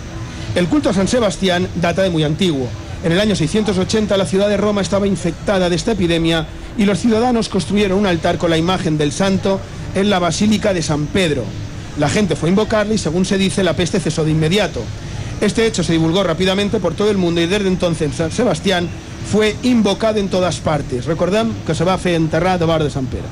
El 0.53 0.67
culto 0.67 0.89
a 0.89 0.93
San 0.93 1.07
Sebastián 1.07 1.67
data 1.75 2.03
de 2.03 2.11
muy 2.11 2.23
antiguo. 2.23 2.67
En 3.03 3.11
el 3.11 3.19
año 3.19 3.35
680 3.35 4.15
la 4.15 4.27
ciudad 4.27 4.47
de 4.47 4.57
Roma 4.57 4.81
estaba 4.81 5.07
infectada 5.07 5.69
de 5.69 5.75
esta 5.75 5.93
epidemia 5.93 6.45
y 6.77 6.85
los 6.85 6.99
ciudadanos 6.99 7.49
construyeron 7.49 7.97
un 7.97 8.05
altar 8.05 8.37
con 8.37 8.51
la 8.51 8.57
imagen 8.57 8.97
del 8.97 9.11
santo 9.11 9.59
en 9.95 10.11
la 10.11 10.19
Basílica 10.19 10.73
de 10.73 10.83
San 10.83 11.07
Pedro. 11.07 11.43
La 11.97 12.09
gente 12.09 12.35
fue 12.35 12.49
a 12.49 12.51
invocarle 12.51 12.95
y 12.95 12.99
según 12.99 13.25
se 13.25 13.39
dice 13.39 13.63
la 13.63 13.73
peste 13.73 13.99
cesó 13.99 14.23
de 14.23 14.31
inmediato. 14.31 14.81
Este 15.41 15.65
hecho 15.65 15.83
se 15.83 15.93
divulgó 15.93 16.23
rápidamente 16.23 16.79
por 16.79 16.93
todo 16.93 17.09
el 17.09 17.17
mundo 17.17 17.41
y 17.41 17.47
desde 17.47 17.67
entonces 17.67 18.15
San 18.15 18.31
Sebastián 18.31 18.87
fue 19.31 19.55
invocado 19.63 20.19
en 20.19 20.29
todas 20.29 20.57
partes. 20.57 21.05
Recordem 21.05 21.51
que 21.65 21.75
se 21.75 21.83
va 21.83 21.97
fer 21.97 22.15
enterrar 22.15 22.59
de 22.59 22.65
bar 22.65 22.83
de 22.83 22.89
San 22.89 23.07
Pere. 23.07 23.27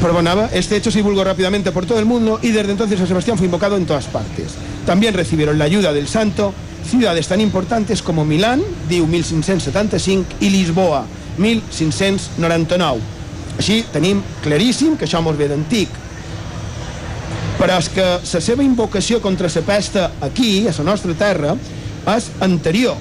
Perdonaba, 0.00 0.50
este 0.52 0.76
hecho 0.76 0.90
se 0.90 0.98
divulgó 0.98 1.24
rápidamente 1.24 1.72
por 1.72 1.86
todo 1.86 1.98
el 1.98 2.04
mundo 2.04 2.38
y 2.42 2.50
desde 2.50 2.72
entonces 2.72 2.98
San 2.98 3.08
Sebastián 3.08 3.38
fue 3.38 3.46
invocado 3.46 3.76
en 3.76 3.86
todas 3.86 4.06
partes. 4.06 4.54
También 4.84 5.14
recibieron 5.14 5.58
la 5.58 5.64
ayuda 5.64 5.92
del 5.92 6.06
santo 6.06 6.52
ciudades 6.86 7.26
tan 7.26 7.40
importantes 7.40 8.00
como 8.02 8.24
Milán, 8.24 8.62
diu 8.88 9.06
1575, 9.06 10.38
i 10.40 10.50
Lisboa, 10.50 11.04
1599. 11.36 13.00
Així 13.56 13.80
tenim 13.92 14.20
claríssim 14.44 14.96
que 14.96 15.08
això 15.08 15.22
mos 15.24 15.36
ve 15.36 15.48
d'antic. 15.50 15.90
Però 17.56 17.78
és 17.80 17.88
que 17.90 18.06
la 18.20 18.42
seva 18.44 18.62
invocació 18.62 19.20
contra 19.24 19.50
la 19.52 19.62
pesta 19.64 20.10
aquí, 20.20 20.68
a 20.68 20.74
la 20.76 20.84
nostra 20.84 21.14
terra, 21.16 21.56
és 22.14 22.30
anterior, 22.40 22.96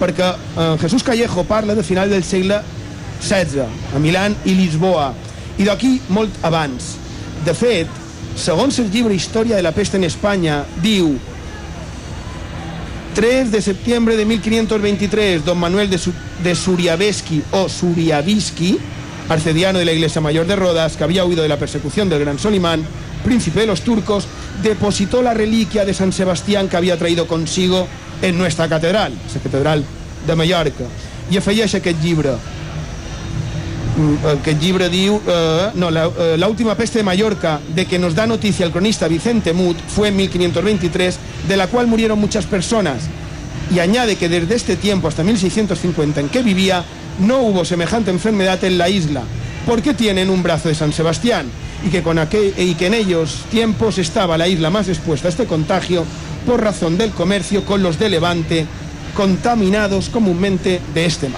perquè 0.00 0.32
eh, 0.32 0.76
Jesús 0.80 1.04
Callejo 1.04 1.44
parla 1.44 1.74
de 1.74 1.82
final 1.82 2.10
del 2.10 2.24
segle 2.24 2.60
XVI, 3.20 3.64
a 3.94 3.98
Milán 3.98 4.36
i 4.44 4.54
Lisboa, 4.54 5.12
i 5.56 5.64
d'aquí 5.64 5.96
molt 6.12 6.44
abans. 6.44 6.94
De 7.46 7.54
fet, 7.56 7.88
segons 8.36 8.78
el 8.82 8.90
llibre 8.92 9.16
Història 9.16 9.56
de 9.56 9.64
la 9.64 9.72
pesta 9.72 9.96
en 9.96 10.04
Espanya, 10.04 10.62
diu 10.82 11.14
3 13.16 13.50
de 13.50 13.62
septiembre 13.62 14.16
de 14.16 14.26
1523, 14.26 15.44
don 15.44 15.56
Manuel 15.56 15.88
de, 15.88 15.96
Su 15.96 16.12
de 16.44 16.54
Suriabeski 16.54 17.42
o 17.52 17.68
Suriabiski, 17.68 18.76
arcediano 19.30 19.78
de 19.78 19.86
la 19.86 19.92
Iglesia 19.92 20.20
Mayor 20.20 20.46
de 20.46 20.54
Rodas, 20.54 20.96
que 20.96 21.04
había 21.04 21.24
huido 21.24 21.42
de 21.42 21.48
la 21.48 21.56
persecución 21.56 22.10
del 22.10 22.20
gran 22.20 22.38
Solimán, 22.38 22.84
príncipe 23.24 23.60
de 23.60 23.66
los 23.66 23.80
turcos, 23.80 24.28
depositó 24.62 25.22
la 25.22 25.32
reliquia 25.32 25.86
de 25.86 25.94
San 25.94 26.12
Sebastián 26.12 26.68
que 26.68 26.76
había 26.76 26.98
traído 26.98 27.26
consigo 27.26 27.88
en 28.22 28.38
nuestra 28.38 28.68
catedral, 28.68 29.12
la 29.12 29.40
catedral 29.40 29.84
de 30.26 30.36
Mallorca. 30.36 30.84
I 31.30 31.38
afegeix 31.38 31.74
aquest. 31.74 31.98
Aquest 33.96 34.60
llibre 34.60 34.88
diu... 34.92 35.16
Eh, 35.26 35.70
no, 35.74 35.90
la, 35.90 36.04
eh, 36.06 36.36
la 36.38 36.48
última 36.48 36.74
peste 36.76 36.98
de 36.98 37.04
Mallorca, 37.04 37.60
de 37.74 37.86
que 37.86 37.98
nos 37.98 38.14
da 38.14 38.26
noticia 38.26 38.66
el 38.66 38.72
cronista 38.72 39.08
Vicente 39.08 39.52
Mut, 39.52 39.78
fue 39.88 40.08
en 40.08 40.16
1523, 40.16 41.18
de 41.48 41.56
la 41.56 41.66
cual 41.66 41.86
murieron 41.86 42.18
muchas 42.18 42.44
personas. 42.46 43.08
Y 43.74 43.80
añade 43.80 44.16
que 44.16 44.28
desde 44.28 44.54
este 44.54 44.76
tiempo 44.76 45.08
hasta 45.08 45.24
1650 45.24 46.20
en 46.20 46.28
que 46.28 46.42
vivía, 46.42 46.84
no 47.18 47.38
hubo 47.40 47.64
semejante 47.64 48.10
enfermedad 48.10 48.62
en 48.64 48.78
la 48.78 48.88
isla, 48.88 49.22
porque 49.64 49.94
tienen 49.94 50.30
un 50.30 50.42
brazo 50.42 50.68
de 50.68 50.74
San 50.74 50.92
Sebastián, 50.92 51.46
y 51.84 51.88
que, 51.88 52.02
con 52.02 52.18
aquel, 52.18 52.54
y 52.56 52.74
que 52.74 52.86
en 52.86 52.94
ellos 52.94 53.44
tiempos 53.50 53.98
estaba 53.98 54.38
la 54.38 54.46
isla 54.46 54.70
más 54.70 54.88
expuesta 54.88 55.28
a 55.28 55.30
este 55.30 55.46
contagio 55.46 56.04
por 56.46 56.62
razón 56.62 56.96
del 56.96 57.10
comercio 57.10 57.64
con 57.64 57.82
los 57.82 57.98
de 57.98 58.08
Levante, 58.08 58.66
contaminados 59.14 60.08
comúnmente 60.08 60.80
de 60.94 61.04
este. 61.04 61.28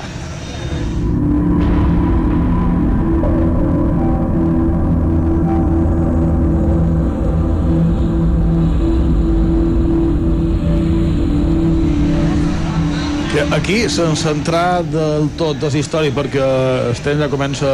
Que 13.32 13.54
Aquí, 13.54 13.88
sense 13.88 14.28
entrar 14.28 14.84
del 14.84 15.30
tot 15.38 15.56
de 15.56 15.70
la 15.70 15.78
història, 15.78 16.12
perquè 16.12 16.44
estem 16.92 17.16
ja 17.22 17.30
comença 17.32 17.68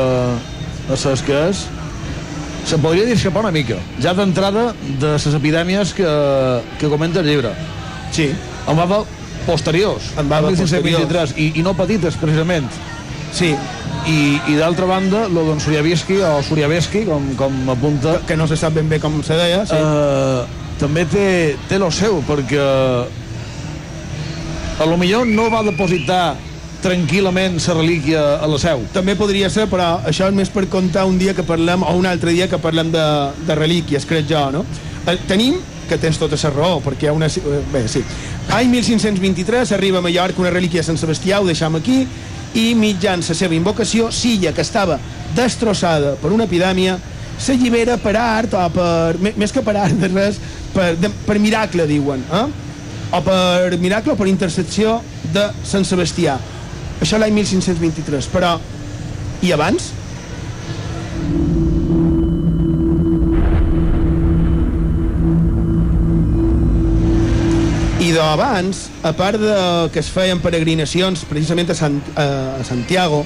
a 0.87 0.97
ser 0.97 1.17
que 1.27 1.35
és, 1.51 1.67
se 2.65 2.79
podria 2.79 3.05
discrepar 3.05 3.45
una 3.45 3.53
mica, 3.53 3.77
ja 4.01 4.15
d'entrada 4.17 4.73
de 5.01 5.13
les 5.15 5.27
epidèmies 5.37 5.93
que, 5.97 6.11
que 6.81 6.89
comenta 6.89 7.21
el 7.21 7.29
llibre. 7.29 7.53
Sí. 8.15 8.31
En 8.69 8.79
va 8.79 9.03
posteriors, 9.45 10.13
En 10.17 10.31
va 10.31 10.41
1623, 10.47 11.35
i, 11.37 11.51
i 11.61 11.65
no 11.65 11.75
petites, 11.77 12.17
precisament. 12.21 12.69
Sí. 13.35 13.53
I, 14.05 14.19
i 14.53 14.57
d'altra 14.59 14.87
banda, 14.89 15.27
lo 15.33 15.47
d'en 15.49 15.61
Suriabiski, 15.61 16.19
o 16.25 16.43
Suriabeski, 16.45 17.05
com, 17.09 17.31
com 17.41 17.71
apunta, 17.73 18.19
Que 18.29 18.37
no 18.37 18.49
se 18.49 18.57
sap 18.61 18.77
ben 18.77 18.89
bé 18.89 19.01
com 19.01 19.23
se 19.25 19.37
deia, 19.39 19.65
sí. 19.69 19.77
eh, 19.77 20.65
també 20.81 21.05
té, 21.09 21.27
té 21.69 21.79
lo 21.81 21.91
seu, 21.95 22.21
perquè 22.29 22.65
a 24.75 24.87
lo 24.91 24.97
millor 24.99 25.27
no 25.27 25.49
va 25.53 25.63
depositar 25.63 26.35
tranquil·lament 26.85 27.57
la 27.57 27.77
relíquia 27.79 28.23
a 28.45 28.49
la 28.51 28.59
seu. 28.61 28.85
També 28.93 29.15
podria 29.17 29.49
ser, 29.51 29.67
però 29.71 30.03
això 30.05 30.29
és 30.29 30.37
més 30.37 30.51
per 30.53 30.67
contar 30.73 31.07
un 31.09 31.17
dia 31.19 31.35
que 31.35 31.45
parlem, 31.47 31.83
o 31.83 31.95
un 31.97 32.07
altre 32.07 32.35
dia 32.37 32.49
que 32.51 32.61
parlem 32.61 32.93
de, 32.93 33.07
de 33.49 33.57
relíquies, 33.57 34.05
crec 34.09 34.29
jo, 34.29 34.45
no? 34.53 34.65
Eh, 35.07 35.17
tenim, 35.29 35.57
que 35.89 35.99
tens 36.01 36.19
tota 36.21 36.37
la 36.41 36.53
raó, 36.53 36.79
perquè 36.85 37.09
hi 37.09 37.13
ha 37.13 37.17
una... 37.17 37.29
eh, 37.29 37.63
Bé, 37.73 37.87
sí. 37.89 38.05
Any 38.53 38.69
1523 38.73 39.73
arriba 39.73 39.99
a 39.99 40.05
Mallorca 40.05 40.41
una 40.45 40.53
relíquia 40.53 40.83
de 40.83 40.89
Sant 40.91 41.01
Sebastià, 41.01 41.41
ho 41.41 41.49
deixam 41.49 41.77
aquí, 41.81 42.05
i 42.55 42.75
mitjan 42.79 43.25
la 43.27 43.35
seva 43.35 43.57
invocació, 43.57 44.11
Silla, 44.13 44.53
que 44.55 44.63
estava 44.63 44.99
destrossada 45.35 46.15
per 46.21 46.33
una 46.33 46.47
epidèmia, 46.47 46.99
s'allibera 47.39 47.97
per 47.99 48.15
art, 48.21 48.55
o 48.55 48.69
per... 48.75 49.33
Més 49.41 49.53
que 49.53 49.65
per 49.65 49.75
art 49.81 49.97
de 49.99 50.13
res, 50.13 50.39
per, 50.75 50.93
de, 51.01 51.11
per 51.27 51.41
miracle, 51.43 51.89
diuen, 51.91 52.23
eh? 52.31 52.47
o 53.15 53.21
per 53.23 53.77
miracle 53.79 54.15
o 54.15 54.19
per 54.19 54.27
intercepció 54.31 54.99
de 55.35 55.49
Sant 55.67 55.87
Sebastià. 55.87 56.39
Això 57.03 57.19
l'any 57.19 57.35
1523, 57.35 58.31
però... 58.33 58.57
I 59.45 59.51
abans? 59.53 59.91
I 68.05 68.13
d'abans, 68.13 68.87
a 69.03 69.13
part 69.17 69.41
de 69.41 69.57
que 69.93 70.01
es 70.01 70.09
feien 70.13 70.41
peregrinacions 70.45 71.25
precisament 71.29 71.73
a, 71.73 71.77
Sant, 71.77 71.99
a 72.21 72.65
Santiago, 72.65 73.23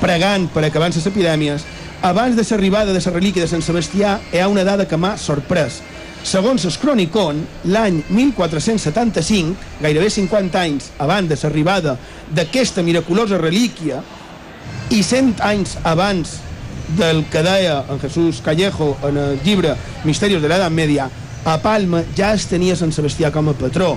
pregant 0.00 0.48
per 0.54 0.64
acabar 0.64 0.90
les 0.90 1.06
epidèmies, 1.06 1.64
abans 2.02 2.36
de 2.36 2.44
l'arribada 2.48 2.92
de 2.94 3.00
la 3.02 3.12
relíquia 3.12 3.42
de 3.42 3.50
Sant 3.50 3.62
Sebastià 3.62 4.20
hi 4.32 4.38
ha 4.38 4.48
una 4.48 4.64
dada 4.64 4.86
que 4.88 4.96
m'ha 4.96 5.16
sorprès. 5.18 5.82
Segons 6.26 6.66
el 6.68 6.74
Cronicon, 6.76 7.40
l'any 7.72 8.02
1475, 8.12 9.54
gairebé 9.80 10.10
50 10.12 10.60
anys 10.60 10.90
abans 11.00 11.30
de 11.30 11.38
l'arribada 11.40 11.96
d'aquesta 12.36 12.84
miraculosa 12.84 13.38
relíquia 13.40 14.02
i 14.92 15.00
100 15.02 15.40
anys 15.46 15.78
abans 15.82 16.36
del 16.98 17.24
que 17.30 17.42
deia 17.46 17.84
en 17.88 18.00
Jesús 18.02 18.42
Callejo 18.44 18.96
en 19.06 19.16
el 19.16 19.38
llibre 19.44 19.76
Misterios 20.04 20.42
de 20.42 20.48
l'Edat 20.50 20.72
Media, 20.72 21.08
a 21.44 21.56
Palma 21.62 22.02
ja 22.16 22.34
es 22.34 22.44
tenia 22.50 22.76
Sant 22.76 22.92
Sebastià 22.92 23.30
com 23.32 23.48
a 23.48 23.56
patró. 23.56 23.94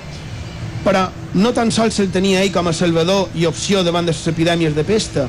Però 0.84 1.04
no 1.34 1.52
tan 1.52 1.72
sols 1.74 1.98
se'l 1.98 2.12
tenia 2.14 2.40
ell 2.44 2.52
com 2.54 2.68
a 2.68 2.72
salvador 2.72 3.34
i 3.34 3.44
opció 3.46 3.82
davant 3.84 4.06
de 4.06 4.14
les 4.14 4.26
epidèmies 4.32 4.74
de 4.76 4.84
pesta, 4.84 5.28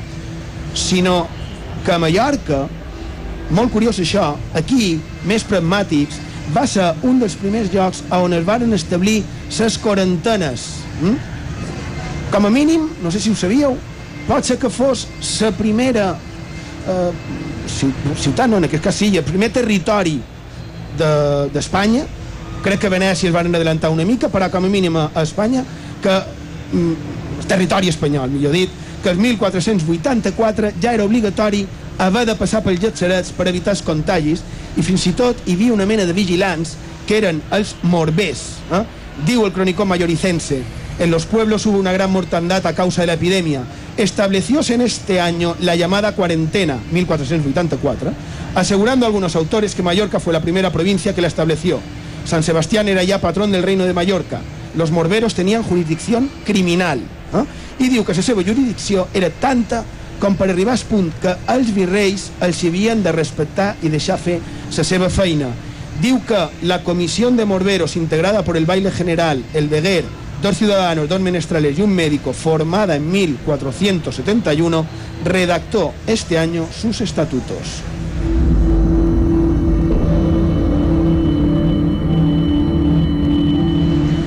sinó 0.72 1.26
que 1.84 1.92
a 1.92 2.00
Mallorca 2.00 2.64
molt 3.50 3.70
curiós 3.70 4.00
això, 4.02 4.32
aquí, 4.58 4.96
més 5.26 5.44
pragmàtics, 5.46 6.18
va 6.54 6.66
ser 6.70 6.92
un 7.06 7.18
dels 7.20 7.34
primers 7.38 7.72
llocs 7.72 8.02
on 8.14 8.34
es 8.36 8.44
varen 8.46 8.72
establir 8.76 9.22
les 9.58 9.78
quarantenes. 9.82 10.68
Mm? 11.00 11.16
Com 12.30 12.46
a 12.46 12.50
mínim, 12.50 12.88
no 13.02 13.10
sé 13.10 13.20
si 13.20 13.30
ho 13.30 13.38
sabíeu, 13.38 13.76
pot 14.26 14.44
ser 14.44 14.58
que 14.58 14.70
fos 14.70 15.06
la 15.40 15.52
primera 15.54 16.12
eh, 16.86 17.10
ciutat, 17.68 18.48
no, 18.50 18.58
en 18.58 18.68
aquest 18.68 18.84
cas 18.84 18.94
sí, 18.94 19.10
el 19.16 19.24
primer 19.26 19.50
territori 19.54 20.16
d'Espanya, 20.96 22.06
de, 22.06 22.62
crec 22.64 22.80
que 22.82 22.90
Venècia 22.90 23.28
es 23.28 23.34
van 23.34 23.52
adelantar 23.52 23.92
una 23.94 24.04
mica, 24.04 24.30
però 24.32 24.48
com 24.50 24.64
a 24.66 24.70
mínim 24.70 24.96
a 24.98 25.10
Espanya, 25.22 25.62
que 26.02 26.14
mm, 26.72 27.46
territori 27.46 27.90
espanyol, 27.92 28.30
millor 28.30 28.54
dit, 28.56 28.70
que 29.02 29.10
el 29.10 29.18
1484 29.18 30.72
ja 30.82 30.94
era 30.94 31.04
obligatori 31.04 31.66
haver 31.98 32.26
de 32.26 32.34
passar 32.36 32.62
pels 32.64 32.80
getserets 32.82 33.30
per 33.36 33.46
evitar 33.48 33.76
els 33.76 33.84
contagis 33.86 34.42
i 34.76 34.82
fins 34.82 35.06
i 35.06 35.12
tot 35.12 35.36
hi 35.46 35.70
una 35.70 35.86
mena 35.86 36.04
de 36.04 36.12
vigilants 36.12 36.76
que 37.06 37.18
eren 37.18 37.42
els 37.50 37.74
morbers. 37.82 38.42
Eh? 38.72 38.84
El 39.32 39.52
cronicó 39.52 39.86
mayoricense, 39.86 40.62
en 40.98 41.10
los 41.10 41.26
pueblos 41.26 41.66
hubo 41.66 41.78
una 41.78 41.92
gran 41.92 42.10
mortandad 42.10 42.66
a 42.66 42.74
causa 42.74 43.02
de 43.02 43.06
la 43.06 43.14
epidemia. 43.14 43.64
Establecióse 43.96 44.74
en 44.74 44.82
este 44.82 45.20
año 45.20 45.54
la 45.60 45.76
llamada 45.76 46.12
cuarentena, 46.12 46.78
1484, 46.90 48.12
asegurando 48.54 49.06
algunos 49.06 49.36
autores 49.36 49.74
que 49.74 49.82
Mallorca 49.82 50.20
fue 50.20 50.32
la 50.32 50.40
primera 50.40 50.70
provincia 50.70 51.14
que 51.14 51.20
la 51.20 51.28
estableció. 51.28 51.80
San 52.24 52.42
Sebastián 52.42 52.88
era 52.88 53.04
ya 53.04 53.20
patrón 53.20 53.52
del 53.52 53.62
reino 53.62 53.84
de 53.84 53.92
Mallorca. 53.92 54.40
Los 54.74 54.90
morberos 54.90 55.34
tenían 55.34 55.62
jurisdicción 55.62 56.30
criminal. 56.44 57.00
Eh? 57.34 57.44
I 57.78 57.90
diu 57.92 58.06
que 58.08 58.14
la 58.16 58.22
seva 58.22 58.40
era 59.12 59.28
tanta 59.28 59.84
com 60.20 60.36
per 60.36 60.50
arribar 60.50 60.74
al 60.76 60.84
punt 60.88 61.10
que 61.22 61.34
els 61.52 61.72
virreis 61.74 62.30
els 62.40 62.62
havien 62.64 63.02
de 63.02 63.12
respectar 63.12 63.74
i 63.82 63.92
deixar 63.92 64.18
fer 64.18 64.40
la 64.76 64.84
seva 64.84 65.10
feina. 65.10 65.50
Diu 66.00 66.20
la 66.62 66.82
comissió 66.84 67.30
de 67.30 67.44
morberos 67.44 67.96
integrada 67.96 68.44
por 68.44 68.56
el 68.56 68.66
baile 68.66 68.90
general, 68.90 69.42
el 69.54 69.68
veguer, 69.68 70.04
dos 70.42 70.58
ciudadanos, 70.58 71.08
dos 71.08 71.20
menestrales 71.20 71.78
y 71.78 71.82
un 71.82 71.94
médico, 71.94 72.32
formada 72.32 72.96
en 72.96 73.10
1471, 73.10 74.86
redactó 75.24 75.94
este 76.06 76.38
año 76.38 76.66
sus 76.70 77.00
estatutos. 77.00 77.95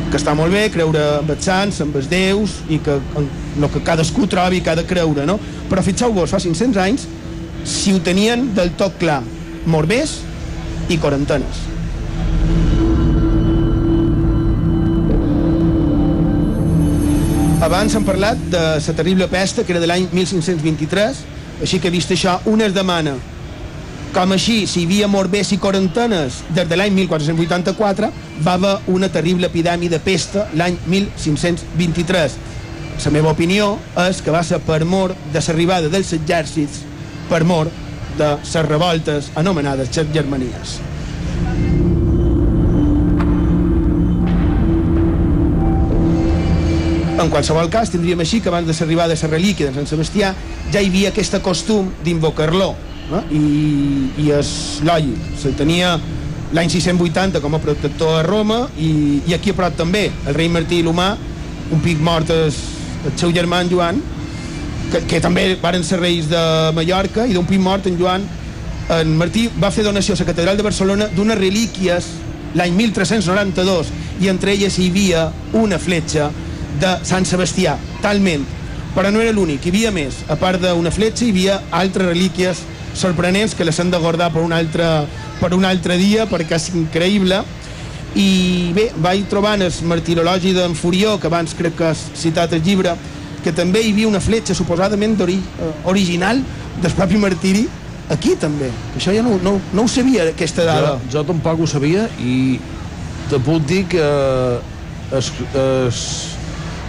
Que 0.10 0.18
està 0.18 0.34
molt 0.34 0.53
bé 0.53 0.66
creure 0.74 1.01
amb 1.20 1.30
els 1.30 1.45
sants, 1.45 1.80
amb 1.86 1.95
els 1.99 2.10
déus 2.10 2.60
i 2.74 2.80
que 2.82 2.95
el 2.97 3.68
que 3.74 3.82
cadascú 3.86 4.26
trobi 4.30 4.64
que 4.66 4.72
ha 4.74 4.78
de 4.80 4.86
creure, 4.89 5.26
no? 5.30 5.38
Però 5.70 5.84
fixeu-vos, 5.86 6.32
fa 6.34 6.41
500 6.41 6.80
anys, 6.82 7.05
si 7.64 7.93
ho 7.93 8.01
tenien 8.01 8.47
del 8.57 8.74
tot 8.80 8.97
clar, 9.01 9.22
morbers 9.70 10.20
i 10.89 10.97
quarantenes. 10.97 11.66
Abans 17.62 17.93
hem 17.93 18.05
parlat 18.07 18.39
de 18.49 18.64
la 18.80 18.95
terrible 18.95 19.28
pesta, 19.28 19.66
que 19.68 19.76
era 19.76 19.84
de 19.84 19.89
l'any 19.91 20.07
1523, 20.14 21.26
així 21.62 21.78
que 21.84 21.91
vist 21.93 22.16
això, 22.16 22.39
una 22.49 22.66
es 22.66 22.74
demana 22.74 23.18
com 24.14 24.32
així, 24.34 24.64
si 24.68 24.82
hi 24.82 24.88
havia 24.88 25.07
morbers 25.12 25.51
i 25.53 25.60
quarantenes 25.62 26.39
des 26.55 26.68
de 26.70 26.78
l'any 26.78 26.93
1484, 26.95 28.10
va 28.45 28.55
haver 28.57 28.76
una 28.89 29.10
terrible 29.14 29.49
epidèmia 29.49 29.91
de 29.93 29.99
pesta 30.01 30.47
l'any 30.57 30.78
1523. 30.88 32.38
La 33.05 33.14
meva 33.16 33.32
opinió 33.32 33.76
és 34.07 34.20
que 34.26 34.34
va 34.34 34.41
ser 34.43 34.60
per 34.66 34.82
mort 34.86 35.16
de 35.34 35.43
l'arribada 35.45 35.91
dels 35.93 36.12
exèrcits, 36.18 36.82
per 37.30 37.43
mort 37.45 37.72
de 38.18 38.34
les 38.41 38.66
revoltes 38.66 39.32
anomenades 39.39 39.93
germanies. 39.93 40.80
En 47.20 47.28
qualsevol 47.30 47.70
cas, 47.70 47.91
tindríem 47.91 48.22
així 48.24 48.39
que 48.41 48.49
abans 48.49 48.68
de 48.68 48.74
l'arribada 48.74 49.14
de 49.14 49.22
la 49.22 49.34
relíquia 49.36 49.70
de 49.70 49.76
Sant 49.76 49.88
Sebastià 49.88 50.34
ja 50.72 50.82
hi 50.82 50.88
havia 50.88 51.10
aquest 51.14 51.36
costum 51.43 51.91
d'invocar-lo 52.03 52.74
eh? 53.18 53.24
i, 53.36 53.43
i 54.26 54.32
és 54.36 54.51
lògic 54.86 55.34
se 55.41 55.53
tenia 55.57 55.95
l'any 56.55 56.72
680 56.74 57.41
com 57.43 57.55
a 57.55 57.62
protector 57.62 58.20
a 58.20 58.24
Roma 58.26 58.64
i, 58.78 59.22
i 59.28 59.36
aquí 59.38 59.53
a 59.53 59.57
prop 59.57 59.78
també 59.78 60.07
el 60.28 60.38
rei 60.38 60.49
Martí 60.49 60.82
l'Humà 60.86 61.12
un 61.74 61.84
pic 61.86 62.01
mort 62.01 62.32
el, 62.34 62.49
el 63.05 63.18
seu 63.20 63.34
germà 63.36 63.62
en 63.66 63.70
Joan 63.74 64.01
que, 64.89 65.03
que 65.05 65.22
també 65.22 65.51
varen 65.62 65.86
ser 65.86 66.01
reis 66.01 66.30
de 66.32 66.41
Mallorca 66.78 67.28
i 67.30 67.38
d'un 67.38 67.47
pic 67.49 67.62
mort 67.62 67.86
en 67.89 67.99
Joan 67.99 68.26
en 68.89 69.14
Martí 69.18 69.45
va 69.62 69.70
fer 69.70 69.86
donació 69.86 70.16
a 70.16 70.22
la 70.24 70.30
catedral 70.32 70.57
de 70.57 70.66
Barcelona 70.66 71.10
d'unes 71.14 71.38
relíquies 71.38 72.10
l'any 72.57 72.74
1392 72.74 73.91
i 74.20 74.30
entre 74.32 74.53
elles 74.55 74.78
hi 74.80 74.89
havia 74.89 75.28
una 75.53 75.78
fletxa 75.80 76.30
de 76.80 76.95
Sant 77.07 77.28
Sebastià, 77.28 77.76
talment. 78.03 78.45
Però 78.95 79.12
no 79.14 79.22
era 79.22 79.34
l'únic, 79.36 79.66
hi 79.66 79.74
havia 79.74 79.91
més. 79.93 80.24
A 80.32 80.38
part 80.39 80.62
d'una 80.64 80.91
fletxa 80.91 81.26
hi 81.26 81.34
havia 81.34 81.60
altres 81.76 82.10
relíquies 82.10 82.64
sorprenents 82.98 83.56
que 83.56 83.66
les 83.68 83.80
hem 83.80 83.92
de 83.92 84.00
guardar 84.02 84.32
per 84.34 84.44
un 84.44 84.54
altre, 84.54 84.88
per 85.40 85.54
un 85.58 85.66
altre 85.66 85.98
dia 85.98 86.28
perquè 86.30 86.58
és 86.58 86.70
increïble. 86.76 87.44
I 88.18 88.30
bé, 88.74 88.90
vaig 88.98 89.28
trobant 89.30 89.62
el 89.62 89.74
martirologi 89.86 90.56
d'en 90.56 90.74
Furió 90.76 91.20
que 91.22 91.30
abans 91.30 91.54
crec 91.54 91.76
que 91.78 91.92
has 91.92 92.08
citat 92.18 92.56
el 92.58 92.64
llibre 92.66 92.96
que 93.44 93.54
també 93.56 93.84
hi 93.84 93.92
havia 93.94 94.10
una 94.10 94.20
fletxa 94.20 94.56
suposadament 94.58 95.14
ori 95.22 95.38
eh, 95.38 95.70
original 95.92 96.42
del 96.82 96.96
propi 96.98 97.20
martiri 97.22 97.68
aquí 98.10 98.34
també, 98.42 98.72
que 98.92 99.00
això 99.00 99.14
ja 99.14 99.24
no, 99.26 99.38
no, 99.46 99.60
no 99.74 99.86
ho 99.86 99.88
sabia 99.92 100.26
aquesta 100.32 100.66
dada. 100.66 100.98
jo, 100.98 101.20
jo 101.20 101.24
tampoc 101.30 101.62
ho 101.62 101.68
sabia 101.70 102.08
i 102.20 102.60
te 103.30 103.38
puc 103.46 103.66
dir 103.70 103.84
que 103.92 104.06
es, 105.18 105.32
es, 105.54 106.00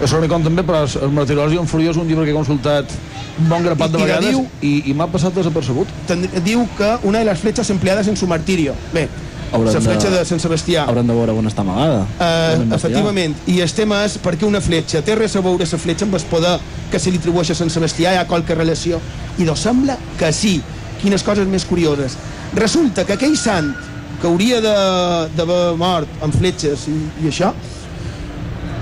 es 0.01 0.11
Cronicon 0.11 0.45
també, 0.45 0.65
però 0.67 0.85
el 0.85 1.11
martirologi 1.13 1.59
en 1.61 1.69
Furió 1.69 1.93
és 1.93 1.99
un 2.01 2.09
llibre 2.09 2.25
que 2.25 2.33
he 2.33 2.37
consultat 2.37 2.93
un 3.41 3.49
bon 3.49 3.65
grapat 3.65 3.91
I, 3.91 3.93
de 3.93 4.05
vegades 4.05 4.31
diu, 4.31 4.45
i, 4.65 4.75
i 4.91 4.95
m'ha 4.97 5.09
passat 5.13 5.35
desapercebut. 5.37 5.91
Diu 6.45 6.65
que 6.79 6.95
una 7.09 7.21
de 7.21 7.29
les 7.29 7.41
fletxes 7.41 7.71
empleades 7.73 8.09
en 8.09 8.17
su 8.17 8.29
martirio. 8.31 8.75
Bé, 8.95 9.09
la 9.59 9.81
fletxa 9.81 10.11
de, 10.11 10.19
de 10.19 10.25
Sant 10.29 10.41
Sebastià. 10.43 10.85
Hauran 10.89 11.09
de 11.09 11.17
veure 11.17 11.35
on 11.35 11.51
està 11.51 11.65
amagada. 11.65 12.05
Uh, 12.17 12.67
efectivament. 12.77 13.35
I 13.51 13.61
el 13.65 13.73
tema 13.75 14.03
és 14.07 14.17
perquè 14.23 14.47
una 14.47 14.61
fletxa 14.63 15.03
té 15.07 15.17
res 15.19 15.35
a 15.37 15.43
veure 15.45 15.67
la 15.67 15.81
fletxa 15.85 16.07
amb 16.07 16.17
el 16.19 16.27
poder 16.31 16.57
que 16.91 17.01
se 17.03 17.11
li 17.11 17.21
atribueix 17.21 17.51
a 17.51 17.59
Sant 17.59 17.73
Sebastià, 17.73 18.15
hi 18.15 18.21
ha 18.21 18.27
qualque 18.31 18.55
relació. 18.55 19.01
I 19.39 19.49
doncs 19.49 19.67
sembla 19.67 19.99
que 20.19 20.33
sí. 20.33 20.61
Quines 21.01 21.25
coses 21.25 21.49
més 21.49 21.65
curioses. 21.65 22.17
Resulta 22.55 23.07
que 23.09 23.17
aquell 23.17 23.37
sant 23.41 23.73
que 24.21 24.29
hauria 24.29 24.61
d'haver 24.61 25.61
mort 25.81 26.23
amb 26.23 26.35
fletxes 26.37 26.87
i, 26.93 26.97
i 27.25 27.31
això, 27.31 27.55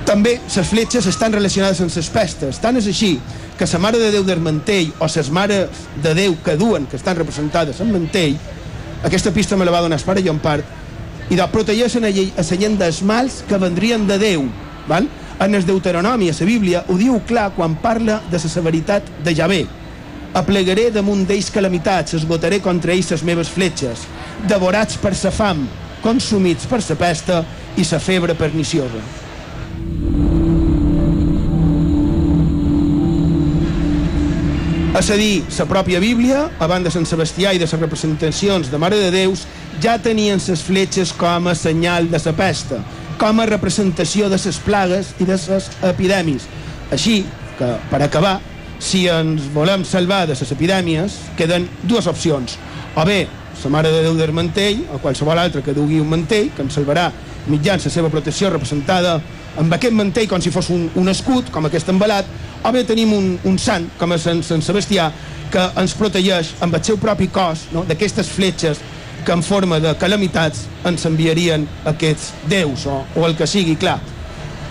també 0.09 0.39
les 0.41 0.69
fletxes 0.71 1.07
estan 1.11 1.35
relacionades 1.37 1.83
amb 1.85 1.93
les 1.93 2.09
pestes. 2.09 2.59
Tant 2.63 2.77
és 2.81 2.87
així 2.89 3.19
que 3.59 3.67
la 3.69 3.81
Mare 3.85 3.99
de 4.01 4.11
Déu 4.15 4.25
del 4.25 4.41
Mantell 4.41 4.95
o 4.99 5.09
les 5.13 5.29
Mares 5.31 5.83
de 6.03 6.15
Déu 6.17 6.37
que 6.45 6.57
duen, 6.57 6.87
que 6.87 6.97
estan 6.97 7.19
representades 7.19 7.81
en 7.85 7.93
Mantell, 7.93 8.39
aquesta 9.05 9.33
pista 9.33 9.57
me 9.57 9.67
la 9.67 9.75
va 9.75 9.83
donar 9.83 9.99
Espara 10.01 10.23
part, 10.43 10.65
i 11.29 11.37
de 11.37 11.47
protegeixen 11.53 12.05
a, 12.05 12.09
a 12.09 12.43
la 12.43 12.57
gent 12.57 12.79
dels 12.79 13.03
mals 13.03 13.45
que 13.47 13.59
vendrien 13.59 14.07
de 14.07 14.19
Déu. 14.19 14.49
Val? 14.89 15.09
En 15.41 15.55
el 15.55 15.67
Deuteronomi, 15.67 16.31
a 16.31 16.33
la 16.41 16.47
Bíblia, 16.47 16.85
ho 16.89 16.97
diu 16.97 17.21
clar 17.27 17.53
quan 17.55 17.77
parla 17.77 18.23
de 18.31 18.39
la 18.39 18.49
severitat 18.49 19.05
de 19.23 19.35
Javé. 19.37 19.67
Aplegaré 20.33 20.91
damunt 20.91 21.27
d'ells 21.27 21.51
calamitats, 21.51 22.15
esgotaré 22.15 22.61
contra 22.61 22.93
ells 22.93 23.11
les 23.11 23.23
meves 23.23 23.49
fletxes, 23.49 24.09
devorats 24.49 24.97
per 24.97 25.15
sa 25.15 25.31
fam, 25.31 25.69
consumits 26.01 26.67
per 26.67 26.81
sa 26.81 26.97
pesta 26.97 27.45
i 27.77 27.85
sa 27.85 28.01
febre 28.01 28.35
perniciosa. 28.35 29.28
És 34.97 35.11
a 35.13 35.17
dir, 35.21 35.45
la 35.53 35.67
pròpia 35.69 36.01
Bíblia, 36.01 36.47
a 36.59 36.67
banda 36.67 36.89
de 36.89 36.95
Sant 36.95 37.05
Sebastià 37.07 37.53
i 37.53 37.59
de 37.61 37.67
les 37.67 37.75
representacions 37.77 38.71
de 38.73 38.79
Mare 38.81 38.97
de 38.97 39.11
Déus, 39.13 39.43
ja 39.85 39.99
tenien 40.01 40.41
les 40.41 40.63
fletxes 40.65 41.13
com 41.13 41.47
a 41.47 41.55
senyal 41.55 42.09
de 42.09 42.21
la 42.25 42.33
pesta, 42.33 42.81
com 43.21 43.41
a 43.41 43.47
representació 43.47 44.31
de 44.33 44.39
les 44.41 44.59
plagues 44.65 45.13
i 45.21 45.29
de 45.29 45.37
les 45.37 45.69
epidèmies. 45.85 46.49
Així 46.91 47.21
que, 47.59 47.69
per 47.91 48.01
acabar, 48.03 48.39
si 48.81 49.05
ens 49.13 49.51
volem 49.53 49.85
salvar 49.85 50.25
de 50.27 50.39
les 50.39 50.53
epidèmies, 50.57 51.19
queden 51.37 51.69
dues 51.83 52.09
opcions. 52.09 52.57
O 52.97 53.05
bé, 53.05 53.27
la 53.63 53.71
Mare 53.71 53.93
de 53.93 54.03
Déu 54.07 54.17
del 54.17 54.33
mantell, 54.33 54.87
o 54.89 55.03
qualsevol 55.05 55.39
altra 55.39 55.63
que 55.63 55.77
dugui 55.77 56.01
un 56.01 56.09
mantell, 56.09 56.49
que 56.57 56.65
ens 56.65 56.81
salvarà 56.81 57.11
mitjans 57.47 57.85
la 57.85 57.93
seva 57.93 58.09
protecció 58.09 58.51
representada 58.51 59.19
amb 59.59 59.75
aquest 59.75 59.95
mantell 59.97 60.29
com 60.31 60.43
si 60.43 60.53
fos 60.55 60.71
un, 60.75 60.87
un 60.99 61.11
escut, 61.11 61.51
com 61.55 61.67
aquest 61.67 61.91
embalat, 61.93 62.29
o 62.63 62.73
bé 62.75 62.85
tenim 62.87 63.13
un, 63.15 63.33
un 63.49 63.59
sant, 63.59 63.89
com 63.99 64.15
a 64.15 64.19
Sant, 64.23 64.43
Sant 64.47 64.63
Sebastià, 64.65 65.11
que 65.53 65.65
ens 65.81 65.95
protegeix 65.97 66.55
amb 66.65 66.77
el 66.77 66.85
seu 66.85 66.99
propi 67.01 67.31
cos 67.33 67.69
no? 67.73 67.85
d'aquestes 67.89 68.31
fletxes 68.31 68.83
que 69.25 69.35
en 69.35 69.43
forma 69.43 69.81
de 69.83 69.95
calamitats 70.01 70.67
ens 70.89 71.07
enviarien 71.09 71.67
aquests 71.91 72.33
déus 72.49 72.87
o, 72.87 73.03
o 73.17 73.27
el 73.27 73.37
que 73.37 73.49
sigui, 73.51 73.77
clar. 73.81 73.99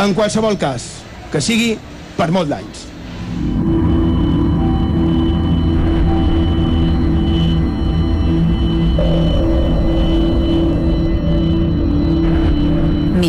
En 0.02 0.14
qualsevol 0.18 0.58
cas, 0.62 0.92
que 1.34 1.42
sigui 1.44 1.76
per 2.18 2.32
molt 2.34 2.50
d'anys. 2.54 2.87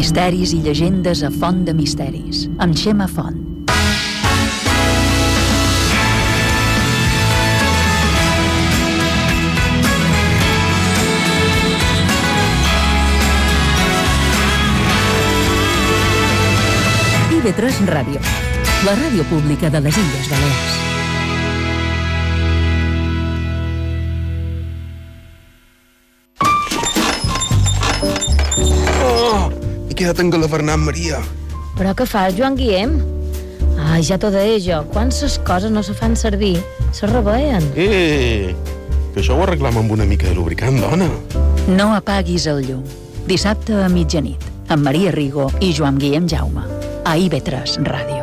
Misteris 0.09 0.55
i 0.57 0.63
llegendes 0.65 1.21
a 1.21 1.29
Font 1.29 1.67
de 1.67 1.75
Misteris, 1.77 2.47
amb 2.65 2.73
Xema 2.73 3.05
Font. 3.13 3.37
IB3 17.37 17.85
Ràdio, 17.93 18.25
la 18.89 18.97
ràdio 19.05 19.29
pública 19.29 19.69
de 19.69 19.85
les 19.85 20.05
Illes 20.07 20.33
Balears. 20.33 20.88
Quedat 29.99 30.21
engalavernant, 30.23 30.85
Maria. 30.87 31.19
Però 31.75 31.91
què 31.99 32.05
fas, 32.07 32.37
Joan 32.39 32.55
Guillem? 32.55 32.93
Ai, 33.83 33.99
ja 34.07 34.15
t'ho 34.19 34.31
deia 34.31 34.61
jo, 34.63 34.77
quan 34.93 35.11
ses 35.15 35.41
coses 35.47 35.73
no 35.75 35.83
se 35.83 35.95
fan 35.99 36.15
servir, 36.15 36.55
se 36.95 37.11
reveien. 37.11 37.67
Eh, 37.75 38.55
que 39.11 39.19
això 39.25 39.35
ho 39.35 39.43
arreglam 39.43 39.81
amb 39.83 39.97
una 39.97 40.07
mica 40.07 40.29
de 40.31 40.37
lubricant, 40.39 40.79
dona. 40.79 41.11
No 41.67 41.91
apaguis 41.97 42.47
el 42.47 42.63
llum. 42.69 42.87
Dissabte 43.27 43.75
a 43.75 43.91
mitjanit, 43.91 44.47
amb 44.71 44.87
Maria 44.87 45.11
Rigo 45.11 45.51
i 45.59 45.75
Joan 45.75 45.99
Guillem 45.99 46.31
Jaume, 46.31 46.63
a 47.03 47.19
IB3 47.19 47.83
Ràdio. 47.83 48.18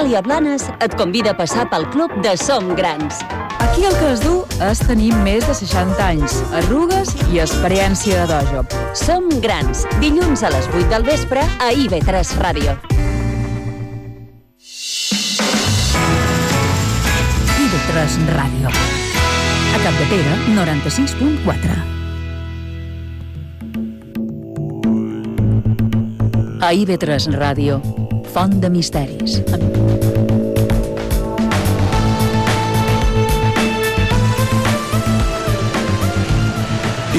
Natàlia 0.00 0.22
Blanes 0.24 0.62
et 0.80 0.94
convida 0.96 1.34
a 1.34 1.36
passar 1.36 1.66
pel 1.68 1.82
club 1.92 2.08
de 2.24 2.30
Som 2.40 2.70
Grans. 2.72 3.18
Aquí 3.60 3.84
el 3.84 3.92
que 4.00 4.14
es 4.14 4.22
du 4.24 4.38
és 4.64 4.80
tenir 4.88 5.10
més 5.26 5.44
de 5.44 5.52
60 5.52 6.00
anys, 6.00 6.38
arrugues 6.56 7.12
i 7.34 7.36
experiència 7.42 8.22
de 8.24 8.32
dojo. 8.32 8.62
Som 8.96 9.28
Grans, 9.44 9.84
dilluns 10.00 10.40
a 10.40 10.48
les 10.54 10.64
8 10.72 10.88
del 10.88 11.04
vespre 11.04 11.44
a 11.44 11.68
IB3 11.76 12.32
Ràdio. 12.40 12.72
IB3 17.60 18.16
Ràdio. 18.38 18.72
A 18.72 19.78
Capdepera, 19.84 20.34
96.4. 20.56 21.76
A 26.64 26.72
IB3 26.72 27.36
Ràdio, 27.36 27.82
Font 28.32 28.60
de 28.64 28.70
Misteris. 28.70 29.42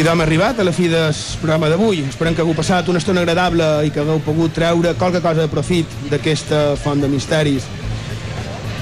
I 0.02 0.04
d'hem 0.04 0.22
arribat 0.24 0.58
a 0.58 0.64
la 0.66 0.72
fi 0.74 0.88
del 0.89 1.14
programa 1.38 1.68
d'avui. 1.70 1.99
Esperem 2.10 2.34
que 2.34 2.41
hagueu 2.41 2.56
passat 2.58 2.88
una 2.89 2.97
estona 2.97 3.22
agradable 3.22 3.66
i 3.86 3.91
que 3.93 3.99
hagueu 4.02 4.18
pogut 4.26 4.56
treure 4.56 4.95
qualque 4.97 5.22
cosa 5.22 5.43
de 5.43 5.52
profit 5.52 5.93
d'aquesta 6.10 6.62
font 6.82 7.04
de 7.04 7.10
misteris. 7.12 7.68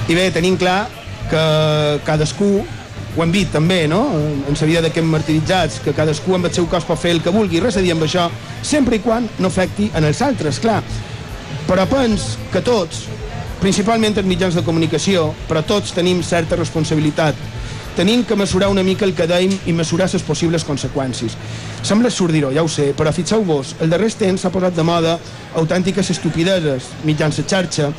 I 0.08 0.16
bé, 0.16 0.30
tenim 0.32 0.56
clar 0.56 0.86
que 1.28 1.42
cadascú, 2.06 2.48
ho 2.64 3.20
hem 3.20 3.36
dit 3.36 3.52
també, 3.52 3.82
no?, 3.90 4.00
en 4.48 4.56
la 4.62 4.70
vida 4.70 4.80
d'aquests 4.86 5.12
martiritzats, 5.12 5.82
que 5.84 5.92
cadascú 5.92 6.38
amb 6.38 6.48
el 6.48 6.56
seu 6.56 6.64
cos 6.72 6.88
pot 6.88 6.96
fer 7.04 7.12
el 7.18 7.20
que 7.20 7.36
vulgui, 7.36 7.60
res 7.60 7.76
a 7.76 7.84
dir 7.84 7.92
amb 7.92 8.08
això, 8.08 8.30
sempre 8.64 8.96
i 8.96 9.04
quan 9.04 9.28
no 9.44 9.52
afecti 9.52 9.90
en 9.92 10.08
els 10.08 10.24
altres, 10.24 10.56
clar. 10.64 10.80
Però 11.68 11.84
pens 11.90 12.38
que 12.48 12.64
tots, 12.64 13.04
principalment 13.60 14.16
els 14.16 14.32
mitjans 14.32 14.56
de 14.56 14.64
comunicació, 14.64 15.34
però 15.52 15.60
tots 15.68 15.92
tenim 15.92 16.24
certa 16.24 16.56
responsabilitat 16.56 17.36
tenim 17.96 18.24
que 18.24 18.36
mesurar 18.36 18.68
una 18.70 18.82
mica 18.82 19.04
el 19.04 19.14
que 19.14 19.26
deim 19.26 19.52
i 19.66 19.72
mesurar 19.72 20.08
les 20.12 20.22
possibles 20.22 20.64
conseqüències. 20.64 21.36
Sembla 21.82 22.10
dir-ho, 22.10 22.52
ja 22.52 22.62
ho 22.62 22.68
sé, 22.68 22.92
però 22.96 23.12
fixeu-vos, 23.12 23.76
el 23.80 23.90
darrer 23.90 24.10
temps 24.12 24.40
s'ha 24.40 24.50
posat 24.50 24.74
de 24.74 24.82
moda 24.82 25.18
autèntiques 25.54 26.10
estupideses 26.10 26.90
mitjans 27.04 27.36
de 27.36 27.44
xarxa, 27.44 27.92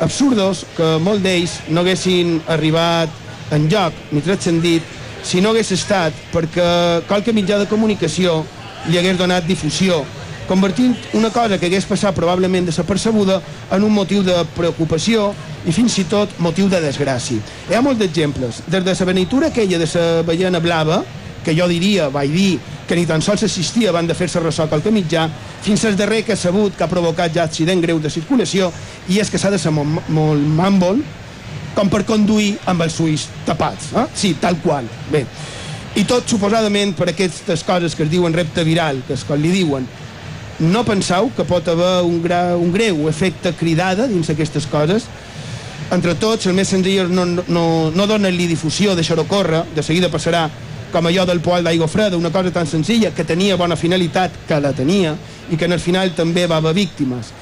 absurdos 0.00 0.64
que 0.76 0.98
molt 1.02 1.22
d'ells 1.22 1.58
no 1.68 1.80
haguessin 1.80 2.40
arribat 2.46 3.08
en 3.50 3.68
lloc 3.70 3.94
ni 4.12 4.22
transcendit 4.22 4.82
si 5.24 5.40
no 5.40 5.50
hagués 5.50 5.72
estat 5.74 6.14
perquè 6.32 7.02
qualque 7.08 7.34
mitjà 7.34 7.58
de 7.58 7.66
comunicació 7.70 8.44
li 8.88 8.98
hagués 8.98 9.18
donat 9.18 9.46
difusió 9.48 10.04
convertint 10.48 10.96
una 11.14 11.30
cosa 11.30 11.58
que 11.58 11.68
hagués 11.68 11.86
passat 11.86 12.16
probablement 12.16 12.66
desapercebuda 12.66 13.38
en 13.76 13.84
un 13.84 13.92
motiu 13.92 14.24
de 14.26 14.34
preocupació 14.56 15.28
i 15.68 15.74
fins 15.76 15.98
i 16.00 16.06
tot 16.08 16.32
motiu 16.42 16.70
de 16.72 16.80
desgràcia. 16.82 17.44
Hi 17.68 17.76
ha 17.76 17.84
molts 17.84 18.00
d'exemples, 18.00 18.64
des 18.66 18.84
de 18.84 18.96
la 18.98 19.08
benitura 19.12 19.52
aquella 19.52 19.78
de 19.78 19.88
la 19.92 20.22
ballena 20.26 20.60
blava, 20.64 21.02
que 21.44 21.54
jo 21.56 21.68
diria, 21.68 22.08
vaig 22.12 22.32
dir, 22.32 22.58
que 22.88 22.96
ni 22.96 23.04
tan 23.06 23.22
sols 23.22 23.44
assistia 23.44 23.92
abans 23.92 24.08
de 24.08 24.16
fer-se 24.16 24.40
ressò 24.40 24.66
qualque 24.68 24.90
mitjà, 24.90 25.28
fins 25.62 25.84
al 25.84 25.96
darrer 25.96 26.24
que 26.24 26.32
ha 26.32 26.40
sabut 26.40 26.74
que 26.74 26.84
ha 26.84 26.90
provocat 26.90 27.34
ja 27.34 27.44
accident 27.44 27.84
greu 27.84 28.00
de 28.00 28.10
circulació 28.10 28.72
i 29.08 29.20
és 29.20 29.30
que 29.30 29.38
s'ha 29.38 29.52
de 29.52 29.60
ser 29.60 29.72
molt, 29.72 30.08
molt 30.08 30.48
màmbol 30.58 31.02
com 31.76 31.92
per 31.92 32.02
conduir 32.08 32.56
amb 32.66 32.82
els 32.82 32.96
ulls 33.04 33.28
tapats. 33.46 33.92
Eh? 33.94 34.06
Sí, 34.16 34.34
tal 34.40 34.58
qual. 34.64 34.88
Bé. 35.12 35.24
I 35.98 36.04
tot 36.08 36.28
suposadament 36.30 36.94
per 36.96 37.10
aquestes 37.12 37.62
coses 37.66 37.94
que 37.94 38.04
es 38.06 38.10
diuen 38.10 38.34
repte 38.34 38.64
viral, 38.66 39.02
que 39.06 39.16
és 39.16 39.24
com 39.28 39.40
li 39.40 39.52
diuen, 39.52 39.86
no 40.58 40.84
penseu 40.84 41.30
que 41.36 41.46
pot 41.46 41.66
haver 41.70 42.02
un, 42.04 42.20
gra, 42.22 42.56
un 42.56 42.72
greu 42.74 43.08
efecte 43.08 43.52
cridada 43.54 44.08
dins 44.10 44.30
aquestes 44.30 44.66
coses? 44.66 45.06
Entre 45.94 46.14
tots, 46.18 46.46
el 46.46 46.56
més 46.56 46.68
senzill 46.68 47.08
no, 47.08 47.24
no, 47.24 47.66
no 47.94 48.06
donen-li 48.10 48.48
difusió, 48.50 48.96
deixar-ho 48.98 49.24
córrer, 49.28 49.62
de 49.74 49.84
seguida 49.86 50.10
passarà 50.12 50.48
com 50.92 51.06
allò 51.06 51.24
del 51.28 51.40
poal 51.44 51.64
d'aigua 51.64 51.88
freda, 51.88 52.16
una 52.16 52.32
cosa 52.32 52.50
tan 52.50 52.66
senzilla 52.66 53.12
que 53.14 53.24
tenia 53.24 53.56
bona 53.56 53.76
finalitat, 53.76 54.34
que 54.48 54.60
la 54.60 54.72
tenia, 54.72 55.14
i 55.50 55.56
que 55.56 55.68
en 55.68 55.76
el 55.76 55.80
final 55.80 56.12
també 56.16 56.46
va 56.48 56.58
haver 56.58 56.74
víctimes. 56.76 57.32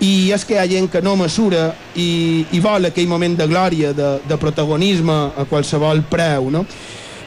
I 0.00 0.32
és 0.34 0.44
que 0.44 0.56
hi 0.56 0.60
ha 0.60 0.68
gent 0.68 0.90
que 0.92 1.00
no 1.00 1.14
mesura 1.16 1.70
i, 1.96 2.44
i 2.52 2.60
vol 2.60 2.88
aquell 2.88 3.08
moment 3.08 3.36
de 3.36 3.46
glòria, 3.48 3.92
de, 3.96 4.10
de 4.28 4.36
protagonisme 4.40 5.14
a 5.36 5.46
qualsevol 5.48 6.02
preu, 6.10 6.50
no? 6.52 6.66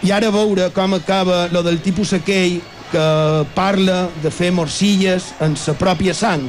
I 0.06 0.14
ara 0.16 0.30
veure 0.32 0.70
com 0.72 0.94
acaba 0.96 1.48
lo 1.52 1.64
del 1.66 1.82
tipus 1.84 2.14
aquell 2.14 2.60
que 2.92 3.06
parla 3.56 4.08
de 4.24 4.32
fer 4.32 4.52
morcilles 4.52 5.34
en 5.42 5.56
sa 5.58 5.76
pròpia 5.78 6.14
sang, 6.18 6.48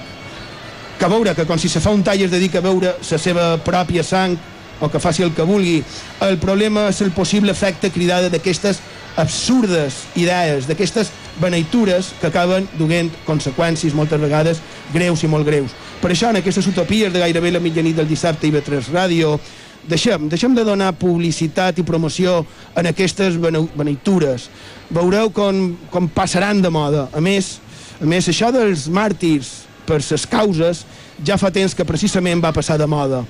que 1.01 1.09
veure 1.09 1.35
que 1.35 1.47
com 1.49 1.59
si 1.59 1.69
se 1.73 1.81
fa 1.81 1.93
un 1.95 2.05
tall 2.05 2.27
es 2.27 2.33
dedica 2.33 2.61
a 2.61 2.65
veure 2.65 2.95
la 3.01 3.19
seva 3.19 3.53
pròpia 3.65 4.05
sang 4.05 4.37
o 4.81 4.89
que 4.89 5.01
faci 5.01 5.23
el 5.23 5.33
que 5.37 5.45
vulgui. 5.45 5.83
El 6.25 6.39
problema 6.41 6.89
és 6.89 7.01
el 7.05 7.13
possible 7.13 7.53
efecte 7.53 7.91
cridada 7.93 8.31
d'aquestes 8.33 8.81
absurdes 9.21 10.07
idees, 10.17 10.67
d'aquestes 10.69 11.11
beneitures 11.41 12.13
que 12.21 12.29
acaben 12.31 12.69
duent 12.79 13.11
conseqüències 13.27 13.95
moltes 13.97 14.21
vegades 14.21 14.61
greus 14.95 15.25
i 15.25 15.29
molt 15.29 15.47
greus. 15.47 15.75
Per 16.01 16.13
això, 16.13 16.31
en 16.31 16.41
aquestes 16.41 16.67
utopies 16.67 17.13
de 17.13 17.21
gairebé 17.21 17.53
la 17.53 17.61
mitjanit 17.61 17.97
del 17.97 18.09
dissabte 18.09 18.49
i 18.49 18.53
3 18.53 18.93
Ràdio, 18.93 19.39
deixem, 19.89 20.29
deixem 20.29 20.55
de 20.55 20.65
donar 20.65 20.93
publicitat 20.99 21.79
i 21.79 21.87
promoció 21.87 22.45
en 22.77 22.91
aquestes 22.91 23.39
beneitures. 23.41 24.49
Veureu 24.91 25.31
com, 25.31 25.75
com 25.91 26.09
passaran 26.09 26.63
de 26.63 26.71
moda. 26.71 27.09
A 27.13 27.21
més, 27.21 27.59
a 28.01 28.07
més, 28.09 28.29
això 28.29 28.51
dels 28.55 28.89
màrtirs 28.93 29.71
per 29.87 30.01
ses 30.05 30.27
causes 30.29 30.85
ja 31.25 31.37
fa 31.41 31.51
temps 31.53 31.75
que 31.77 31.85
precisament 31.85 32.41
va 32.43 32.53
passar 32.57 32.79
de 32.81 32.87
moda. 32.89 33.25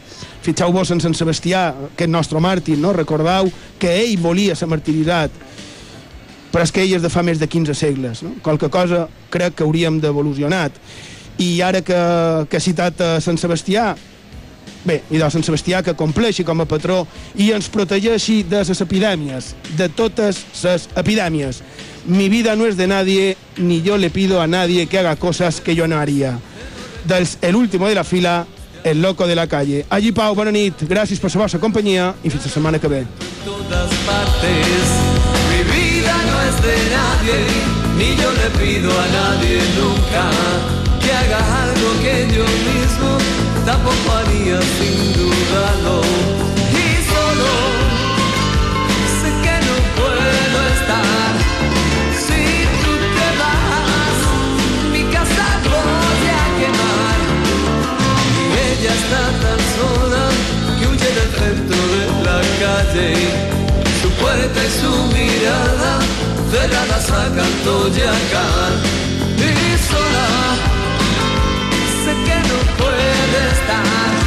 Fixeu-vos 0.44 0.92
en 0.94 1.00
Sant 1.02 1.16
Sebastià, 1.16 1.70
aquest 1.90 2.10
nostre 2.12 2.40
màrtir, 2.42 2.78
no? 2.78 2.92
recordeu 2.94 3.50
que 3.80 3.90
ell 4.02 4.18
volia 4.20 4.56
ser 4.56 4.68
martiritzat, 4.70 5.34
però 6.50 6.66
és 6.66 6.72
que 6.74 6.82
ell 6.84 6.96
és 6.98 7.02
de 7.02 7.10
fa 7.10 7.22
més 7.26 7.40
de 7.40 7.48
15 7.50 7.74
segles. 7.78 8.22
No? 8.26 8.36
Qualque 8.44 8.70
cosa 8.70 9.06
crec 9.30 9.58
que 9.58 9.66
hauríem 9.66 10.00
d'evolucionar. 10.02 10.70
I 11.40 11.50
ara 11.64 11.80
que, 11.82 11.98
que 12.50 12.58
he 12.58 12.62
citat 12.62 13.00
a 13.00 13.10
Sant 13.24 13.38
Sebastià, 13.40 13.94
Bé, 14.84 15.02
i 15.10 15.18
de 15.20 15.28
Sant 15.30 15.44
Sebastià 15.44 15.82
que 15.84 15.96
compleixi 15.98 16.44
com 16.44 16.62
a 16.62 16.68
patró 16.68 17.02
i 17.36 17.50
ens 17.52 17.68
protegeixi 17.68 18.42
de 18.48 18.62
les 18.64 18.80
epidèmies, 18.80 19.54
de 19.76 19.88
totes 19.88 20.44
les 20.62 20.88
epidèmies. 20.96 21.62
Mi 22.06 22.28
vida 22.28 22.56
no 22.56 22.66
es 22.66 22.76
de 22.76 22.86
nadie, 22.86 23.36
ni 23.58 23.82
yo 23.82 23.98
le 23.98 24.10
pido 24.10 24.40
a 24.40 24.46
nadie 24.46 24.86
que 24.86 24.98
haga 24.98 25.16
cosas 25.16 25.60
que 25.60 25.74
yo 25.74 25.86
no 25.86 25.98
haría. 25.98 26.38
Del 27.06 27.28
El 27.42 27.56
último 27.56 27.88
de 27.88 27.94
la 27.94 28.04
fila, 28.04 28.46
el 28.84 29.02
loco 29.02 29.26
de 29.26 29.34
la 29.34 29.46
calle. 29.46 29.84
Allí, 29.90 30.12
Pau, 30.12 30.34
bona 30.34 30.52
nit, 30.52 30.80
gràcies 30.88 31.20
per 31.20 31.30
la 31.34 31.42
vostra 31.42 31.60
companyia 31.60 32.14
i 32.24 32.30
fins 32.30 32.46
la 32.46 32.52
setmana 32.52 32.78
que 32.78 32.88
ve. 32.88 33.04
todas 33.44 33.90
partes. 34.06 34.84
Mi 35.50 35.60
vida 35.76 36.14
no 36.28 36.36
es 36.48 36.56
de 36.62 36.76
nadie, 36.96 37.38
ni 37.98 38.16
yo 38.20 38.30
le 38.32 38.48
pido 38.58 38.90
a 38.90 39.06
nadie 39.08 39.60
nunca 39.78 40.24
que 41.02 41.12
haga 41.12 41.40
algo 41.64 41.88
que 42.02 42.14
yo 42.36 42.44
mismo 42.44 42.89
tampoco 43.64 44.12
haría 44.16 44.60
sin 44.60 45.12
dudarlo. 45.12 46.00
Y 46.72 46.88
solo 47.12 47.50
sé 49.18 49.28
que 49.44 49.56
no 49.66 49.74
puedo 49.98 50.58
estar. 50.76 51.32
Si 52.24 52.42
tú 52.82 52.92
te 53.16 53.28
vas, 53.40 54.18
mi 54.92 55.02
casa 55.14 55.46
voy 55.74 56.24
a 56.40 56.44
quemar. 56.58 57.18
Y 58.46 58.58
ella 58.70 58.92
está 59.02 59.22
tan 59.44 59.60
sola 59.76 60.24
que 60.78 60.84
huye 60.88 61.10
del 61.18 61.30
centro 61.40 61.80
de 61.96 62.04
la 62.26 62.38
calle. 62.62 63.08
Su 64.02 64.08
puerta 64.20 64.60
y 64.64 64.70
su 64.80 64.92
mirada 65.14 65.92
cerradas 66.50 67.10
a 67.10 67.24
Cantoyacán. 67.36 68.72
Y 69.38 69.78
sola 69.88 70.28
sé 72.04 72.12
que 72.24 72.38
no 72.48 72.58
puedo. 72.78 73.19
time 73.70 74.19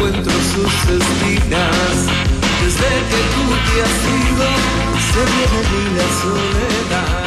encuentro 0.00 0.32
sus 0.32 0.74
espinas. 0.90 2.06
Desde 2.62 2.90
que 3.10 3.20
tú 3.34 3.44
te 3.66 3.82
has 3.82 3.98
ido, 4.30 4.46
se 5.12 5.20
viene 5.32 5.60
mi 5.70 5.96
la 5.96 6.08
soledad. 6.22 7.19